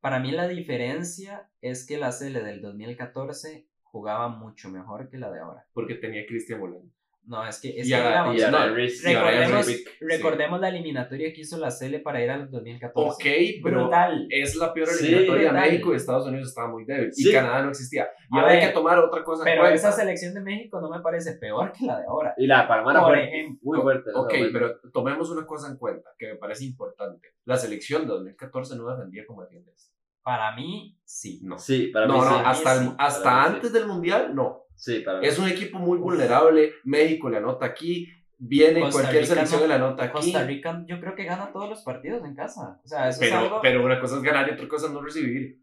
Para 0.00 0.18
mí 0.18 0.30
la 0.32 0.48
diferencia 0.48 1.50
es 1.60 1.86
que 1.86 1.98
la 1.98 2.10
Sele 2.10 2.42
del 2.42 2.62
2014 2.62 3.66
jugaba 3.82 4.28
mucho 4.28 4.70
mejor 4.70 5.10
que 5.10 5.18
la 5.18 5.30
de 5.30 5.40
ahora. 5.40 5.66
Porque 5.74 5.94
tenía 5.94 6.26
Cristian 6.26 6.60
Molano. 6.60 6.90
No, 7.26 7.46
es 7.46 7.60
que, 7.60 7.68
es 7.68 7.74
que 7.76 7.82
digamos, 7.82 8.34
no, 8.50 8.58
Riz- 8.74 9.04
recordemos, 9.04 9.66
Vic, 9.66 9.76
sí. 9.76 9.90
recordemos 10.00 10.60
la 10.60 10.68
eliminatoria 10.70 11.32
que 11.32 11.42
hizo 11.42 11.58
la 11.58 11.70
Sele 11.70 12.00
para 12.00 12.24
ir 12.24 12.30
al 12.30 12.50
2014. 12.50 13.08
Ok, 13.14 13.60
pero 13.62 13.82
Brutal. 13.82 14.26
es 14.30 14.56
la 14.56 14.72
peor 14.74 14.88
Sí, 14.88 15.06
eliminatoria. 15.06 15.50
brutal. 15.52 15.70
México 15.70 15.92
y 15.92 15.96
Estados 15.96 16.26
Unidos 16.26 16.48
estaba 16.48 16.68
muy 16.68 16.84
débil. 16.84 17.12
Sí. 17.12 17.28
Y 17.28 17.32
Canadá 17.32 17.62
no 17.62 17.70
existía. 17.70 18.08
Y 18.32 18.36
ahora 18.38 18.52
hay 18.52 18.60
que 18.66 18.72
tomar 18.72 18.98
otra 18.98 19.22
cosa 19.22 19.44
Pero 19.44 19.64
esa 19.68 19.92
selección 19.92 20.34
de 20.34 20.40
México 20.40 20.80
no 20.80 20.90
me 20.90 21.00
parece 21.02 21.34
peor 21.34 21.70
que 21.72 21.84
la 21.86 22.00
de 22.00 22.06
ahora. 22.06 22.34
Y 22.36 22.46
la 22.48 22.62
de 22.62 22.68
Panamá 22.68 23.00
Por 23.00 23.18
ejemplo. 23.18 23.58
Muy 23.62 23.80
fuerte. 23.80 24.10
Ok, 24.14 24.32
pero 24.52 24.80
tomemos 24.92 25.30
una 25.30 25.46
cosa 25.46 25.68
en 25.68 25.76
cuenta 25.76 26.10
que 26.18 26.26
me 26.32 26.36
parece 26.36 26.64
importante. 26.64 27.28
La 27.44 27.56
selección 27.56 28.02
de 28.02 28.08
2014 28.08 28.76
no 28.76 28.88
defendía 28.90 29.24
como 29.26 29.42
defiende 29.42 29.70
esta. 29.72 29.94
Para 30.22 30.54
mí, 30.54 30.98
sí. 31.04 31.40
No. 31.42 31.58
Sí, 31.58 31.88
para 31.88 32.06
no, 32.06 32.14
mí 32.14 32.20
no, 32.20 32.28
sí. 32.30 32.42
hasta, 32.44 32.74
el- 32.82 32.90
hasta 32.98 33.22
para 33.24 33.40
mí 33.42 33.48
sí. 33.48 33.54
antes 33.56 33.72
del 33.72 33.86
Mundial, 33.86 34.34
no. 34.34 34.64
Sí, 34.74 35.00
para 35.00 35.20
mí. 35.20 35.26
Es 35.26 35.38
un 35.38 35.48
equipo 35.48 35.78
muy 35.78 35.98
vulnerable. 35.98 36.72
México 36.84 37.28
le 37.30 37.38
anota 37.38 37.66
aquí. 37.66 38.08
Viene 38.42 38.80
Costa 38.80 39.00
cualquier 39.02 39.22
Rica 39.24 39.34
selección 39.34 39.60
no- 39.60 39.66
y 39.66 39.68
le 39.68 39.74
anota 39.74 40.04
aquí. 40.04 40.12
Costa 40.12 40.44
Rica 40.46 40.84
yo 40.86 40.98
creo 41.00 41.14
que 41.14 41.24
gana 41.24 41.52
todos 41.52 41.68
los 41.68 41.82
partidos 41.82 42.24
en 42.24 42.34
casa. 42.34 42.80
O 42.82 42.88
sea, 42.88 43.08
eso 43.10 43.22
es 43.22 43.32
algo... 43.32 43.60
pero 43.60 43.84
una 43.84 44.00
cosa 44.00 44.16
es 44.16 44.22
ganar 44.22 44.48
y 44.48 44.52
otra 44.52 44.66
cosa 44.68 44.86
es 44.86 44.92
no 44.92 45.02
recibir. 45.02 45.60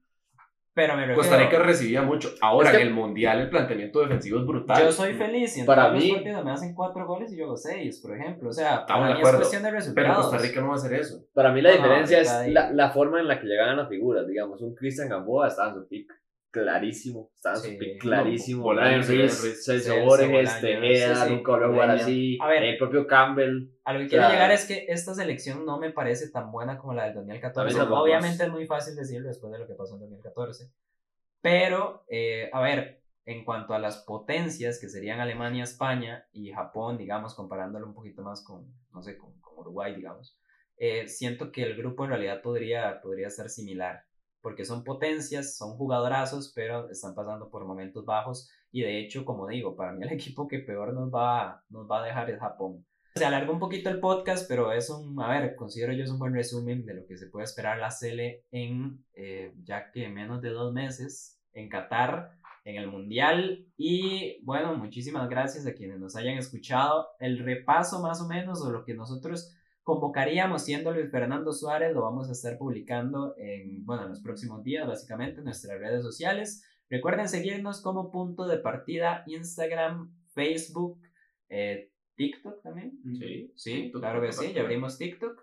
Pero 0.78 0.93
me 0.93 1.07
refiero- 1.07 1.19
Costa 1.19 1.38
Rica 1.38 1.57
recibía 1.57 2.03
mucho. 2.03 2.30
Ahora, 2.39 2.69
Es 2.69 2.75
que- 2.75 2.82
en 2.84 2.88
el 2.89 2.93
Mundial, 2.93 3.39
el 3.41 3.49
planteamiento 3.49 3.99
defensivo 4.01 4.39
es 4.39 4.45
brutal. 4.45 4.84
Yo 4.84 4.91
soy 4.91 5.13
feliz 5.15 5.57
y 5.57 5.61
en 5.61 5.65
Para 5.65 5.88
todos 5.88 5.95
mí- 5.97 6.07
los 6.09 6.17
partidos 6.19 6.45
me 6.45 6.51
hacen 6.51 6.75
cuatro 6.75 7.07
goles 7.07 7.34
y 7.34 7.38
yo 7.38 7.45
hago 7.45 7.57
seis, 7.57 7.99
por 7.99 8.15
ejemplo. 8.15 8.49
O 8.49 8.53
sea, 8.53 8.82
Estamos 8.82 8.88
para 8.88 8.99
de 9.07 9.07
mí 9.07 9.13
es 9.13 9.19
acuerdo, 9.19 9.38
cuestión 9.39 9.63
de 9.63 9.69
Pero 9.69 9.80
resultados. 9.80 10.17
Costa 10.28 10.38
Rica 10.38 10.61
no 10.61 10.67
va 10.67 10.73
a 10.73 10.78
hacer 10.78 10.93
eso. 10.93 11.25
Para 11.34 11.51
mí 11.51 11.61
la 11.63 11.69
No, 11.71 11.75
diferencia 11.78 12.19
es 12.19 12.47
la, 12.53 12.71
la 12.71 12.89
forma 12.91 13.19
en 13.19 13.28
la 13.28 13.39
que 13.39 13.47
llegaban 13.47 13.75
las 13.78 13.89
figuras, 13.89 14.28
digamos, 14.28 14.61
un 14.61 14.75
Cristian 14.75 15.09
Gamboa 15.09 15.47
estaba 15.47 15.69
en 15.69 15.75
su 15.75 15.88
pick 15.88 16.07
clarísimo, 16.52 17.30
estaba 17.36 17.56
Sí. 17.58 17.78
pick 17.78 18.02
clarísimo, 18.02 18.74
No, 18.74 18.80
Brian 18.82 19.04
Reese, 19.06 19.56
Celso, 19.56 20.00
Borges, 20.04 20.62
Tejeda, 20.62 21.16
sí, 21.16 21.28
sí, 21.30 21.34
nunca 21.36 21.52
volvió 21.52 21.68
a 21.68 21.70
jugar 21.72 21.88
Bolaños. 21.88 22.02
así, 22.04 22.38
el 22.58 22.78
propio 22.78 23.08
Campbell, 23.08 23.70
A 23.84 23.93
lo 23.93 24.00
que 24.00 24.08
quiero 24.08 24.30
llegar 24.30 24.52
es 24.52 24.66
que 24.66 24.86
esta 24.89 25.14
selección 25.14 25.66
no 25.66 25.80
me 25.80 25.91
parece 25.91 26.30
tan 26.30 26.52
buena 26.52 26.78
como 26.78 26.93
la 26.93 27.06
del 27.06 27.14
2014. 27.16 27.70
A 27.70 27.74
mí 27.74 27.78
tampoco. 27.80 28.02
Obviamente 28.02 28.43
es 28.43 28.50
muy 28.50 28.66
fácil 28.66 28.95
decirlo 28.95 29.28
después 29.28 29.52
de 29.54 29.60
lo 29.60 29.68
que 29.68 29.74
pasó 29.76 29.95
en 29.95 30.02
2014. 30.02 30.72
Pero, 31.41 32.04
eh, 32.10 32.50
a 32.52 32.62
ver, 32.62 33.02
en 33.26 33.43
cuanto 33.45 33.74
a 33.74 33.80
las 33.80 33.98
potencias 34.04 34.80
que 34.80 34.89
serían 34.89 35.20
Alemania, 35.20 35.64
España 35.64 36.28
y 36.32 36.52
Japón, 36.52 36.98
digamos, 36.98 37.36
comparándolo 37.36 37.86
un 37.86 37.93
poquito 37.93 38.24
más 38.24 38.43
con, 38.43 38.66
no 38.93 39.02
sé, 39.02 39.18
con, 39.18 39.39
con 39.41 39.58
Uruguay, 39.60 39.93
digamos, 39.95 40.39
eh, 40.78 41.08
siento 41.08 41.52
que 41.52 41.64
el 41.64 41.76
grupo 41.76 42.04
en 42.06 42.12
realidad 42.12 42.41
podría, 42.41 43.00
podría 43.02 43.30
ser 43.30 43.50
similar. 43.50 44.04
Porque 44.42 44.66
son 44.66 44.84
potencias, 44.84 45.58
son 45.58 45.78
jugadorazos, 45.78 46.52
pero 46.56 46.90
están 46.90 47.16
pasando 47.16 47.50
por 47.50 47.66
momentos 47.66 48.06
bajos. 48.06 48.50
Y 48.72 48.82
de 48.82 49.00
hecho, 49.00 49.26
como 49.26 49.48
digo, 49.48 49.76
para 49.76 49.94
mí 49.94 50.04
el 50.04 50.12
equipo 50.14 50.48
que 50.48 50.60
peor 50.60 50.94
nos 50.94 51.14
va, 51.14 51.64
nos 51.70 51.90
va 51.90 52.02
a 52.02 52.06
dejar 52.06 52.30
es 52.30 52.40
Japón. 52.40 52.86
Se 53.16 53.26
alargó 53.26 53.52
un 53.54 53.60
poquito 53.60 53.90
el 53.90 54.00
podcast, 54.00 54.48
pero 54.48 54.72
es 54.72 54.92
un, 54.92 55.20
a 55.20 55.28
ver, 55.28 55.56
considero 55.56 55.92
yo 55.92 56.04
es 56.04 56.12
un 56.12 56.20
buen 56.20 56.36
resumen 56.36 56.86
de 56.86 56.94
lo 56.94 57.08
que 57.08 57.18
se 57.18 57.26
puede 57.26 57.46
esperar 57.46 57.80
la 57.80 57.90
Cele 57.90 58.46
en, 58.52 59.04
eh, 59.14 59.56
ya 59.64 59.90
que 59.92 60.08
menos 60.08 60.40
de 60.42 60.50
dos 60.50 60.72
meses, 60.72 61.42
en 61.54 61.68
Qatar, 61.68 62.38
en 62.68 62.76
el 62.76 62.88
Mundial. 62.88 63.66
Y 63.76 64.44
bueno, 64.44 64.76
muchísimas 64.76 65.28
gracias 65.30 65.66
a 65.66 65.74
quienes 65.74 66.00
nos 66.00 66.16
hayan 66.16 66.38
escuchado. 66.38 67.08
El 67.20 67.40
repaso 67.40 68.02
más 68.02 68.22
o 68.22 68.28
menos 68.28 68.62
o 68.62 68.72
lo 68.72 68.84
que 68.84 68.94
nosotros 68.94 69.57
convocaríamos 69.88 70.66
siendo 70.66 70.92
Luis 70.92 71.10
Fernando 71.10 71.54
Suárez 71.54 71.94
lo 71.94 72.02
vamos 72.02 72.28
a 72.28 72.34
estar 72.34 72.58
publicando 72.58 73.34
en, 73.38 73.86
bueno, 73.86 74.04
en 74.04 74.10
los 74.10 74.20
próximos 74.20 74.62
días, 74.62 74.86
básicamente 74.86 75.38
en 75.40 75.46
nuestras 75.46 75.80
redes 75.80 76.04
sociales. 76.04 76.62
Recuerden 76.90 77.30
seguirnos 77.30 77.80
como 77.80 78.12
punto 78.12 78.46
de 78.48 78.58
partida 78.58 79.24
Instagram, 79.28 80.14
Facebook, 80.34 81.00
eh, 81.48 81.90
TikTok 82.16 82.62
también. 82.62 83.00
Sí, 83.18 83.54
Sí, 83.56 83.82
TikTok, 83.84 84.02
claro 84.02 84.22
que 84.22 84.34
sí, 84.34 84.52
ya 84.52 84.64
abrimos 84.64 84.98
TikTok. 84.98 85.42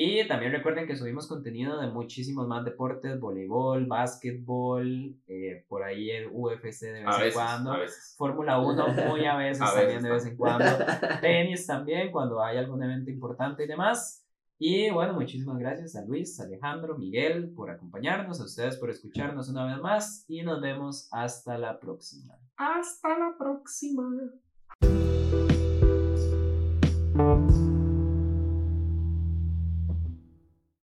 Y 0.00 0.28
también 0.28 0.52
recuerden 0.52 0.86
que 0.86 0.94
subimos 0.94 1.26
contenido 1.26 1.80
de 1.80 1.88
muchísimos 1.88 2.46
más 2.46 2.64
deportes, 2.64 3.18
voleibol, 3.18 3.86
básquetbol, 3.86 5.16
eh, 5.26 5.64
por 5.68 5.82
ahí 5.82 6.08
el 6.10 6.28
UFC 6.30 6.82
de 6.82 6.92
vez 7.00 7.04
A 7.04 7.14
en 7.16 7.20
veces, 7.20 7.34
cuando. 7.34 7.74
Fórmula 8.16 8.60
1 8.60 8.88
muy 9.08 9.26
a 9.26 9.36
veces, 9.38 9.60
A 9.60 9.74
también 9.74 9.88
veces 9.88 10.02
de 10.04 10.10
vez 10.10 10.26
en 10.26 10.36
cuando. 10.36 10.64
Tenis 11.20 11.66
también 11.66 12.12
cuando 12.12 12.40
hay 12.40 12.58
algún 12.58 12.80
evento 12.80 13.10
importante 13.10 13.64
y 13.64 13.66
demás. 13.66 14.24
Y 14.56 14.88
bueno, 14.90 15.14
muchísimas 15.14 15.58
gracias 15.58 15.96
a 15.96 16.04
Luis, 16.04 16.38
Alejandro, 16.38 16.96
Miguel 16.96 17.52
por 17.56 17.68
acompañarnos, 17.68 18.40
a 18.40 18.44
ustedes 18.44 18.76
por 18.76 18.90
escucharnos 18.90 19.48
una 19.48 19.66
vez 19.66 19.82
más 19.82 20.24
y 20.28 20.42
nos 20.42 20.60
vemos 20.60 21.08
hasta 21.10 21.58
la 21.58 21.80
próxima. 21.80 22.36
Hasta 22.56 23.18
la 23.18 23.34
próxima. 23.36 24.04